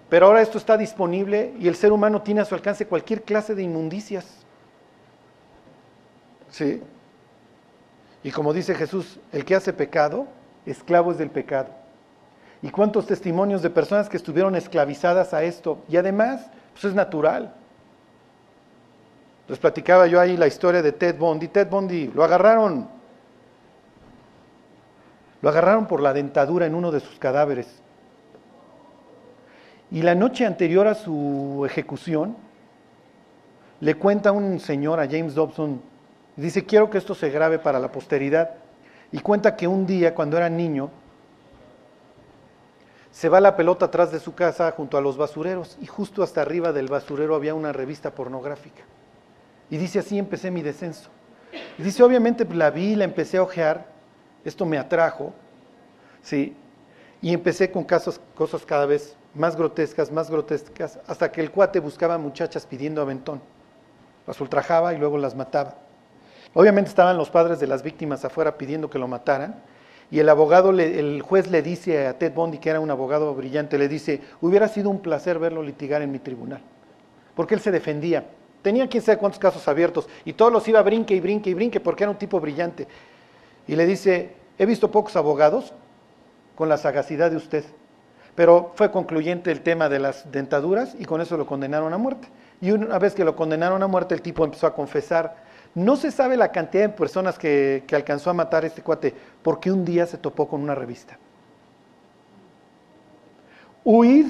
pero 0.10 0.28
ahora 0.28 0.41
esto 0.41 0.58
está 0.58 0.78
disponible 0.78 1.53
y 1.60 1.68
el 1.68 1.76
ser 1.76 1.91
humano 1.91 2.22
tiene 2.22 2.41
a 2.41 2.45
su 2.45 2.56
alcance 2.56 2.88
cualquier 2.88 3.24
clase 3.24 3.56
de 3.56 3.64
inmundicias. 3.64 4.26
Sí. 6.49 6.82
Y 8.24 8.32
como 8.32 8.53
dice 8.53 8.76
Jesús, 8.76 9.20
el 9.32 9.45
que 9.45 9.56
hace 9.56 9.74
pecado, 9.74 10.28
esclavo 10.66 11.12
es 11.12 11.18
del 11.18 11.30
pecado. 11.30 11.70
¿Y 12.62 12.70
cuántos 12.70 13.06
testimonios 13.06 13.62
de 13.62 13.70
personas 13.70 14.10
que 14.10 14.18
estuvieron 14.18 14.56
esclavizadas 14.56 15.34
a 15.34 15.43
esto? 15.43 15.84
Y 15.89 15.97
además, 15.97 16.47
pues 16.74 16.86
es 16.86 16.93
natural. 16.93 17.53
Les 19.47 19.60
platicaba 19.60 20.08
yo 20.08 20.20
ahí 20.20 20.38
la 20.38 20.47
historia 20.47 20.82
de 20.82 20.91
Ted 20.91 21.18
Bundy. 21.18 21.47
Ted 21.49 21.70
Bundy 21.70 22.08
lo 22.08 22.24
agarraron 22.24 22.95
lo 25.45 25.49
agarraron 25.49 25.86
por 25.86 26.01
la 26.01 26.12
dentadura 26.12 26.66
en 26.66 26.74
uno 26.74 26.91
de 26.91 26.99
sus 26.99 27.20
cadáveres. 27.20 27.68
Y 29.92 30.02
la 30.02 30.16
noche 30.16 30.46
anterior 30.46 30.88
a 30.88 30.96
su 30.96 31.64
ejecución, 31.66 32.36
le 33.80 33.96
cuenta 33.96 34.32
un 34.32 34.60
señor 34.60 35.00
a 35.00 35.08
James 35.08 35.36
Dobson, 35.36 35.82
dice, 36.36 36.66
quiero 36.66 36.90
que 36.90 36.98
esto 36.98 37.14
se 37.14 37.30
grabe 37.30 37.60
para 37.60 37.80
la 37.80 37.92
posteridad. 37.92 38.52
Y 39.12 39.20
cuenta 39.20 39.56
que 39.56 39.68
un 39.68 39.86
día, 39.86 40.16
cuando 40.16 40.38
era 40.38 40.50
niño, 40.50 40.90
se 43.12 43.30
va 43.30 43.40
la 43.40 43.56
pelota 43.56 43.86
atrás 43.86 44.12
de 44.12 44.20
su 44.20 44.36
casa 44.36 44.72
junto 44.72 44.98
a 44.98 45.02
los 45.02 45.16
basureros 45.16 45.78
y 45.80 45.86
justo 45.86 46.22
hasta 46.22 46.42
arriba 46.42 46.74
del 46.74 46.88
basurero 46.88 47.36
había 47.36 47.56
una 47.56 47.72
revista 47.72 48.12
pornográfica. 48.12 48.84
Y 49.70 49.78
dice, 49.78 50.00
así 50.00 50.18
empecé 50.18 50.52
mi 50.52 50.62
descenso. 50.62 51.10
Y 51.78 51.84
dice, 51.84 52.04
obviamente 52.04 52.46
la 52.54 52.72
vi, 52.72 52.96
la 52.96 53.06
empecé 53.06 53.38
a 53.38 53.44
ojear, 53.44 53.86
esto 54.44 54.66
me 54.66 54.78
atrajo, 54.78 55.34
¿sí? 56.22 56.58
Y 57.22 57.34
empecé 57.34 57.72
con 57.72 57.86
casos, 57.86 58.20
cosas 58.36 58.66
cada 58.66 58.86
vez 58.86 59.16
más 59.36 59.56
grotescas, 59.56 60.12
más 60.12 60.32
grotescas, 60.32 61.00
hasta 61.08 61.32
que 61.32 61.42
el 61.42 61.52
cuate 61.52 61.80
buscaba 61.80 62.18
muchachas 62.18 62.66
pidiendo 62.66 63.02
aventón. 63.02 63.42
Las 64.26 64.40
ultrajaba 64.42 64.94
y 64.94 64.98
luego 64.98 65.18
las 65.18 65.36
mataba. 65.36 65.76
Obviamente 66.54 66.90
estaban 66.90 67.18
los 67.18 67.30
padres 67.30 67.60
de 67.60 67.68
las 67.68 67.84
víctimas 67.84 68.24
afuera 68.24 68.58
pidiendo 68.58 68.90
que 68.90 68.98
lo 68.98 69.08
mataran. 69.08 69.62
Y 70.10 70.20
el 70.20 70.30
abogado, 70.30 70.70
el 70.72 71.22
juez 71.22 71.50
le 71.50 71.62
dice 71.62 72.08
a 72.08 72.18
Ted 72.18 72.34
Bundy, 72.34 72.60
que 72.60 72.70
era 72.70 72.80
un 72.80 72.90
abogado 72.90 73.34
brillante, 73.36 73.78
le 73.78 73.88
dice, 73.88 74.22
hubiera 74.40 74.68
sido 74.68 74.90
un 74.90 75.00
placer 75.00 75.40
verlo 75.40 75.62
litigar 75.62 76.02
en 76.02 76.12
mi 76.12 76.20
tribunal. 76.20 76.62
Porque 77.36 77.56
él 77.56 77.60
se 77.60 77.72
defendía. 77.72 78.26
Tenía 78.62 78.88
quién 78.88 79.04
sabe 79.04 79.18
cuántos 79.18 79.40
casos 79.40 79.68
abiertos 79.68 80.08
y 80.24 80.34
todos 80.34 80.52
los 80.52 80.68
iba 80.68 80.80
a 80.80 80.84
brinque 80.84 81.14
y 81.14 81.20
brinque 81.20 81.50
y 81.50 81.54
brinque 81.54 81.80
porque 81.80 82.04
era 82.04 82.12
un 82.12 82.18
tipo 82.18 82.40
brillante. 82.40 82.88
Y 83.68 83.76
le 83.76 83.86
dice, 83.86 84.34
he 84.58 84.66
visto 84.66 84.90
pocos 84.90 85.16
abogados 85.16 85.74
con 86.56 86.70
la 86.70 86.78
sagacidad 86.78 87.30
de 87.30 87.38
usted. 87.38 87.66
Pero 88.36 88.74
fue 88.76 88.92
concluyente 88.92 89.52
el 89.52 89.62
tema 89.62 89.90
de 89.90 90.00
las 90.00 90.32
dentaduras 90.32 90.96
y 91.00 91.06
con 91.06 91.22
eso 91.22 91.38
lo 91.38 91.46
condenaron 91.46 91.94
a 91.94 91.98
muerte. 91.98 92.28
Y 92.62 92.72
una 92.72 93.00
vez 93.00 93.16
que 93.16 93.24
lo 93.24 93.36
condenaron 93.36 93.82
a 93.82 93.88
muerte, 93.88 94.14
el 94.14 94.22
tipo 94.22 94.44
empezó 94.44 94.68
a 94.68 94.74
confesar. 94.74 95.36
No 95.74 95.96
se 95.96 96.12
sabe 96.12 96.38
la 96.38 96.52
cantidad 96.52 96.84
de 96.84 96.90
personas 96.90 97.38
que, 97.38 97.84
que 97.88 97.96
alcanzó 97.96 98.30
a 98.30 98.34
matar 98.34 98.66
este 98.66 98.82
cuate, 98.82 99.14
porque 99.42 99.72
un 99.72 99.86
día 99.86 100.06
se 100.06 100.18
topó 100.18 100.48
con 100.48 100.62
una 100.62 100.76
revista. 100.76 101.18
Huid 103.84 104.28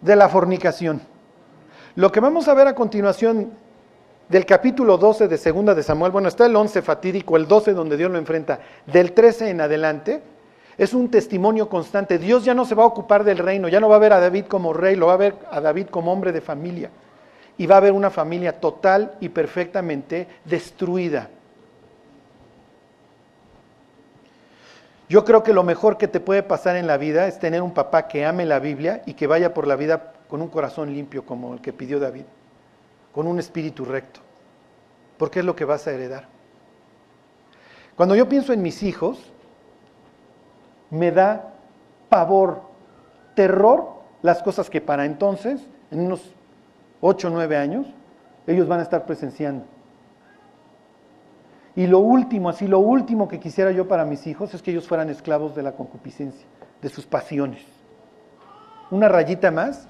de 0.00 0.16
la 0.16 0.28
fornicación. 0.28 1.00
Lo 1.96 2.12
que 2.12 2.20
vamos 2.20 2.48
a 2.48 2.54
ver 2.54 2.68
a 2.68 2.74
continuación 2.74 3.52
del 4.28 4.46
capítulo 4.46 4.96
12 4.96 5.26
de 5.26 5.36
Segunda 5.36 5.74
de 5.74 5.82
Samuel, 5.82 6.12
bueno, 6.12 6.28
está 6.28 6.46
el 6.46 6.54
11 6.54 6.82
fatídico, 6.82 7.36
el 7.36 7.48
12 7.48 7.74
donde 7.74 7.96
Dios 7.96 8.10
lo 8.10 8.18
enfrenta, 8.18 8.60
del 8.86 9.12
13 9.12 9.50
en 9.50 9.60
adelante, 9.60 10.22
es 10.80 10.94
un 10.94 11.10
testimonio 11.10 11.68
constante. 11.68 12.16
Dios 12.16 12.42
ya 12.42 12.54
no 12.54 12.64
se 12.64 12.74
va 12.74 12.84
a 12.84 12.86
ocupar 12.86 13.22
del 13.22 13.36
reino, 13.36 13.68
ya 13.68 13.80
no 13.80 13.90
va 13.90 13.96
a 13.96 13.98
ver 13.98 14.14
a 14.14 14.18
David 14.18 14.46
como 14.46 14.72
rey, 14.72 14.96
lo 14.96 15.08
va 15.08 15.12
a 15.12 15.18
ver 15.18 15.36
a 15.50 15.60
David 15.60 15.88
como 15.88 16.10
hombre 16.10 16.32
de 16.32 16.40
familia. 16.40 16.90
Y 17.58 17.66
va 17.66 17.74
a 17.74 17.78
haber 17.78 17.92
una 17.92 18.08
familia 18.08 18.58
total 18.58 19.12
y 19.20 19.28
perfectamente 19.28 20.26
destruida. 20.46 21.28
Yo 25.10 25.22
creo 25.26 25.42
que 25.42 25.52
lo 25.52 25.64
mejor 25.64 25.98
que 25.98 26.08
te 26.08 26.18
puede 26.18 26.42
pasar 26.42 26.76
en 26.76 26.86
la 26.86 26.96
vida 26.96 27.26
es 27.26 27.38
tener 27.38 27.60
un 27.60 27.74
papá 27.74 28.08
que 28.08 28.24
ame 28.24 28.46
la 28.46 28.58
Biblia 28.58 29.02
y 29.04 29.12
que 29.12 29.26
vaya 29.26 29.52
por 29.52 29.66
la 29.66 29.76
vida 29.76 30.14
con 30.28 30.40
un 30.40 30.48
corazón 30.48 30.94
limpio 30.94 31.26
como 31.26 31.52
el 31.52 31.60
que 31.60 31.74
pidió 31.74 32.00
David, 32.00 32.24
con 33.12 33.26
un 33.26 33.38
espíritu 33.38 33.84
recto, 33.84 34.20
porque 35.18 35.40
es 35.40 35.44
lo 35.44 35.54
que 35.54 35.66
vas 35.66 35.86
a 35.86 35.92
heredar. 35.92 36.26
Cuando 37.96 38.16
yo 38.16 38.26
pienso 38.30 38.54
en 38.54 38.62
mis 38.62 38.82
hijos, 38.82 39.29
me 40.90 41.12
da 41.12 41.52
pavor, 42.08 42.62
terror 43.34 44.00
las 44.22 44.42
cosas 44.42 44.68
que 44.68 44.80
para 44.80 45.06
entonces, 45.06 45.66
en 45.90 46.00
unos 46.00 46.34
8 47.00 47.28
o 47.28 47.30
9 47.30 47.56
años, 47.56 47.86
ellos 48.46 48.68
van 48.68 48.80
a 48.80 48.82
estar 48.82 49.06
presenciando. 49.06 49.64
Y 51.76 51.86
lo 51.86 52.00
último, 52.00 52.48
así 52.48 52.66
lo 52.66 52.80
último 52.80 53.28
que 53.28 53.38
quisiera 53.38 53.70
yo 53.70 53.86
para 53.86 54.04
mis 54.04 54.26
hijos 54.26 54.52
es 54.54 54.62
que 54.62 54.72
ellos 54.72 54.88
fueran 54.88 55.08
esclavos 55.08 55.54
de 55.54 55.62
la 55.62 55.72
concupiscencia, 55.72 56.46
de 56.82 56.88
sus 56.88 57.06
pasiones. 57.06 57.64
Una 58.90 59.08
rayita 59.08 59.50
más 59.50 59.88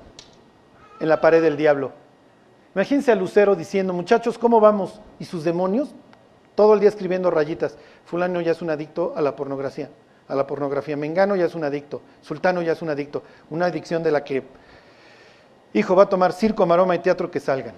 en 1.01 1.09
la 1.09 1.21
pared 1.21 1.43
del 1.43 1.57
diablo. 1.57 1.93
Imagínense 2.75 3.11
a 3.11 3.17
Lucero 3.17 3.57
diciendo, 3.57 3.93
muchachos, 3.93 4.39
¿cómo 4.39 4.61
vamos? 4.61 5.01
Y 5.19 5.25
sus 5.25 5.43
demonios, 5.43 5.95
todo 6.55 6.75
el 6.75 6.81
día 6.81 6.91
escribiendo 6.91 7.31
rayitas. 7.31 7.79
Fulano 8.05 8.41
ya 8.41 8.53
es 8.53 8.63
un 8.63 8.71
adicto 8.71 9.15
a 9.17 9.23
la 9.23 9.35
pornografía, 9.35 9.89
a 10.31 10.35
la 10.35 10.47
pornografía. 10.47 10.97
Mengano 10.97 11.37
ya 11.37 11.47
es 11.47 11.55
un 11.55 11.65
adicto. 11.65 12.01
Sultano 12.23 12.63
ya 12.63 12.73
es 12.73 12.83
un 12.83 12.91
adicto. 12.91 13.23
Una 13.51 13.67
adicción 13.67 14.03
de 14.03 14.11
la 14.13 14.23
que, 14.23 14.45
hijo, 15.73 15.97
va 15.97 16.05
a 16.05 16.09
tomar 16.09 16.33
circo, 16.33 16.65
maroma 16.67 16.95
y 16.95 17.01
teatro 17.01 17.31
que 17.31 17.41
salgan. 17.41 17.75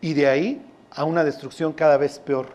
Y 0.00 0.14
de 0.14 0.26
ahí 0.26 0.66
a 0.90 1.04
una 1.04 1.24
destrucción 1.24 1.72
cada 1.72 1.96
vez 1.96 2.18
peor. 2.18 2.48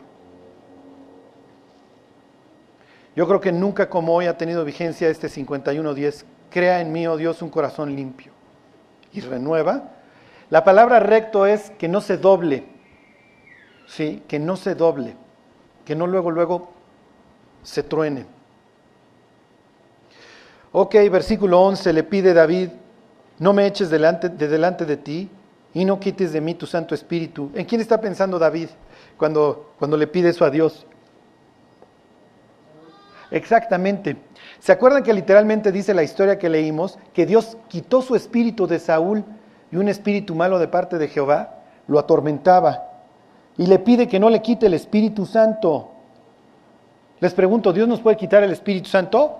Yo 3.15 3.27
creo 3.27 3.41
que 3.41 3.51
nunca 3.51 3.89
como 3.89 4.15
hoy 4.15 4.25
ha 4.25 4.37
tenido 4.37 4.63
vigencia 4.63 5.09
este 5.09 5.27
51.10. 5.27 6.23
Crea 6.49 6.81
en 6.81 6.91
mí, 6.91 7.07
oh 7.07 7.17
Dios, 7.17 7.41
un 7.41 7.49
corazón 7.49 7.95
limpio 7.95 8.31
y 9.13 9.21
renueva. 9.21 9.91
La 10.49 10.63
palabra 10.63 10.99
recto 10.99 11.45
es 11.45 11.71
que 11.71 11.87
no 11.87 12.01
se 12.01 12.17
doble, 12.17 12.65
¿sí? 13.87 14.23
Que 14.27 14.39
no 14.39 14.55
se 14.55 14.75
doble, 14.75 15.15
que 15.85 15.95
no 15.95 16.07
luego, 16.07 16.31
luego 16.31 16.73
se 17.63 17.83
truene. 17.83 18.25
Ok, 20.71 20.95
versículo 21.11 21.61
11 21.61 21.93
le 21.93 22.03
pide 22.03 22.33
David, 22.33 22.69
no 23.39 23.53
me 23.53 23.65
eches 23.65 23.89
delante, 23.89 24.29
de 24.29 24.47
delante 24.47 24.85
de 24.85 24.97
ti 24.97 25.29
y 25.73 25.83
no 25.85 25.99
quites 25.99 26.31
de 26.31 26.41
mí 26.41 26.53
tu 26.55 26.65
Santo 26.65 26.95
Espíritu. 26.95 27.51
¿En 27.53 27.65
quién 27.65 27.81
está 27.81 27.99
pensando 27.99 28.39
David 28.39 28.69
cuando, 29.17 29.73
cuando 29.77 29.97
le 29.97 30.07
pide 30.07 30.29
eso 30.29 30.45
a 30.45 30.49
Dios? 30.49 30.85
Exactamente. 33.31 34.17
¿Se 34.59 34.71
acuerdan 34.71 35.03
que 35.03 35.13
literalmente 35.13 35.71
dice 35.71 35.93
la 35.93 36.03
historia 36.03 36.37
que 36.37 36.49
leímos 36.49 36.99
que 37.13 37.25
Dios 37.25 37.57
quitó 37.67 38.01
su 38.01 38.15
espíritu 38.15 38.67
de 38.67 38.79
Saúl 38.79 39.23
y 39.71 39.77
un 39.77 39.87
espíritu 39.87 40.35
malo 40.35 40.59
de 40.59 40.67
parte 40.67 40.97
de 40.97 41.07
Jehová 41.07 41.63
lo 41.87 41.97
atormentaba 41.97 42.91
y 43.57 43.65
le 43.67 43.79
pide 43.79 44.07
que 44.07 44.19
no 44.19 44.29
le 44.29 44.41
quite 44.41 44.67
el 44.67 44.73
Espíritu 44.73 45.25
Santo? 45.25 45.90
Les 47.21 47.33
pregunto, 47.35 47.71
¿Dios 47.71 47.87
nos 47.87 48.01
puede 48.01 48.17
quitar 48.17 48.43
el 48.43 48.51
Espíritu 48.51 48.89
Santo? 48.89 49.37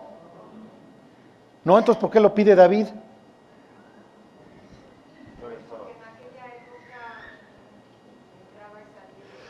No, 1.63 1.77
entonces 1.77 1.99
¿por 1.99 2.11
qué 2.11 2.19
lo 2.19 2.33
pide 2.33 2.55
David? 2.55 2.85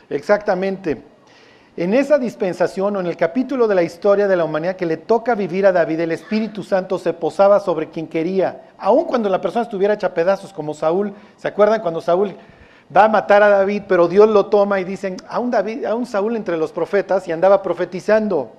Exactamente. 0.08 1.02
En 1.76 1.94
esa 1.94 2.18
dispensación 2.18 2.96
o 2.96 3.00
en 3.00 3.06
el 3.06 3.16
capítulo 3.16 3.66
de 3.66 3.74
la 3.74 3.82
historia 3.82 4.28
de 4.28 4.36
la 4.36 4.44
humanidad 4.44 4.76
que 4.76 4.84
le 4.84 4.98
toca 4.98 5.34
vivir 5.34 5.64
a 5.66 5.72
David, 5.72 6.00
el 6.00 6.12
Espíritu 6.12 6.62
Santo 6.62 6.98
se 6.98 7.14
posaba 7.14 7.60
sobre 7.60 7.88
quien 7.88 8.06
quería, 8.06 8.72
aun 8.78 9.04
cuando 9.04 9.30
la 9.30 9.40
persona 9.40 9.64
estuviera 9.64 9.94
hecha 9.94 10.12
pedazos, 10.12 10.52
como 10.52 10.74
Saúl. 10.74 11.14
¿Se 11.36 11.48
acuerdan 11.48 11.80
cuando 11.80 12.00
Saúl 12.02 12.34
va 12.94 13.04
a 13.04 13.08
matar 13.08 13.42
a 13.42 13.48
David, 13.48 13.82
pero 13.88 14.08
Dios 14.08 14.28
lo 14.28 14.46
toma 14.46 14.80
y 14.80 14.84
dicen, 14.84 15.16
a 15.28 15.38
un, 15.38 15.50
David, 15.50 15.84
a 15.84 15.94
un 15.94 16.06
Saúl 16.06 16.36
entre 16.36 16.56
los 16.56 16.72
profetas 16.72 17.26
y 17.26 17.32
andaba 17.32 17.62
profetizando? 17.62 18.52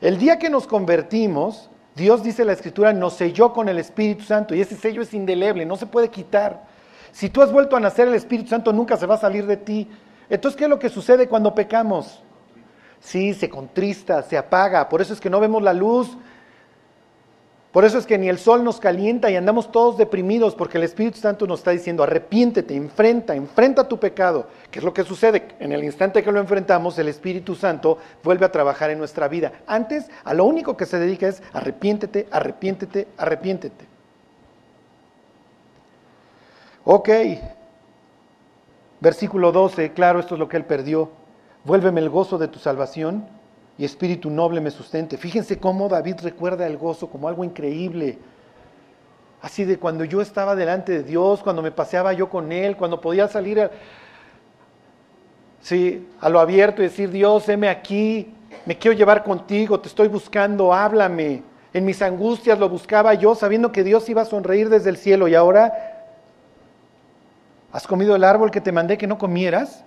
El 0.00 0.18
día 0.18 0.38
que 0.38 0.50
nos 0.50 0.66
convertimos, 0.66 1.70
Dios 1.94 2.22
dice 2.22 2.44
la 2.44 2.52
Escritura, 2.52 2.92
nos 2.92 3.14
selló 3.14 3.52
con 3.52 3.68
el 3.68 3.78
Espíritu 3.78 4.24
Santo 4.24 4.54
y 4.54 4.60
ese 4.60 4.76
sello 4.76 5.02
es 5.02 5.14
indeleble, 5.14 5.64
no 5.64 5.76
se 5.76 5.86
puede 5.86 6.08
quitar. 6.08 6.64
Si 7.12 7.30
tú 7.30 7.40
has 7.40 7.52
vuelto 7.52 7.76
a 7.76 7.80
nacer, 7.80 8.08
el 8.08 8.14
Espíritu 8.14 8.50
Santo 8.50 8.72
nunca 8.72 8.96
se 8.96 9.06
va 9.06 9.14
a 9.14 9.18
salir 9.18 9.46
de 9.46 9.56
ti. 9.56 9.88
Entonces, 10.28 10.58
¿qué 10.58 10.64
es 10.64 10.70
lo 10.70 10.78
que 10.78 10.88
sucede 10.88 11.28
cuando 11.28 11.54
pecamos? 11.54 12.22
Sí, 13.00 13.34
se 13.34 13.48
contrista, 13.48 14.22
se 14.22 14.36
apaga, 14.36 14.88
por 14.88 15.00
eso 15.00 15.12
es 15.12 15.20
que 15.20 15.30
no 15.30 15.38
vemos 15.38 15.62
la 15.62 15.72
luz, 15.72 16.16
por 17.74 17.84
eso 17.84 17.98
es 17.98 18.06
que 18.06 18.18
ni 18.18 18.28
el 18.28 18.38
sol 18.38 18.62
nos 18.62 18.78
calienta 18.78 19.32
y 19.32 19.34
andamos 19.34 19.72
todos 19.72 19.98
deprimidos, 19.98 20.54
porque 20.54 20.78
el 20.78 20.84
Espíritu 20.84 21.18
Santo 21.18 21.44
nos 21.44 21.58
está 21.58 21.72
diciendo, 21.72 22.04
arrepiéntete, 22.04 22.76
enfrenta, 22.76 23.34
enfrenta 23.34 23.88
tu 23.88 23.98
pecado. 23.98 24.46
¿Qué 24.70 24.78
es 24.78 24.84
lo 24.84 24.94
que 24.94 25.02
sucede? 25.02 25.48
En 25.58 25.72
el 25.72 25.82
instante 25.82 26.22
que 26.22 26.30
lo 26.30 26.38
enfrentamos, 26.38 26.96
el 27.00 27.08
Espíritu 27.08 27.56
Santo 27.56 27.98
vuelve 28.22 28.46
a 28.46 28.52
trabajar 28.52 28.90
en 28.90 28.98
nuestra 28.98 29.26
vida. 29.26 29.50
Antes, 29.66 30.08
a 30.22 30.34
lo 30.34 30.44
único 30.44 30.76
que 30.76 30.86
se 30.86 31.00
dedica 31.00 31.26
es 31.26 31.42
arrepiéntete, 31.52 32.28
arrepiéntete, 32.30 33.08
arrepiéntete. 33.18 33.84
Ok, 36.84 37.08
Versículo 39.04 39.52
12, 39.52 39.92
claro, 39.92 40.20
esto 40.20 40.36
es 40.36 40.38
lo 40.38 40.48
que 40.48 40.56
él 40.56 40.64
perdió. 40.64 41.10
Vuélveme 41.64 42.00
el 42.00 42.08
gozo 42.08 42.38
de 42.38 42.48
tu 42.48 42.58
salvación 42.60 43.26
y 43.76 43.84
espíritu 43.84 44.30
noble 44.30 44.60
me 44.60 44.70
sustente. 44.70 45.16
Fíjense 45.16 45.58
cómo 45.58 45.88
David 45.88 46.16
recuerda 46.22 46.66
el 46.66 46.76
gozo 46.76 47.08
como 47.08 47.28
algo 47.28 47.44
increíble. 47.44 48.18
Así 49.42 49.64
de 49.64 49.78
cuando 49.78 50.04
yo 50.04 50.20
estaba 50.20 50.54
delante 50.54 50.92
de 50.92 51.02
Dios, 51.02 51.42
cuando 51.42 51.62
me 51.62 51.70
paseaba 51.70 52.12
yo 52.12 52.28
con 52.28 52.52
Él, 52.52 52.76
cuando 52.76 53.00
podía 53.00 53.28
salir 53.28 53.60
a, 53.60 53.70
sí, 55.60 56.06
a 56.20 56.28
lo 56.28 56.40
abierto 56.40 56.82
y 56.82 56.86
decir, 56.86 57.10
Dios, 57.10 57.48
heme 57.48 57.68
aquí, 57.68 58.32
me 58.64 58.78
quiero 58.78 58.96
llevar 58.96 59.22
contigo, 59.22 59.80
te 59.80 59.88
estoy 59.88 60.08
buscando, 60.08 60.72
háblame. 60.72 61.42
En 61.72 61.84
mis 61.84 62.00
angustias 62.00 62.58
lo 62.58 62.68
buscaba 62.68 63.14
yo, 63.14 63.34
sabiendo 63.34 63.72
que 63.72 63.84
Dios 63.84 64.08
iba 64.08 64.22
a 64.22 64.26
sonreír 64.26 64.68
desde 64.68 64.90
el 64.90 64.96
cielo 64.96 65.28
y 65.28 65.34
ahora 65.34 65.94
¿Has 67.74 67.88
comido 67.88 68.14
el 68.14 68.22
árbol 68.22 68.52
que 68.52 68.60
te 68.60 68.70
mandé 68.70 68.96
que 68.96 69.08
no 69.08 69.18
comieras? 69.18 69.82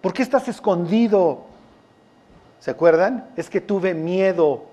¿Por 0.00 0.12
qué 0.12 0.22
estás 0.24 0.48
escondido? 0.48 1.44
¿Se 2.60 2.70
acuerdan? 2.70 3.28
Es 3.36 3.50
que 3.50 3.60
tuve 3.60 3.94
miedo. 3.94 4.64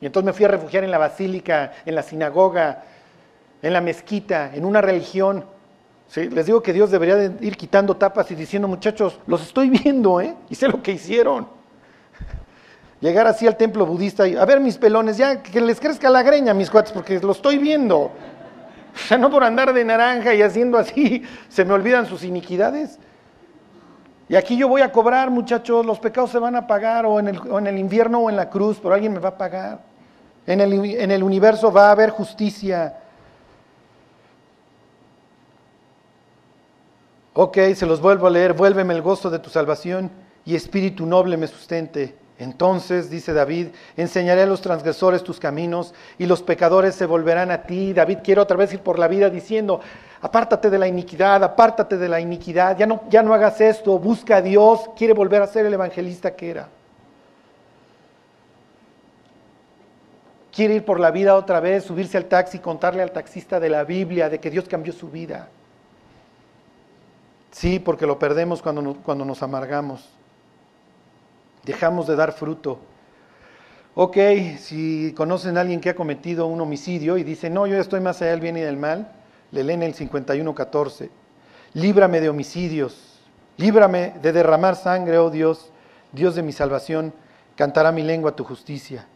Y 0.00 0.06
entonces 0.06 0.26
me 0.26 0.32
fui 0.32 0.44
a 0.44 0.48
refugiar 0.48 0.84
en 0.84 0.90
la 0.90 0.98
basílica, 0.98 1.72
en 1.84 1.94
la 1.94 2.02
sinagoga, 2.02 2.84
en 3.62 3.72
la 3.72 3.80
mezquita, 3.80 4.54
en 4.54 4.64
una 4.64 4.80
religión. 4.80 5.44
Les 6.14 6.46
digo 6.46 6.62
que 6.62 6.72
Dios 6.72 6.90
debería 6.90 7.16
de 7.16 7.44
ir 7.44 7.56
quitando 7.56 7.96
tapas 7.96 8.30
y 8.30 8.34
diciendo, 8.34 8.66
muchachos, 8.68 9.18
los 9.26 9.42
estoy 9.42 9.70
viendo, 9.70 10.20
¿eh? 10.20 10.34
Y 10.50 10.54
sé 10.54 10.68
lo 10.68 10.82
que 10.82 10.92
hicieron. 10.92 11.48
Llegar 13.00 13.26
así 13.26 13.46
al 13.46 13.56
templo 13.56 13.84
budista 13.84 14.26
y, 14.26 14.36
a 14.36 14.44
ver 14.44 14.60
mis 14.60 14.78
pelones, 14.78 15.16
ya 15.16 15.42
que 15.42 15.60
les 15.60 15.80
crezca 15.80 16.08
la 16.10 16.22
greña, 16.22 16.54
mis 16.54 16.70
cuates, 16.70 16.92
porque 16.92 17.20
lo 17.20 17.32
estoy 17.32 17.58
viendo. 17.58 18.12
O 18.90 19.00
sea, 19.00 19.16
no 19.16 19.30
por 19.30 19.44
andar 19.44 19.72
de 19.72 19.84
naranja 19.84 20.34
y 20.34 20.42
haciendo 20.42 20.76
así, 20.76 21.22
se 21.48 21.64
me 21.64 21.72
olvidan 21.72 22.06
sus 22.06 22.24
iniquidades. 22.24 22.98
Y 24.28 24.36
aquí 24.36 24.56
yo 24.56 24.68
voy 24.68 24.82
a 24.82 24.92
cobrar, 24.92 25.30
muchachos, 25.30 25.86
los 25.86 25.98
pecados 25.98 26.30
se 26.30 26.38
van 26.38 26.54
a 26.54 26.66
pagar, 26.66 27.06
o 27.06 27.18
en 27.18 27.28
el, 27.28 27.40
en 27.50 27.66
el 27.66 27.78
infierno 27.78 28.20
o 28.20 28.30
en 28.30 28.36
la 28.36 28.50
cruz, 28.50 28.78
pero 28.82 28.94
alguien 28.94 29.12
me 29.12 29.20
va 29.20 29.30
a 29.30 29.38
pagar. 29.38 29.80
En 30.46 30.60
el, 30.60 30.72
en 30.72 31.10
el 31.10 31.22
universo 31.22 31.72
va 31.72 31.88
a 31.88 31.92
haber 31.92 32.10
justicia. 32.10 32.98
Ok, 37.32 37.56
se 37.74 37.86
los 37.86 38.00
vuelvo 38.00 38.26
a 38.26 38.30
leer, 38.30 38.52
vuélveme 38.52 38.92
el 38.94 39.00
gozo 39.00 39.30
de 39.30 39.38
tu 39.38 39.48
salvación 39.48 40.10
y 40.44 40.56
espíritu 40.56 41.06
noble 41.06 41.36
me 41.36 41.46
sustente. 41.46 42.16
Entonces, 42.38 43.10
dice 43.10 43.32
David, 43.32 43.68
enseñaré 43.96 44.42
a 44.42 44.46
los 44.46 44.60
transgresores 44.60 45.22
tus 45.22 45.40
caminos 45.40 45.94
y 46.18 46.26
los 46.26 46.42
pecadores 46.42 46.94
se 46.94 47.06
volverán 47.06 47.50
a 47.50 47.62
ti. 47.62 47.92
David 47.92 48.18
quiere 48.22 48.40
otra 48.40 48.56
vez 48.56 48.72
ir 48.72 48.80
por 48.80 48.98
la 48.98 49.08
vida 49.08 49.30
diciendo, 49.30 49.80
apártate 50.20 50.70
de 50.70 50.78
la 50.78 50.88
iniquidad, 50.88 51.42
apártate 51.42 51.96
de 51.96 52.08
la 52.08 52.20
iniquidad, 52.20 52.76
ya 52.76 52.86
no, 52.86 53.02
ya 53.08 53.22
no 53.22 53.34
hagas 53.34 53.60
esto, 53.60 53.98
busca 53.98 54.36
a 54.36 54.42
Dios, 54.42 54.90
quiere 54.96 55.12
volver 55.12 55.42
a 55.42 55.46
ser 55.46 55.66
el 55.66 55.74
evangelista 55.74 56.34
que 56.34 56.50
era. 56.50 56.68
Quiere 60.52 60.74
ir 60.74 60.84
por 60.84 60.98
la 60.98 61.12
vida 61.12 61.36
otra 61.36 61.60
vez, 61.60 61.84
subirse 61.84 62.16
al 62.16 62.24
taxi, 62.24 62.58
contarle 62.58 63.02
al 63.02 63.12
taxista 63.12 63.60
de 63.60 63.70
la 63.70 63.84
Biblia, 63.84 64.28
de 64.28 64.40
que 64.40 64.50
Dios 64.50 64.66
cambió 64.68 64.92
su 64.92 65.08
vida. 65.08 65.48
Sí, 67.52 67.78
porque 67.78 68.06
lo 68.06 68.18
perdemos 68.18 68.60
cuando 68.60 68.96
cuando 68.96 69.24
nos 69.24 69.42
amargamos. 69.42 70.08
Dejamos 71.64 72.06
de 72.08 72.16
dar 72.16 72.32
fruto. 72.32 72.80
Ok, 73.94 74.16
si 74.58 75.12
conocen 75.16 75.58
a 75.58 75.60
alguien 75.60 75.80
que 75.80 75.90
ha 75.90 75.94
cometido 75.94 76.46
un 76.46 76.60
homicidio 76.60 77.18
y 77.18 77.24
dice, 77.24 77.50
no, 77.50 77.66
yo 77.66 77.78
estoy 77.78 78.00
más 78.00 78.22
allá 78.22 78.30
del 78.30 78.40
bien 78.40 78.56
y 78.56 78.60
del 78.60 78.76
mal, 78.76 79.12
le 79.50 79.64
leen 79.64 79.82
el 79.82 79.94
51.14. 79.94 81.10
Líbrame 81.74 82.20
de 82.20 82.28
homicidios, 82.28 83.20
líbrame 83.56 84.14
de 84.22 84.32
derramar 84.32 84.76
sangre, 84.76 85.18
oh 85.18 85.30
Dios, 85.30 85.70
Dios 86.12 86.34
de 86.34 86.42
mi 86.42 86.52
salvación, 86.52 87.12
cantará 87.56 87.92
mi 87.92 88.02
lengua 88.02 88.36
tu 88.36 88.44
justicia. 88.44 89.06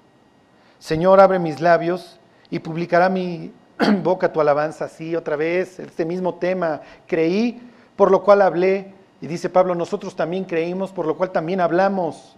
Señor, 0.78 1.20
abre 1.20 1.39
mis 1.39 1.61
labios 1.61 2.18
y 2.51 2.59
publicará 2.59 3.09
mi 3.09 3.53
boca 4.03 4.33
tu 4.33 4.41
alabanza. 4.41 4.89
Sí, 4.89 5.14
otra 5.16 5.37
vez, 5.37 5.78
este 5.78 6.05
mismo 6.05 6.35
tema. 6.35 6.80
Creí, 7.07 7.61
por 7.97 8.11
lo 8.11 8.22
cual 8.22 8.43
hablé. 8.43 8.93
Y 9.20 9.28
dice 9.28 9.49
Pablo, 9.49 9.74
nosotros 9.74 10.16
también 10.16 10.45
creímos, 10.45 10.91
por 10.91 11.07
lo 11.07 11.16
cual 11.16 11.30
también 11.30 11.61
hablamos. 11.61 12.37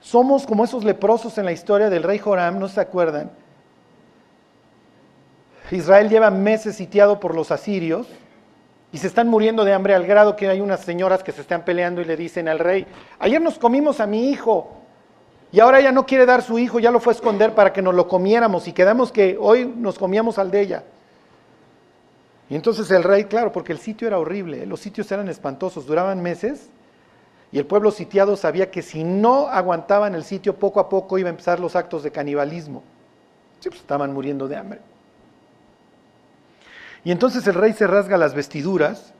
Somos 0.00 0.46
como 0.46 0.64
esos 0.64 0.84
leprosos 0.84 1.36
en 1.38 1.44
la 1.44 1.52
historia 1.52 1.90
del 1.90 2.02
rey 2.02 2.18
Joram, 2.18 2.58
¿no 2.58 2.68
se 2.68 2.80
acuerdan? 2.80 3.30
Israel 5.76 6.08
lleva 6.08 6.30
meses 6.30 6.76
sitiado 6.76 7.18
por 7.18 7.34
los 7.34 7.50
asirios 7.50 8.06
y 8.92 8.98
se 8.98 9.06
están 9.06 9.28
muriendo 9.28 9.64
de 9.64 9.72
hambre 9.72 9.94
al 9.94 10.06
grado 10.06 10.36
que 10.36 10.48
hay 10.48 10.60
unas 10.60 10.80
señoras 10.80 11.22
que 11.22 11.32
se 11.32 11.40
están 11.40 11.64
peleando 11.64 12.00
y 12.02 12.04
le 12.04 12.16
dicen 12.16 12.48
al 12.48 12.58
rey, 12.58 12.86
ayer 13.18 13.40
nos 13.40 13.58
comimos 13.58 14.00
a 14.00 14.06
mi 14.06 14.30
hijo 14.30 14.70
y 15.50 15.60
ahora 15.60 15.80
ella 15.80 15.92
no 15.92 16.04
quiere 16.04 16.26
dar 16.26 16.42
su 16.42 16.58
hijo, 16.58 16.78
ya 16.78 16.90
lo 16.90 17.00
fue 17.00 17.12
a 17.12 17.16
esconder 17.16 17.54
para 17.54 17.72
que 17.72 17.82
nos 17.82 17.94
lo 17.94 18.08
comiéramos 18.08 18.68
y 18.68 18.72
quedamos 18.72 19.12
que 19.12 19.36
hoy 19.40 19.66
nos 19.66 19.98
comíamos 19.98 20.38
al 20.38 20.50
de 20.50 20.60
ella. 20.60 20.84
Y 22.50 22.54
entonces 22.54 22.90
el 22.90 23.02
rey, 23.02 23.24
claro, 23.24 23.50
porque 23.52 23.72
el 23.72 23.78
sitio 23.78 24.06
era 24.06 24.18
horrible, 24.18 24.66
los 24.66 24.80
sitios 24.80 25.10
eran 25.10 25.28
espantosos, 25.28 25.86
duraban 25.86 26.22
meses, 26.22 26.68
y 27.50 27.58
el 27.58 27.66
pueblo 27.66 27.90
sitiado 27.90 28.36
sabía 28.36 28.70
que 28.70 28.82
si 28.82 29.04
no 29.04 29.48
aguantaban 29.48 30.14
el 30.14 30.24
sitio, 30.24 30.56
poco 30.56 30.80
a 30.80 30.88
poco 30.88 31.18
iban 31.18 31.28
a 31.28 31.30
empezar 31.30 31.60
los 31.60 31.76
actos 31.76 32.02
de 32.02 32.10
canibalismo. 32.10 32.82
Sí, 33.60 33.68
pues 33.68 33.80
estaban 33.80 34.12
muriendo 34.12 34.48
de 34.48 34.56
hambre. 34.56 34.80
Y 37.04 37.10
entonces 37.10 37.46
el 37.46 37.54
rey 37.54 37.72
se 37.72 37.86
rasga 37.86 38.16
las 38.16 38.34
vestiduras 38.34 39.12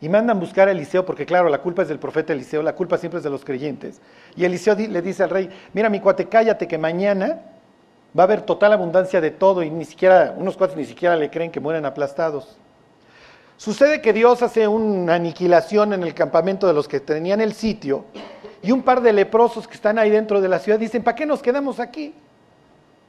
y 0.00 0.08
mandan 0.08 0.40
buscar 0.40 0.68
a 0.68 0.72
Eliseo, 0.72 1.04
porque 1.04 1.26
claro, 1.26 1.48
la 1.48 1.58
culpa 1.58 1.82
es 1.82 1.88
del 1.88 1.98
profeta 1.98 2.32
Eliseo, 2.32 2.62
la 2.62 2.74
culpa 2.74 2.98
siempre 2.98 3.18
es 3.18 3.24
de 3.24 3.30
los 3.30 3.44
creyentes. 3.44 4.00
Y 4.36 4.44
Eliseo 4.44 4.74
le 4.74 5.02
dice 5.02 5.22
al 5.22 5.30
rey, 5.30 5.50
mira 5.72 5.88
mi 5.88 6.00
cuate, 6.00 6.26
cállate 6.28 6.66
que 6.66 6.78
mañana 6.78 7.40
va 8.16 8.22
a 8.22 8.26
haber 8.26 8.42
total 8.42 8.72
abundancia 8.72 9.20
de 9.20 9.30
todo 9.30 9.62
y 9.62 9.70
ni 9.70 9.84
siquiera, 9.84 10.34
unos 10.36 10.56
cuates 10.56 10.76
ni 10.76 10.84
siquiera 10.84 11.16
le 11.16 11.30
creen 11.30 11.50
que 11.50 11.60
mueren 11.60 11.84
aplastados. 11.84 12.58
Sucede 13.56 14.00
que 14.00 14.12
Dios 14.12 14.42
hace 14.42 14.66
una 14.66 15.14
aniquilación 15.14 15.92
en 15.92 16.02
el 16.02 16.14
campamento 16.14 16.66
de 16.66 16.72
los 16.72 16.88
que 16.88 17.00
tenían 17.00 17.40
el 17.40 17.52
sitio 17.52 18.04
y 18.62 18.72
un 18.72 18.82
par 18.82 19.00
de 19.00 19.12
leprosos 19.12 19.68
que 19.68 19.74
están 19.74 19.98
ahí 19.98 20.10
dentro 20.10 20.40
de 20.40 20.48
la 20.48 20.58
ciudad 20.58 20.78
dicen, 20.78 21.02
¿para 21.02 21.14
qué 21.14 21.26
nos 21.26 21.40
quedamos 21.40 21.78
aquí? 21.78 22.14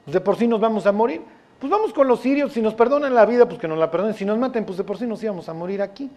Pues 0.04 0.14
de 0.14 0.22
por 0.22 0.38
sí 0.38 0.48
nos 0.48 0.60
vamos 0.60 0.86
a 0.86 0.92
morir. 0.92 1.22
Pues 1.60 1.72
vamos 1.72 1.94
con 1.94 2.08
los 2.08 2.20
sirios, 2.20 2.54
si 2.54 2.62
nos 2.62 2.74
perdonan 2.74 3.14
la 3.14 3.26
vida, 3.26 3.48
pues 3.48 3.60
que 3.60 3.68
nos 3.68 3.78
la 3.78 3.90
perdonen, 3.90 4.14
si 4.14 4.26
nos 4.26 4.38
maten, 4.38 4.66
pues 4.66 4.78
de 4.78 4.84
por 4.84 4.98
sí 4.98 5.08
nos 5.08 5.24
íbamos 5.24 5.48
a 5.50 5.54
morir 5.54 5.82
aquí. 5.82 6.10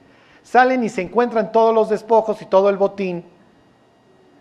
Salen 0.42 0.82
y 0.84 0.88
se 0.88 1.02
encuentran 1.02 1.52
todos 1.52 1.74
los 1.74 1.88
despojos 1.88 2.40
y 2.42 2.46
todo 2.46 2.68
el 2.70 2.76
botín 2.76 3.24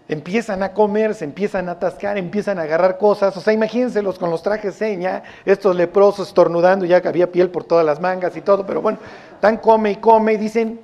empiezan 0.10 0.64
a 0.64 0.74
comer, 0.74 1.14
se 1.14 1.26
empiezan 1.26 1.70
a 1.70 1.74
atascar, 1.74 2.18
empiezan 2.18 2.60
a 2.60 2.64
agarrar 2.64 2.98
cosas. 2.98 3.36
O 3.38 3.42
sea, 3.42 3.54
imagínenselos 3.54 4.18
con 4.18 4.30
los 4.30 4.42
trajes 4.42 4.76
seña, 4.76 5.24
estos 5.46 5.76
leprosos 5.76 6.30
estornudando, 6.30 6.86
ya 6.86 7.02
que 7.02 7.08
había 7.08 7.32
piel 7.32 7.50
por 7.50 7.64
todas 7.64 7.86
las 7.86 8.00
mangas 8.00 8.36
y 8.38 8.42
todo, 8.42 8.66
pero 8.66 8.82
bueno, 8.82 9.00
tan 9.40 9.58
come 9.58 9.92
y 9.92 9.96
come 9.98 10.34
y 10.34 10.38
dicen, 10.38 10.80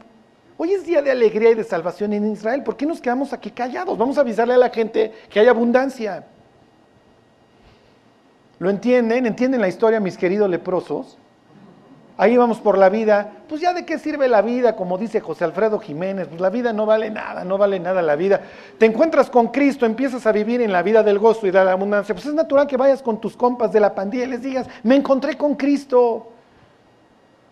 hoy 0.58 0.74
es 0.74 0.86
día 0.86 1.02
de 1.02 1.12
alegría 1.12 1.52
y 1.52 1.56
de 1.56 1.64
salvación 1.64 2.14
en 2.14 2.32
Israel, 2.32 2.64
¿por 2.64 2.76
qué 2.76 2.86
nos 2.86 3.02
quedamos 3.02 3.34
aquí 3.34 3.52
callados? 3.52 3.98
Vamos 3.98 4.18
a 4.18 4.22
avisarle 4.22 4.56
a 4.56 4.58
la 4.58 4.70
gente 4.70 5.14
que 5.30 5.40
hay 5.40 5.48
abundancia. 5.48 6.26
¿Lo 8.64 8.70
entienden? 8.70 9.26
¿Entienden 9.26 9.60
la 9.60 9.68
historia, 9.68 10.00
mis 10.00 10.18
queridos 10.18 10.50
leprosos? 10.50 11.18
Ahí 12.16 12.38
vamos 12.38 12.62
por 12.62 12.78
la 12.78 12.88
vida. 12.88 13.30
Pues 13.50 13.60
ya 13.60 13.74
de 13.74 13.86
qué 13.86 14.00
sirve 14.00 14.30
la 14.30 14.42
vida, 14.42 14.78
como 14.78 14.98
dice 14.98 15.20
José 15.20 15.44
Alfredo 15.44 15.80
Jiménez. 15.80 16.30
Pues 16.30 16.40
la 16.40 16.50
vida 16.50 16.72
no 16.72 16.86
vale 16.86 17.10
nada, 17.10 17.44
no 17.44 17.58
vale 17.58 17.78
nada 17.82 18.02
la 18.02 18.16
vida. 18.16 18.40
Te 18.78 18.86
encuentras 18.86 19.30
con 19.30 19.50
Cristo, 19.50 19.86
empiezas 19.86 20.26
a 20.26 20.32
vivir 20.32 20.62
en 20.62 20.72
la 20.72 20.82
vida 20.82 21.04
del 21.04 21.20
gozo 21.20 21.46
y 21.46 21.52
de 21.52 21.62
la 21.62 21.74
abundancia. 21.74 22.16
Pues 22.16 22.26
es 22.26 22.34
natural 22.34 22.66
que 22.66 22.78
vayas 22.78 23.02
con 23.02 23.20
tus 23.20 23.36
compas 23.36 23.74
de 23.74 23.82
la 23.82 23.94
pandilla 23.94 24.24
y 24.24 24.28
les 24.28 24.42
digas, 24.42 24.66
me 24.84 24.96
encontré 24.96 25.36
con 25.36 25.56
Cristo. 25.56 26.32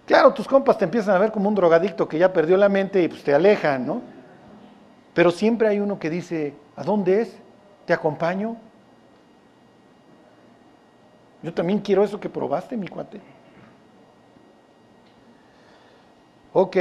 Claro, 0.06 0.34
tus 0.34 0.48
compas 0.48 0.78
te 0.78 0.86
empiezan 0.86 1.14
a 1.14 1.20
ver 1.20 1.34
como 1.34 1.50
un 1.50 1.56
drogadicto 1.56 2.08
que 2.08 2.20
ya 2.20 2.32
perdió 2.32 2.56
la 2.56 2.70
mente 2.70 3.04
y 3.04 3.10
pues 3.10 3.22
te 3.22 3.34
alejan, 3.34 3.86
¿no? 3.86 4.02
Pero 5.14 5.30
siempre 5.30 5.68
hay 5.68 5.82
uno 5.82 6.00
que 6.00 6.10
dice, 6.10 6.54
¿a 6.78 6.86
dónde 6.86 7.24
es? 7.24 7.36
¿Te 7.86 7.92
acompaño? 7.92 8.56
Yo 11.44 11.54
también 11.54 11.80
quiero 11.80 12.04
eso 12.04 12.20
que 12.20 12.30
probaste, 12.30 12.78
mi 12.78 12.88
cuate. 12.88 13.20
Ok, 16.54 16.78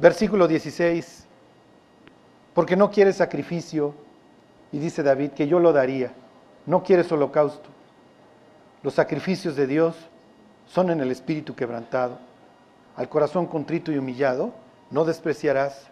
versículo 0.00 0.46
16. 0.46 1.26
Porque 2.54 2.76
no 2.76 2.90
quieres 2.90 3.16
sacrificio, 3.16 3.94
y 4.72 4.78
dice 4.78 5.02
David 5.02 5.30
que 5.30 5.46
yo 5.46 5.58
lo 5.58 5.72
daría. 5.72 6.12
No 6.66 6.82
quieres 6.82 7.10
holocausto. 7.12 7.68
Los 8.82 8.94
sacrificios 8.94 9.54
de 9.56 9.66
Dios 9.66 9.96
son 10.66 10.90
en 10.90 11.00
el 11.00 11.10
espíritu 11.10 11.54
quebrantado. 11.54 12.18
Al 12.96 13.08
corazón 13.08 13.46
contrito 13.46 13.92
y 13.92 13.98
humillado, 13.98 14.52
no 14.90 15.04
despreciarás. 15.04 15.86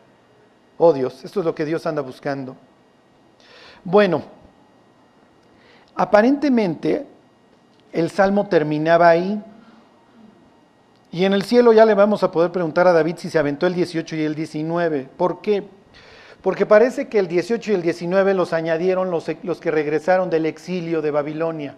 Oh 0.77 0.93
Dios, 0.93 1.25
esto 1.25 1.41
es 1.41 1.47
lo 1.47 1.55
que 1.55 1.65
Dios 1.65 1.87
anda 1.87 2.03
buscando. 2.03 2.57
Bueno, 3.85 4.23
aparentemente 5.95 7.07
el 7.93 8.11
salmo 8.11 8.49
terminaba 8.49 9.09
ahí, 9.09 9.43
y 11.13 11.25
en 11.25 11.33
el 11.33 11.43
cielo 11.43 11.73
ya 11.73 11.85
le 11.85 11.95
vamos 11.95 12.23
a 12.23 12.31
poder 12.31 12.53
preguntar 12.53 12.87
a 12.87 12.93
David 12.93 13.17
si 13.19 13.31
se 13.31 13.39
aventó 13.39 13.67
el 13.67 13.75
18 13.75 14.17
y 14.17 14.23
el 14.23 14.35
19. 14.35 15.09
¿Por 15.17 15.41
qué? 15.41 15.65
Porque 16.41 16.67
parece 16.67 17.09
que 17.09 17.19
el 17.19 17.27
18 17.27 17.73
y 17.73 17.75
el 17.75 17.83
19 17.83 18.33
los 18.35 18.53
añadieron 18.53 19.11
los, 19.11 19.25
que 19.25 19.71
regresaron 19.71 20.31
del 20.31 20.47
exilio 20.47 21.03
de 21.03 21.11
Babilonia. 21.11 21.77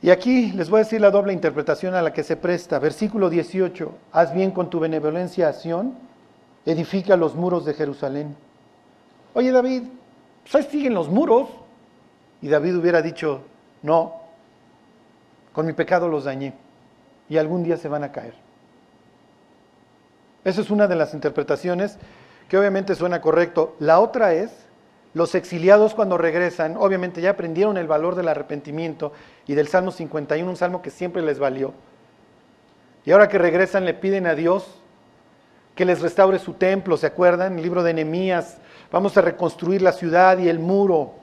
Y 0.00 0.10
aquí 0.10 0.52
les 0.52 0.70
voy 0.70 0.80
a 0.80 0.84
decir 0.84 1.00
la 1.00 1.10
doble 1.10 1.32
interpretación 1.32 1.94
a 1.94 2.02
la 2.02 2.12
que 2.12 2.22
se 2.22 2.36
presta. 2.36 2.78
Versículo 2.78 3.28
18, 3.28 3.92
haz 4.12 4.32
bien 4.32 4.52
con 4.52 4.70
tu 4.70 4.78
benevolencia 4.78 5.48
a 5.48 5.52
Sión, 5.52 5.94
edifica 6.64 7.16
los 7.16 7.34
muros 7.34 7.64
de 7.64 7.74
Jerusalén. 7.74 8.36
Oye 9.34 9.50
David, 9.50 9.82
pues 10.44 10.54
ahí 10.54 10.70
siguen 10.70 10.94
los 10.94 11.08
muros. 11.08 11.48
Y 12.40 12.48
David 12.48 12.76
hubiera 12.76 13.02
dicho, 13.02 13.42
no, 13.82 14.14
con 15.52 15.66
mi 15.66 15.72
pecado 15.72 16.08
los 16.08 16.24
dañé 16.24 16.54
y 17.28 17.36
algún 17.36 17.64
día 17.64 17.76
se 17.76 17.88
van 17.88 18.04
a 18.04 18.12
caer. 18.12 18.34
Esa 20.44 20.60
es 20.60 20.70
una 20.70 20.86
de 20.86 20.96
las 20.96 21.14
interpretaciones 21.14 21.98
que 22.48 22.56
obviamente 22.56 22.94
suena 22.94 23.20
correcto. 23.20 23.76
La 23.80 24.00
otra 24.00 24.32
es, 24.34 24.50
los 25.14 25.34
exiliados 25.34 25.94
cuando 25.94 26.16
regresan, 26.16 26.76
obviamente 26.76 27.20
ya 27.20 27.30
aprendieron 27.30 27.76
el 27.76 27.86
valor 27.86 28.14
del 28.14 28.28
arrepentimiento 28.28 29.12
y 29.46 29.54
del 29.54 29.68
Salmo 29.68 29.90
51, 29.90 30.48
un 30.48 30.56
salmo 30.56 30.80
que 30.80 30.90
siempre 30.90 31.22
les 31.22 31.38
valió. 31.38 31.74
Y 33.04 33.10
ahora 33.10 33.28
que 33.28 33.38
regresan 33.38 33.84
le 33.84 33.94
piden 33.94 34.26
a 34.26 34.34
Dios 34.34 34.66
que 35.74 35.84
les 35.84 36.00
restaure 36.00 36.38
su 36.38 36.54
templo, 36.54 36.96
¿se 36.96 37.06
acuerdan? 37.06 37.56
El 37.56 37.62
libro 37.62 37.82
de 37.82 37.94
Nehemías, 37.94 38.58
vamos 38.90 39.16
a 39.16 39.22
reconstruir 39.22 39.80
la 39.80 39.92
ciudad 39.92 40.38
y 40.38 40.48
el 40.48 40.58
muro. 40.58 41.14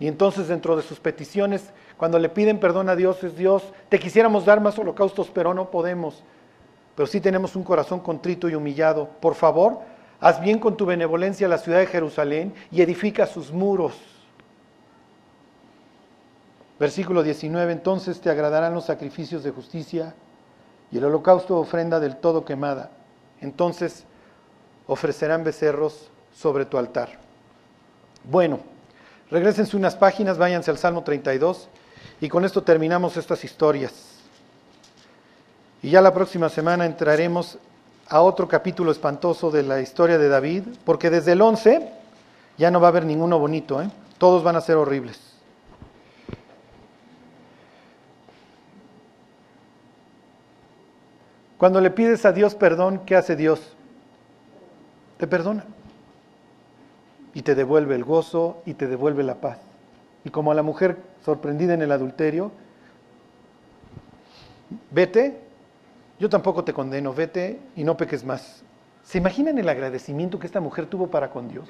Y 0.00 0.06
entonces 0.06 0.48
dentro 0.48 0.76
de 0.76 0.82
sus 0.82 1.00
peticiones, 1.00 1.70
cuando 1.96 2.18
le 2.18 2.28
piden 2.28 2.60
perdón 2.60 2.88
a 2.88 2.96
Dios, 2.96 3.22
es 3.24 3.36
Dios, 3.36 3.64
te 3.88 3.98
quisiéramos 3.98 4.44
dar 4.44 4.60
más 4.60 4.78
holocaustos, 4.78 5.30
pero 5.32 5.54
no 5.54 5.70
podemos. 5.70 6.22
Pero 6.94 7.06
sí 7.06 7.20
tenemos 7.20 7.56
un 7.56 7.64
corazón 7.64 8.00
contrito 8.00 8.48
y 8.48 8.54
humillado. 8.54 9.08
Por 9.20 9.34
favor, 9.34 9.80
haz 10.20 10.40
bien 10.40 10.58
con 10.58 10.76
tu 10.76 10.86
benevolencia 10.86 11.48
la 11.48 11.58
ciudad 11.58 11.78
de 11.78 11.86
Jerusalén 11.86 12.54
y 12.70 12.82
edifica 12.82 13.26
sus 13.26 13.52
muros. 13.52 13.94
Versículo 16.78 17.24
19, 17.24 17.72
entonces 17.72 18.20
te 18.20 18.30
agradarán 18.30 18.74
los 18.74 18.84
sacrificios 18.84 19.42
de 19.42 19.50
justicia 19.50 20.14
y 20.92 20.98
el 20.98 21.04
holocausto 21.04 21.58
ofrenda 21.58 21.98
del 21.98 22.16
todo 22.16 22.44
quemada. 22.44 22.90
Entonces 23.40 24.04
ofrecerán 24.86 25.42
becerros 25.42 26.10
sobre 26.32 26.64
tu 26.64 26.78
altar. 26.78 27.18
Bueno, 28.24 28.60
regresense 29.30 29.76
unas 29.76 29.96
páginas, 29.96 30.38
váyanse 30.38 30.70
al 30.70 30.78
Salmo 30.78 31.02
32 31.02 31.68
y 32.20 32.28
con 32.28 32.44
esto 32.44 32.62
terminamos 32.62 33.16
estas 33.16 33.44
historias. 33.44 33.92
Y 35.82 35.90
ya 35.90 36.00
la 36.00 36.12
próxima 36.12 36.48
semana 36.48 36.86
entraremos 36.86 37.58
a 38.08 38.20
otro 38.22 38.48
capítulo 38.48 38.90
espantoso 38.90 39.50
de 39.50 39.62
la 39.62 39.80
historia 39.80 40.18
de 40.18 40.28
David, 40.28 40.64
porque 40.84 41.10
desde 41.10 41.32
el 41.32 41.42
11 41.42 41.88
ya 42.56 42.70
no 42.70 42.80
va 42.80 42.88
a 42.88 42.90
haber 42.90 43.04
ninguno 43.04 43.38
bonito, 43.38 43.80
¿eh? 43.82 43.90
todos 44.18 44.42
van 44.42 44.56
a 44.56 44.60
ser 44.60 44.76
horribles. 44.76 45.20
Cuando 51.58 51.80
le 51.80 51.90
pides 51.90 52.24
a 52.24 52.32
Dios 52.32 52.54
perdón, 52.54 53.02
¿qué 53.04 53.16
hace 53.16 53.36
Dios? 53.36 53.60
Te 55.18 55.26
perdona. 55.26 55.64
Y 57.38 57.42
te 57.42 57.54
devuelve 57.54 57.94
el 57.94 58.02
gozo 58.02 58.62
y 58.66 58.74
te 58.74 58.88
devuelve 58.88 59.22
la 59.22 59.36
paz. 59.36 59.60
Y 60.24 60.30
como 60.30 60.50
a 60.50 60.56
la 60.56 60.64
mujer 60.64 60.96
sorprendida 61.24 61.72
en 61.72 61.82
el 61.82 61.92
adulterio, 61.92 62.50
vete, 64.90 65.38
yo 66.18 66.28
tampoco 66.28 66.64
te 66.64 66.72
condeno, 66.72 67.14
vete 67.14 67.60
y 67.76 67.84
no 67.84 67.96
peques 67.96 68.24
más. 68.24 68.64
¿Se 69.04 69.18
imaginan 69.18 69.56
el 69.56 69.68
agradecimiento 69.68 70.40
que 70.40 70.48
esta 70.48 70.58
mujer 70.58 70.86
tuvo 70.86 71.06
para 71.06 71.30
con 71.30 71.48
Dios? 71.48 71.68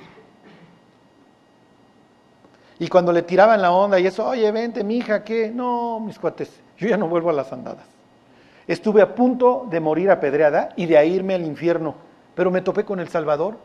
Y 2.78 2.88
cuando 2.88 3.12
le 3.12 3.20
tiraban 3.20 3.60
la 3.60 3.70
onda 3.70 4.00
y 4.00 4.06
eso, 4.06 4.26
oye, 4.26 4.50
vente, 4.50 4.82
mi 4.82 4.96
hija, 4.96 5.22
¿qué? 5.22 5.50
No, 5.50 6.00
mis 6.00 6.18
cuates, 6.18 6.50
yo 6.78 6.88
ya 6.88 6.96
no 6.96 7.08
vuelvo 7.08 7.28
a 7.28 7.34
las 7.34 7.52
andadas. 7.52 7.84
Estuve 8.66 9.02
a 9.02 9.14
punto 9.14 9.66
de 9.68 9.80
morir 9.80 10.10
apedreada 10.10 10.70
y 10.76 10.86
de 10.86 11.06
irme 11.06 11.34
al 11.34 11.44
infierno, 11.44 11.94
pero 12.34 12.50
me 12.50 12.62
topé 12.62 12.86
con 12.86 13.00
el 13.00 13.08
Salvador. 13.08 13.58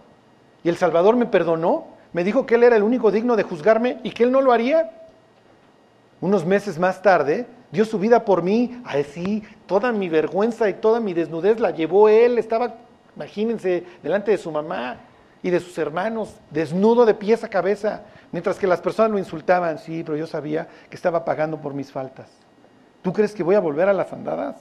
Y 0.66 0.70
el 0.70 0.76
Salvador 0.76 1.16
me 1.16 1.28
perdonó, 1.28 1.93
me 2.14 2.24
dijo 2.24 2.46
que 2.46 2.56
Él 2.56 2.64
era 2.64 2.76
el 2.76 2.84
único 2.84 3.12
digno 3.12 3.36
de 3.36 3.44
juzgarme 3.44 4.00
y 4.04 4.12
que 4.12 4.24
Él 4.24 4.32
no 4.32 4.42
lo 4.42 4.54
haría. 4.54 4.92
Unos 6.22 6.46
meses 6.46 6.80
más 6.80 7.02
tarde, 7.02 7.48
dio 7.72 7.84
su 7.86 8.00
vida 8.00 8.24
por 8.24 8.44
mí. 8.44 8.82
Así, 8.86 9.44
toda 9.66 9.92
mi 9.92 10.10
vergüenza 10.10 10.70
y 10.70 10.76
toda 10.76 11.00
mi 11.00 11.14
desnudez 11.14 11.60
la 11.60 11.72
llevó 11.72 12.08
Él. 12.08 12.38
Estaba, 12.38 12.76
imagínense, 13.16 13.84
delante 14.02 14.32
de 14.32 14.38
su 14.38 14.52
mamá 14.52 14.98
y 15.42 15.50
de 15.50 15.60
sus 15.60 15.78
hermanos, 15.78 16.36
desnudo 16.52 17.06
de 17.06 17.16
pies 17.16 17.44
a 17.44 17.50
cabeza, 17.50 18.04
mientras 18.32 18.58
que 18.58 18.68
las 18.68 18.80
personas 18.80 19.12
lo 19.12 19.18
insultaban. 19.18 19.80
Sí, 19.80 20.04
pero 20.06 20.18
yo 20.18 20.28
sabía 20.28 20.68
que 20.90 20.96
estaba 20.96 21.26
pagando 21.26 21.60
por 21.60 21.74
mis 21.74 21.92
faltas. 21.92 22.30
¿Tú 23.02 23.12
crees 23.12 23.34
que 23.34 23.44
voy 23.44 23.56
a 23.56 23.60
volver 23.60 23.90
a 23.90 23.94
las 23.94 24.14
andadas? 24.14 24.56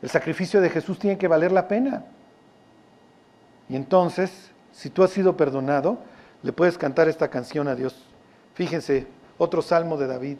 El 0.00 0.08
sacrificio 0.08 0.60
de 0.60 0.70
Jesús 0.70 0.98
tiene 0.98 1.18
que 1.18 1.28
valer 1.28 1.52
la 1.52 1.68
pena. 1.68 2.04
Y 3.68 3.76
entonces, 3.76 4.51
si 4.72 4.90
tú 4.90 5.02
has 5.02 5.10
sido 5.10 5.36
perdonado, 5.36 5.98
le 6.42 6.52
puedes 6.52 6.78
cantar 6.78 7.08
esta 7.08 7.28
canción 7.28 7.68
a 7.68 7.74
Dios. 7.74 7.94
Fíjense, 8.54 9.06
otro 9.38 9.62
salmo 9.62 9.96
de 9.96 10.06
David. 10.06 10.36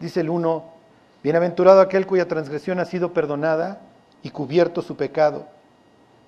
Dice 0.00 0.20
el 0.20 0.30
1, 0.30 0.64
bienaventurado 1.22 1.80
aquel 1.80 2.06
cuya 2.06 2.28
transgresión 2.28 2.78
ha 2.78 2.84
sido 2.84 3.12
perdonada 3.12 3.80
y 4.22 4.30
cubierto 4.30 4.82
su 4.82 4.96
pecado. 4.96 5.46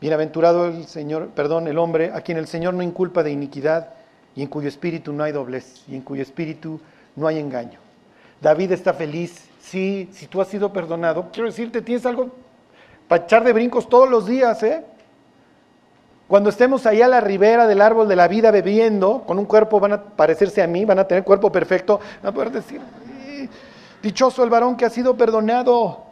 Bienaventurado 0.01 0.66
el 0.66 0.87
Señor, 0.87 1.28
perdón, 1.28 1.68
el 1.68 1.78
hombre 1.78 2.12
a 2.12 2.20
quien 2.20 2.39
el 2.39 2.47
Señor 2.47 2.74
no 2.74 2.82
inculpa 2.82 3.22
de 3.22 3.30
iniquidad 3.30 3.91
y 4.34 4.43
en 4.43 4.49
cuyo 4.49 4.68
espíritu 4.68 5.12
no 5.12 5.24
hay 5.24 5.32
doblez 5.32 5.82
y 5.89 5.95
en 5.95 6.03
cuyo 6.03 6.22
espíritu 6.22 6.80
no 7.14 7.26
hay 7.26 7.39
engaño. 7.39 7.78
David 8.41 8.72
está 8.72 8.93
feliz. 8.93 9.49
Sí, 9.61 10.09
si 10.12 10.26
tú 10.26 10.41
has 10.41 10.49
sido 10.49 10.72
perdonado, 10.72 11.30
quiero 11.32 11.49
decirte, 11.49 11.82
tienes 11.82 12.05
algo 12.07 12.30
para 13.09 13.24
echar 13.24 13.43
de 13.45 13.53
brincos 13.53 13.89
todos 13.89 14.09
los 14.09 14.26
días, 14.26 14.62
¿eh? 14.62 14.84
Cuando 16.29 16.51
estemos 16.51 16.87
ahí 16.87 17.03
a 17.03 17.09
la 17.09 17.20
ribera 17.20 17.68
del 17.68 17.81
árbol 17.81 18.09
de 18.09 18.16
la 18.16 18.27
vida 18.27 18.51
bebiendo, 18.51 19.22
con 19.27 19.39
un 19.39 19.45
cuerpo 19.45 19.79
van 19.79 19.93
a 19.93 20.03
parecerse 20.03 20.61
a 20.61 20.66
mí, 20.66 20.85
van 20.85 20.99
a 20.99 21.07
tener 21.07 21.22
cuerpo 21.22 21.53
perfecto, 21.53 22.01
van 22.22 22.31
a 22.31 22.35
poder 22.35 22.51
decir, 22.51 22.81
dichoso 24.03 24.43
el 24.43 24.51
varón 24.51 24.77
que 24.77 24.85
ha 24.85 24.91
sido 24.91 25.16
perdonado. 25.16 26.05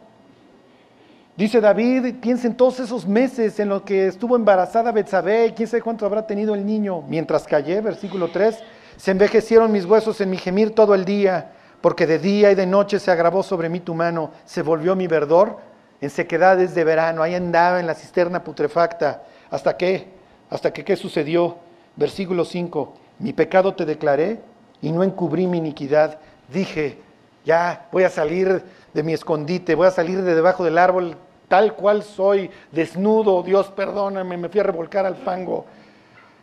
Dice 1.35 1.59
David, 1.59 2.15
piensa 2.21 2.47
en 2.47 2.55
todos 2.55 2.79
esos 2.79 3.05
meses 3.05 3.59
en 3.59 3.67
los 3.67 3.81
que 3.81 4.07
estuvo 4.07 4.37
embarazada 4.37 4.93
Betsabé, 4.93 5.53
quién 5.53 5.67
sabe 5.67 5.81
cuánto 5.81 6.05
habrá 6.05 6.25
tenido 6.25 6.55
el 6.55 6.65
niño. 6.65 7.01
Mientras 7.09 7.43
callé, 7.43 7.81
versículo 7.81 8.29
3, 8.29 8.57
se 8.95 9.11
envejecieron 9.11 9.69
mis 9.69 9.83
huesos 9.83 10.21
en 10.21 10.29
mi 10.29 10.37
gemir 10.37 10.73
todo 10.73 10.95
el 10.95 11.03
día, 11.03 11.51
porque 11.81 12.07
de 12.07 12.19
día 12.19 12.51
y 12.51 12.55
de 12.55 12.65
noche 12.65 12.99
se 12.99 13.11
agravó 13.11 13.43
sobre 13.43 13.67
mí 13.67 13.81
tu 13.81 13.93
mano, 13.93 14.31
se 14.45 14.61
volvió 14.61 14.95
mi 14.95 15.07
verdor 15.07 15.57
en 15.99 16.09
sequedades 16.09 16.73
de 16.73 16.85
verano, 16.85 17.21
ahí 17.21 17.35
andaba 17.35 17.81
en 17.81 17.87
la 17.87 17.95
cisterna 17.95 18.41
putrefacta. 18.41 19.23
¿Hasta 19.49 19.77
qué? 19.77 20.07
¿Hasta 20.49 20.71
que 20.73 20.83
qué 20.83 20.95
sucedió? 20.95 21.57
Versículo 21.95 22.45
5, 22.45 22.93
mi 23.19 23.33
pecado 23.33 23.73
te 23.73 23.85
declaré 23.85 24.39
y 24.81 24.91
no 24.91 25.03
encubrí 25.03 25.47
mi 25.47 25.57
iniquidad. 25.57 26.19
Dije, 26.51 26.99
ya 27.45 27.87
voy 27.91 28.03
a 28.03 28.09
salir 28.09 28.63
de 28.93 29.03
mi 29.03 29.13
escondite, 29.13 29.75
voy 29.75 29.87
a 29.87 29.91
salir 29.91 30.21
de 30.21 30.35
debajo 30.35 30.63
del 30.63 30.77
árbol 30.77 31.15
tal 31.47 31.75
cual 31.75 32.03
soy, 32.03 32.49
desnudo, 32.71 33.43
Dios 33.43 33.67
perdóname, 33.67 34.35
me 34.35 34.49
fui 34.49 34.59
a 34.59 34.63
revolcar 34.63 35.05
al 35.05 35.15
fango. 35.15 35.65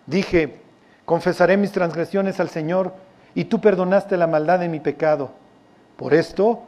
Dije, 0.06 0.60
confesaré 1.04 1.56
mis 1.56 1.72
transgresiones 1.72 2.40
al 2.40 2.48
Señor 2.48 2.94
y 3.34 3.44
tú 3.44 3.60
perdonaste 3.60 4.16
la 4.16 4.26
maldad 4.26 4.60
de 4.60 4.68
mi 4.68 4.80
pecado. 4.80 5.32
Por 5.96 6.14
esto 6.14 6.62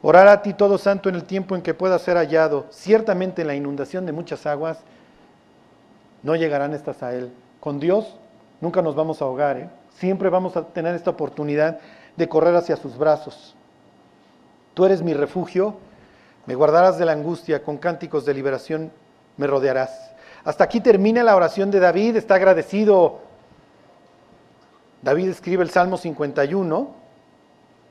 Orar 0.00 0.28
a 0.28 0.42
ti 0.42 0.54
todo 0.54 0.78
santo 0.78 1.08
en 1.08 1.16
el 1.16 1.24
tiempo 1.24 1.56
en 1.56 1.62
que 1.62 1.74
pueda 1.74 1.98
ser 1.98 2.16
hallado. 2.16 2.66
Ciertamente 2.70 3.42
en 3.42 3.48
la 3.48 3.56
inundación 3.56 4.06
de 4.06 4.12
muchas 4.12 4.46
aguas 4.46 4.78
no 6.22 6.36
llegarán 6.36 6.74
estas 6.74 7.02
a 7.02 7.14
Él. 7.14 7.32
Con 7.60 7.80
Dios 7.80 8.16
nunca 8.60 8.82
nos 8.82 8.94
vamos 8.94 9.20
a 9.20 9.24
ahogar. 9.24 9.58
¿eh? 9.58 9.68
Siempre 9.94 10.28
vamos 10.28 10.56
a 10.56 10.62
tener 10.62 10.94
esta 10.94 11.10
oportunidad 11.10 11.78
de 12.16 12.28
correr 12.28 12.54
hacia 12.54 12.76
sus 12.76 12.96
brazos. 12.96 13.54
Tú 14.74 14.84
eres 14.84 15.02
mi 15.02 15.14
refugio, 15.14 15.76
me 16.46 16.54
guardarás 16.54 16.98
de 16.98 17.04
la 17.04 17.12
angustia, 17.12 17.62
con 17.62 17.78
cánticos 17.78 18.24
de 18.24 18.34
liberación 18.34 18.90
me 19.36 19.46
rodearás. 19.46 20.12
Hasta 20.44 20.64
aquí 20.64 20.80
termina 20.80 21.22
la 21.22 21.36
oración 21.36 21.70
de 21.70 21.80
David, 21.80 22.16
está 22.16 22.36
agradecido. 22.36 23.20
David 25.02 25.28
escribe 25.28 25.62
el 25.62 25.70
Salmo 25.70 25.96
51, 25.96 26.94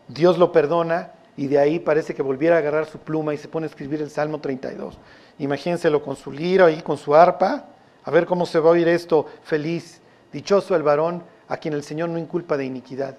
Dios 0.08 0.38
lo 0.38 0.52
perdona, 0.52 1.12
y 1.38 1.48
de 1.48 1.60
ahí 1.60 1.80
parece 1.80 2.16
que 2.16 2.22
volviera 2.22 2.56
a 2.56 2.60
agarrar 2.60 2.88
su 2.88 2.98
pluma 2.98 3.34
y 3.34 3.38
se 3.38 3.48
pone 3.48 3.66
a 3.66 3.70
escribir 3.70 4.02
el 4.02 4.10
Salmo 4.10 4.40
32. 4.40 4.98
Imagínenselo 5.40 6.02
con 6.02 6.16
su 6.16 6.32
lira 6.32 6.66
ahí, 6.66 6.82
con 6.82 6.98
su 6.98 7.14
arpa, 7.14 7.66
a 8.08 8.10
ver 8.10 8.26
cómo 8.26 8.46
se 8.46 8.60
va 8.60 8.70
a 8.70 8.72
oír 8.72 8.88
esto 8.88 9.26
feliz. 9.44 10.00
Dichoso 10.32 10.78
el 10.78 10.82
varón 10.82 11.24
a 11.50 11.58
quien 11.58 11.74
el 11.74 11.84
Señor 11.84 12.08
no 12.08 12.18
inculpa 12.18 12.56
de 12.56 12.64
iniquidad. 12.64 13.18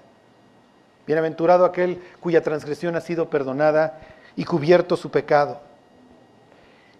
Bienaventurado 1.05 1.63
aquel 1.63 2.01
cuya 2.19 2.41
transgresión 2.41 2.95
ha 2.95 3.01
sido 3.01 3.29
perdonada 3.29 3.99
y 4.35 4.45
cubierto 4.45 4.97
su 4.97 5.11
pecado. 5.11 5.61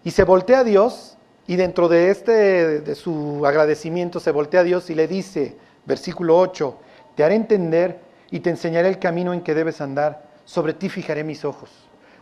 Y 0.04 0.12
se 0.12 0.22
voltea 0.22 0.60
a 0.60 0.64
Dios 0.64 1.16
y 1.48 1.56
dentro 1.56 1.88
de 1.88 2.10
este 2.10 2.80
de 2.80 2.94
su 2.94 3.44
agradecimiento 3.44 4.20
se 4.20 4.30
voltea 4.30 4.60
a 4.60 4.64
Dios 4.64 4.88
y 4.88 4.94
le 4.94 5.08
dice, 5.08 5.56
versículo 5.84 6.38
8, 6.38 6.78
te 7.16 7.24
haré 7.24 7.34
entender 7.34 7.98
y 8.30 8.38
te 8.38 8.50
enseñaré 8.50 8.88
el 8.88 9.00
camino 9.00 9.34
en 9.34 9.40
que 9.40 9.56
debes 9.56 9.80
andar 9.80 10.22
sobre 10.44 10.74
ti 10.74 10.88
fijaré 10.88 11.24
mis 11.24 11.44
ojos. 11.44 11.70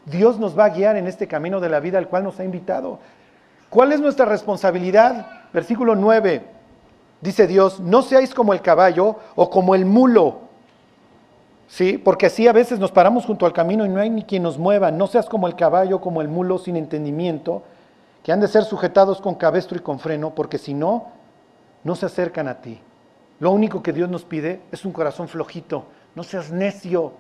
Dios 0.07 0.39
nos 0.39 0.59
va 0.59 0.65
a 0.65 0.71
guiar 0.71 0.97
en 0.97 1.07
este 1.07 1.29
camino 1.29 1.61
de 1.61 1.69
la 1.69 1.81
vida 1.81 1.99
al 1.99 2.09
cual 2.09 2.25
nos 2.25 2.41
ha 2.41 2.45
invitado. 2.45 3.01
¿Cuál 3.69 3.93
es 3.93 4.01
nuestra 4.01 4.25
responsabilidad? 4.25 5.38
Versículo 5.53 5.95
9. 5.95 6.45
Dice 7.21 7.47
Dios, 7.47 7.81
no 7.81 8.03
seáis 8.03 8.35
como 8.35 8.53
el 8.53 8.63
caballo 8.63 9.17
o 9.35 9.51
como 9.51 9.75
el 9.75 9.85
mulo. 9.85 10.41
¿Sí? 11.69 11.99
Porque 11.99 12.27
así 12.27 12.47
a 12.49 12.53
veces 12.53 12.79
nos 12.79 12.93
paramos 12.93 13.27
junto 13.27 13.45
al 13.45 13.53
camino 13.53 13.85
y 13.85 13.89
no 13.89 14.01
hay 14.01 14.09
ni 14.09 14.23
quien 14.23 14.43
nos 14.43 14.59
mueva. 14.59 14.91
No 14.91 15.07
seas 15.07 15.27
como 15.27 15.47
el 15.49 15.57
caballo, 15.57 16.01
como 16.01 16.23
el 16.23 16.29
mulo 16.29 16.59
sin 16.59 16.77
entendimiento, 16.77 17.63
que 18.23 18.33
han 18.33 18.41
de 18.41 18.49
ser 18.49 18.65
sujetados 18.65 19.21
con 19.21 19.35
cabestro 19.35 19.77
y 19.77 19.81
con 19.81 19.99
freno, 19.99 20.35
porque 20.35 20.59
si 20.59 20.75
no, 20.75 21.09
no 21.85 21.95
se 21.95 22.07
acercan 22.07 22.49
a 22.49 22.61
ti. 22.61 22.81
Lo 23.41 23.51
único 23.51 23.83
que 23.83 23.93
Dios 23.93 24.09
nos 24.09 24.25
pide 24.25 24.61
es 24.73 24.85
un 24.85 24.93
corazón 24.93 25.29
flojito, 25.29 25.85
no 26.15 26.25
seas 26.25 26.51
necio. 26.51 27.13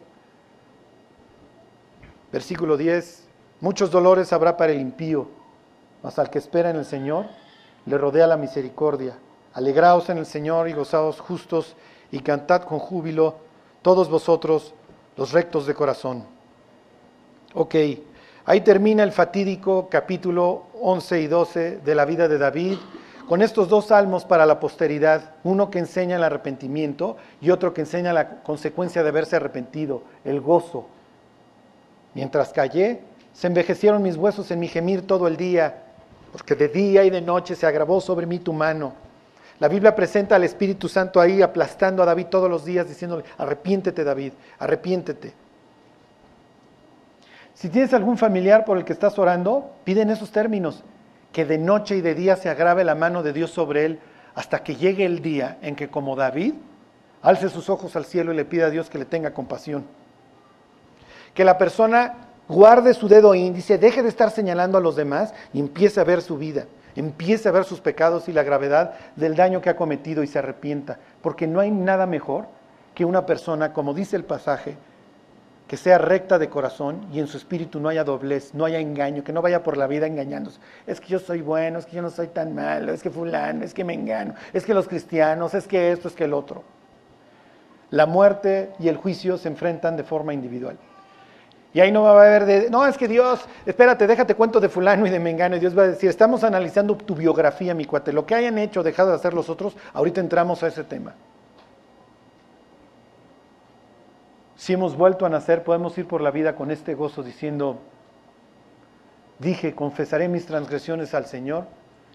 Versículo 2.32 2.76
10, 2.76 3.26
muchos 3.60 3.90
dolores 3.90 4.32
habrá 4.32 4.56
para 4.56 4.72
el 4.72 4.80
impío, 4.80 5.28
mas 6.02 6.18
al 6.18 6.30
que 6.30 6.38
espera 6.38 6.70
en 6.70 6.76
el 6.76 6.84
Señor 6.84 7.26
le 7.88 7.96
rodea 7.96 8.26
la 8.26 8.36
misericordia. 8.36 9.16
Alegraos 9.54 10.10
en 10.10 10.18
el 10.18 10.26
Señor 10.26 10.68
y 10.68 10.74
gozaos 10.74 11.20
justos 11.20 11.74
y 12.10 12.20
cantad 12.20 12.62
con 12.62 12.78
júbilo 12.78 13.36
todos 13.80 14.10
vosotros 14.10 14.74
los 15.16 15.32
rectos 15.32 15.66
de 15.66 15.74
corazón. 15.74 16.24
Ok, 17.54 17.74
ahí 18.44 18.60
termina 18.60 19.02
el 19.02 19.12
fatídico 19.12 19.88
capítulo 19.90 20.66
11 20.82 21.20
y 21.22 21.26
12 21.28 21.78
de 21.78 21.94
la 21.94 22.04
vida 22.04 22.28
de 22.28 22.36
David, 22.36 22.76
con 23.26 23.40
estos 23.40 23.68
dos 23.70 23.86
salmos 23.86 24.26
para 24.26 24.44
la 24.44 24.60
posteridad, 24.60 25.32
uno 25.42 25.70
que 25.70 25.78
enseña 25.78 26.16
el 26.16 26.24
arrepentimiento 26.24 27.16
y 27.40 27.50
otro 27.50 27.72
que 27.72 27.80
enseña 27.82 28.12
la 28.12 28.42
consecuencia 28.42 29.02
de 29.02 29.08
haberse 29.08 29.36
arrepentido, 29.36 30.02
el 30.24 30.42
gozo. 30.42 30.86
Mientras 32.12 32.52
callé, 32.52 33.00
se 33.32 33.46
envejecieron 33.46 34.02
mis 34.02 34.16
huesos 34.16 34.50
en 34.50 34.60
mi 34.60 34.68
gemir 34.68 35.06
todo 35.06 35.26
el 35.26 35.38
día, 35.38 35.87
porque 36.32 36.54
de 36.54 36.68
día 36.68 37.04
y 37.04 37.10
de 37.10 37.20
noche 37.20 37.54
se 37.54 37.66
agravó 37.66 38.00
sobre 38.00 38.26
mí 38.26 38.38
tu 38.38 38.52
mano. 38.52 38.94
La 39.58 39.68
Biblia 39.68 39.94
presenta 39.96 40.36
al 40.36 40.44
Espíritu 40.44 40.88
Santo 40.88 41.20
ahí 41.20 41.42
aplastando 41.42 42.02
a 42.02 42.06
David 42.06 42.26
todos 42.26 42.48
los 42.48 42.64
días, 42.64 42.88
diciéndole, 42.88 43.24
arrepiéntete 43.38 44.04
David, 44.04 44.32
arrepiéntete. 44.58 45.34
Si 47.54 47.68
tienes 47.68 47.92
algún 47.92 48.16
familiar 48.16 48.64
por 48.64 48.78
el 48.78 48.84
que 48.84 48.92
estás 48.92 49.18
orando, 49.18 49.72
pide 49.82 50.02
en 50.02 50.10
esos 50.10 50.30
términos, 50.30 50.84
que 51.32 51.44
de 51.44 51.58
noche 51.58 51.96
y 51.96 52.00
de 52.00 52.14
día 52.14 52.36
se 52.36 52.48
agrave 52.48 52.84
la 52.84 52.94
mano 52.94 53.24
de 53.24 53.32
Dios 53.32 53.50
sobre 53.50 53.84
él, 53.84 53.98
hasta 54.36 54.62
que 54.62 54.76
llegue 54.76 55.04
el 55.04 55.22
día 55.22 55.58
en 55.60 55.74
que 55.74 55.88
como 55.88 56.14
David, 56.14 56.54
alce 57.20 57.48
sus 57.48 57.68
ojos 57.68 57.96
al 57.96 58.04
cielo 58.04 58.32
y 58.32 58.36
le 58.36 58.44
pida 58.44 58.66
a 58.66 58.70
Dios 58.70 58.88
que 58.88 58.98
le 58.98 59.04
tenga 59.04 59.34
compasión. 59.34 59.84
Que 61.34 61.44
la 61.44 61.58
persona 61.58 62.27
guarde 62.48 62.94
su 62.94 63.08
dedo 63.08 63.34
índice, 63.34 63.78
deje 63.78 64.02
de 64.02 64.08
estar 64.08 64.30
señalando 64.30 64.78
a 64.78 64.80
los 64.80 64.96
demás 64.96 65.34
y 65.52 65.60
empiece 65.60 66.00
a 66.00 66.04
ver 66.04 66.22
su 66.22 66.36
vida 66.36 66.66
empiece 66.98 67.48
a 67.48 67.52
ver 67.52 67.64
sus 67.64 67.80
pecados 67.80 68.28
y 68.28 68.32
la 68.32 68.42
gravedad 68.42 68.94
del 69.14 69.36
daño 69.36 69.60
que 69.60 69.70
ha 69.70 69.76
cometido 69.76 70.22
y 70.22 70.26
se 70.26 70.40
arrepienta. 70.40 70.98
Porque 71.22 71.46
no 71.46 71.60
hay 71.60 71.70
nada 71.70 72.06
mejor 72.06 72.46
que 72.94 73.04
una 73.04 73.24
persona, 73.24 73.72
como 73.72 73.94
dice 73.94 74.16
el 74.16 74.24
pasaje, 74.24 74.76
que 75.68 75.76
sea 75.76 75.98
recta 75.98 76.38
de 76.38 76.48
corazón 76.48 77.06
y 77.12 77.20
en 77.20 77.28
su 77.28 77.36
espíritu 77.36 77.78
no 77.78 77.88
haya 77.88 78.02
doblez, 78.02 78.54
no 78.54 78.64
haya 78.64 78.80
engaño, 78.80 79.22
que 79.22 79.32
no 79.32 79.42
vaya 79.42 79.62
por 79.62 79.76
la 79.76 79.86
vida 79.86 80.06
engañándose. 80.06 80.58
Es 80.86 81.00
que 81.00 81.08
yo 81.08 81.18
soy 81.20 81.42
bueno, 81.42 81.78
es 81.78 81.86
que 81.86 81.96
yo 81.96 82.02
no 82.02 82.10
soy 82.10 82.28
tan 82.28 82.54
malo, 82.54 82.92
es 82.92 83.02
que 83.02 83.10
fulano, 83.10 83.64
es 83.64 83.74
que 83.74 83.84
me 83.84 83.94
engano, 83.94 84.34
es 84.52 84.64
que 84.64 84.74
los 84.74 84.88
cristianos, 84.88 85.54
es 85.54 85.68
que 85.68 85.92
esto, 85.92 86.08
es 86.08 86.14
que 86.14 86.24
el 86.24 86.32
otro. 86.32 86.64
La 87.90 88.06
muerte 88.06 88.72
y 88.78 88.88
el 88.88 88.96
juicio 88.96 89.38
se 89.38 89.48
enfrentan 89.48 89.96
de 89.96 90.04
forma 90.04 90.34
individual. 90.34 90.78
Y 91.74 91.80
ahí 91.80 91.92
no 91.92 92.02
va 92.02 92.10
a 92.10 92.26
haber 92.26 92.46
de, 92.46 92.70
no, 92.70 92.86
es 92.86 92.96
que 92.96 93.06
Dios, 93.06 93.44
espérate, 93.66 94.06
déjate 94.06 94.34
cuento 94.34 94.58
de 94.58 94.68
fulano 94.68 95.06
y 95.06 95.10
de 95.10 95.20
mengano. 95.20 95.56
Y 95.56 95.60
Dios 95.60 95.76
va 95.76 95.82
a 95.82 95.88
decir, 95.88 96.08
estamos 96.08 96.42
analizando 96.42 96.96
tu 96.96 97.14
biografía, 97.14 97.74
mi 97.74 97.84
cuate. 97.84 98.12
Lo 98.12 98.24
que 98.24 98.34
hayan 98.34 98.56
hecho 98.58 98.82
dejado 98.82 99.10
de 99.10 99.16
hacer 99.16 99.34
los 99.34 99.50
otros, 99.50 99.76
ahorita 99.92 100.20
entramos 100.20 100.62
a 100.62 100.68
ese 100.68 100.82
tema. 100.84 101.14
Si 104.56 104.72
hemos 104.72 104.96
vuelto 104.96 105.26
a 105.26 105.28
nacer, 105.28 105.62
podemos 105.62 105.96
ir 105.98 106.08
por 106.08 106.20
la 106.20 106.30
vida 106.30 106.56
con 106.56 106.70
este 106.70 106.94
gozo 106.94 107.22
diciendo, 107.22 107.78
dije, 109.38 109.74
confesaré 109.74 110.28
mis 110.28 110.46
transgresiones 110.46 111.14
al 111.14 111.26
Señor 111.26 111.66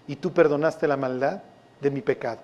y 0.06 0.16
tú 0.16 0.32
perdonaste 0.32 0.86
la 0.88 0.96
maldad 0.96 1.42
de 1.80 1.90
mi 1.90 2.02
pecado. 2.02 2.40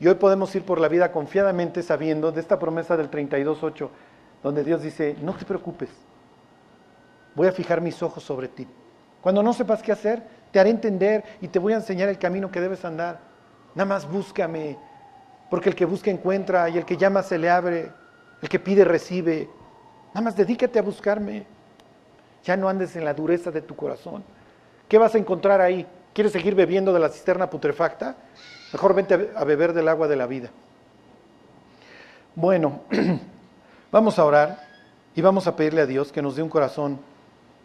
Y 0.00 0.08
hoy 0.08 0.16
podemos 0.16 0.54
ir 0.54 0.64
por 0.64 0.80
la 0.80 0.88
vida 0.88 1.12
confiadamente 1.12 1.82
sabiendo 1.82 2.32
de 2.32 2.40
esta 2.40 2.58
promesa 2.58 2.96
del 2.96 3.10
32.8, 3.10 3.88
donde 4.42 4.64
Dios 4.64 4.82
dice, 4.82 5.16
no 5.22 5.32
te 5.34 5.44
preocupes, 5.44 5.88
voy 7.34 7.48
a 7.48 7.52
fijar 7.52 7.80
mis 7.80 8.02
ojos 8.02 8.22
sobre 8.22 8.48
ti. 8.48 8.66
Cuando 9.20 9.42
no 9.42 9.52
sepas 9.52 9.82
qué 9.82 9.92
hacer, 9.92 10.22
te 10.50 10.60
haré 10.60 10.70
entender 10.70 11.24
y 11.40 11.48
te 11.48 11.58
voy 11.58 11.72
a 11.72 11.76
enseñar 11.76 12.08
el 12.08 12.18
camino 12.18 12.50
que 12.50 12.60
debes 12.60 12.84
andar. 12.84 13.18
Nada 13.74 13.88
más 13.88 14.08
búscame, 14.08 14.76
porque 15.50 15.70
el 15.70 15.74
que 15.74 15.84
busca 15.84 16.10
encuentra 16.10 16.68
y 16.68 16.78
el 16.78 16.84
que 16.84 16.96
llama 16.96 17.22
se 17.22 17.38
le 17.38 17.50
abre, 17.50 17.90
el 18.40 18.48
que 18.48 18.58
pide 18.58 18.84
recibe. 18.84 19.48
Nada 20.08 20.20
más 20.20 20.36
dedícate 20.36 20.78
a 20.78 20.82
buscarme. 20.82 21.46
Ya 22.44 22.56
no 22.56 22.68
andes 22.68 22.94
en 22.96 23.04
la 23.04 23.14
dureza 23.14 23.50
de 23.50 23.62
tu 23.62 23.74
corazón. 23.74 24.22
¿Qué 24.88 24.98
vas 24.98 25.14
a 25.14 25.18
encontrar 25.18 25.60
ahí? 25.60 25.86
¿Quieres 26.12 26.32
seguir 26.32 26.54
bebiendo 26.54 26.92
de 26.92 27.00
la 27.00 27.08
cisterna 27.08 27.50
putrefacta? 27.50 28.14
Mejor 28.72 28.94
vente 28.94 29.30
a 29.34 29.44
beber 29.44 29.72
del 29.72 29.88
agua 29.88 30.06
de 30.06 30.16
la 30.16 30.26
vida. 30.26 30.50
Bueno, 32.34 32.82
vamos 33.90 34.18
a 34.18 34.24
orar 34.24 34.60
y 35.14 35.22
vamos 35.22 35.46
a 35.46 35.56
pedirle 35.56 35.80
a 35.80 35.86
Dios 35.86 36.12
que 36.12 36.20
nos 36.22 36.36
dé 36.36 36.42
un 36.42 36.48
corazón 36.48 36.98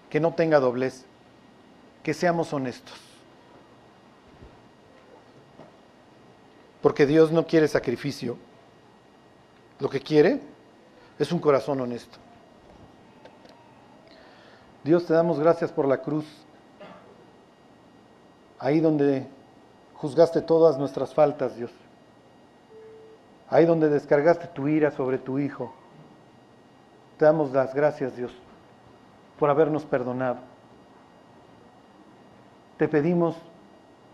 que 0.09 0.19
no 0.19 0.33
tenga 0.33 0.59
doblez, 0.59 1.05
que 2.03 2.13
seamos 2.13 2.51
honestos. 2.53 2.95
Porque 6.81 7.05
Dios 7.05 7.31
no 7.31 7.45
quiere 7.45 7.67
sacrificio. 7.67 8.37
Lo 9.79 9.89
que 9.89 9.99
quiere 9.99 10.41
es 11.19 11.31
un 11.31 11.39
corazón 11.39 11.79
honesto. 11.81 12.17
Dios 14.83 15.05
te 15.05 15.13
damos 15.13 15.39
gracias 15.39 15.71
por 15.71 15.87
la 15.87 16.01
cruz, 16.01 16.25
ahí 18.57 18.79
donde 18.79 19.27
juzgaste 19.93 20.41
todas 20.41 20.77
nuestras 20.77 21.13
faltas, 21.13 21.55
Dios. 21.55 21.71
Ahí 23.49 23.65
donde 23.65 23.89
descargaste 23.89 24.47
tu 24.47 24.67
ira 24.67 24.91
sobre 24.91 25.17
tu 25.17 25.37
Hijo. 25.37 25.73
Te 27.17 27.25
damos 27.25 27.51
las 27.51 27.73
gracias, 27.73 28.15
Dios 28.15 28.31
por 29.39 29.49
habernos 29.49 29.85
perdonado. 29.85 30.39
Te 32.77 32.87
pedimos 32.87 33.35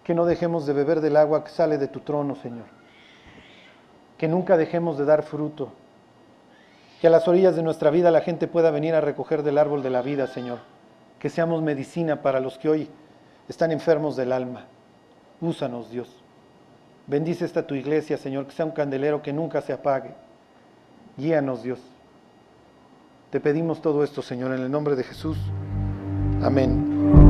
que 0.04 0.14
no 0.14 0.26
dejemos 0.26 0.68
de 0.68 0.74
beber 0.74 1.02
del 1.02 1.18
agua 1.18 1.44
que 1.44 1.50
sale 1.50 1.80
de 1.80 1.88
tu 1.88 2.02
trono, 2.02 2.36
Señor. 2.36 2.68
Que 4.18 4.28
nunca 4.28 4.56
dejemos 4.56 4.98
de 4.98 5.06
dar 5.06 5.24
fruto. 5.24 5.72
Que 7.02 7.08
a 7.08 7.10
las 7.10 7.28
orillas 7.28 7.56
de 7.56 7.64
nuestra 7.64 7.90
vida 7.90 8.12
la 8.12 8.22
gente 8.22 8.48
pueda 8.48 8.70
venir 8.70 8.94
a 8.94 9.02
recoger 9.02 9.42
del 9.44 9.58
árbol 9.58 9.82
de 9.82 9.90
la 9.90 10.04
vida, 10.04 10.28
Señor. 10.28 10.60
Que 11.20 11.30
seamos 11.30 11.62
medicina 11.64 12.22
para 12.22 12.40
los 12.40 12.58
que 12.58 12.70
hoy 12.70 12.90
están 13.50 13.72
enfermos 13.72 14.16
del 14.16 14.32
alma. 14.32 14.66
Úsanos, 15.42 15.90
Dios. 15.90 16.10
Bendice 17.08 17.46
esta 17.46 17.66
tu 17.66 17.76
iglesia, 17.76 18.18
Señor, 18.18 18.46
que 18.46 18.54
sea 18.54 18.66
un 18.66 18.72
candelero 18.72 19.22
que 19.22 19.34
nunca 19.34 19.62
se 19.62 19.74
apague. 19.74 20.12
Guíanos, 21.18 21.64
Dios. 21.64 21.80
Te 23.36 23.42
pedimos 23.42 23.82
todo 23.82 24.06
esto, 24.06 24.22
Señor, 24.22 24.54
en 24.54 24.62
el 24.62 24.72
nombre 24.72 24.96
de 24.96 25.04
Jesús. 25.04 25.38
Amén. 26.42 27.25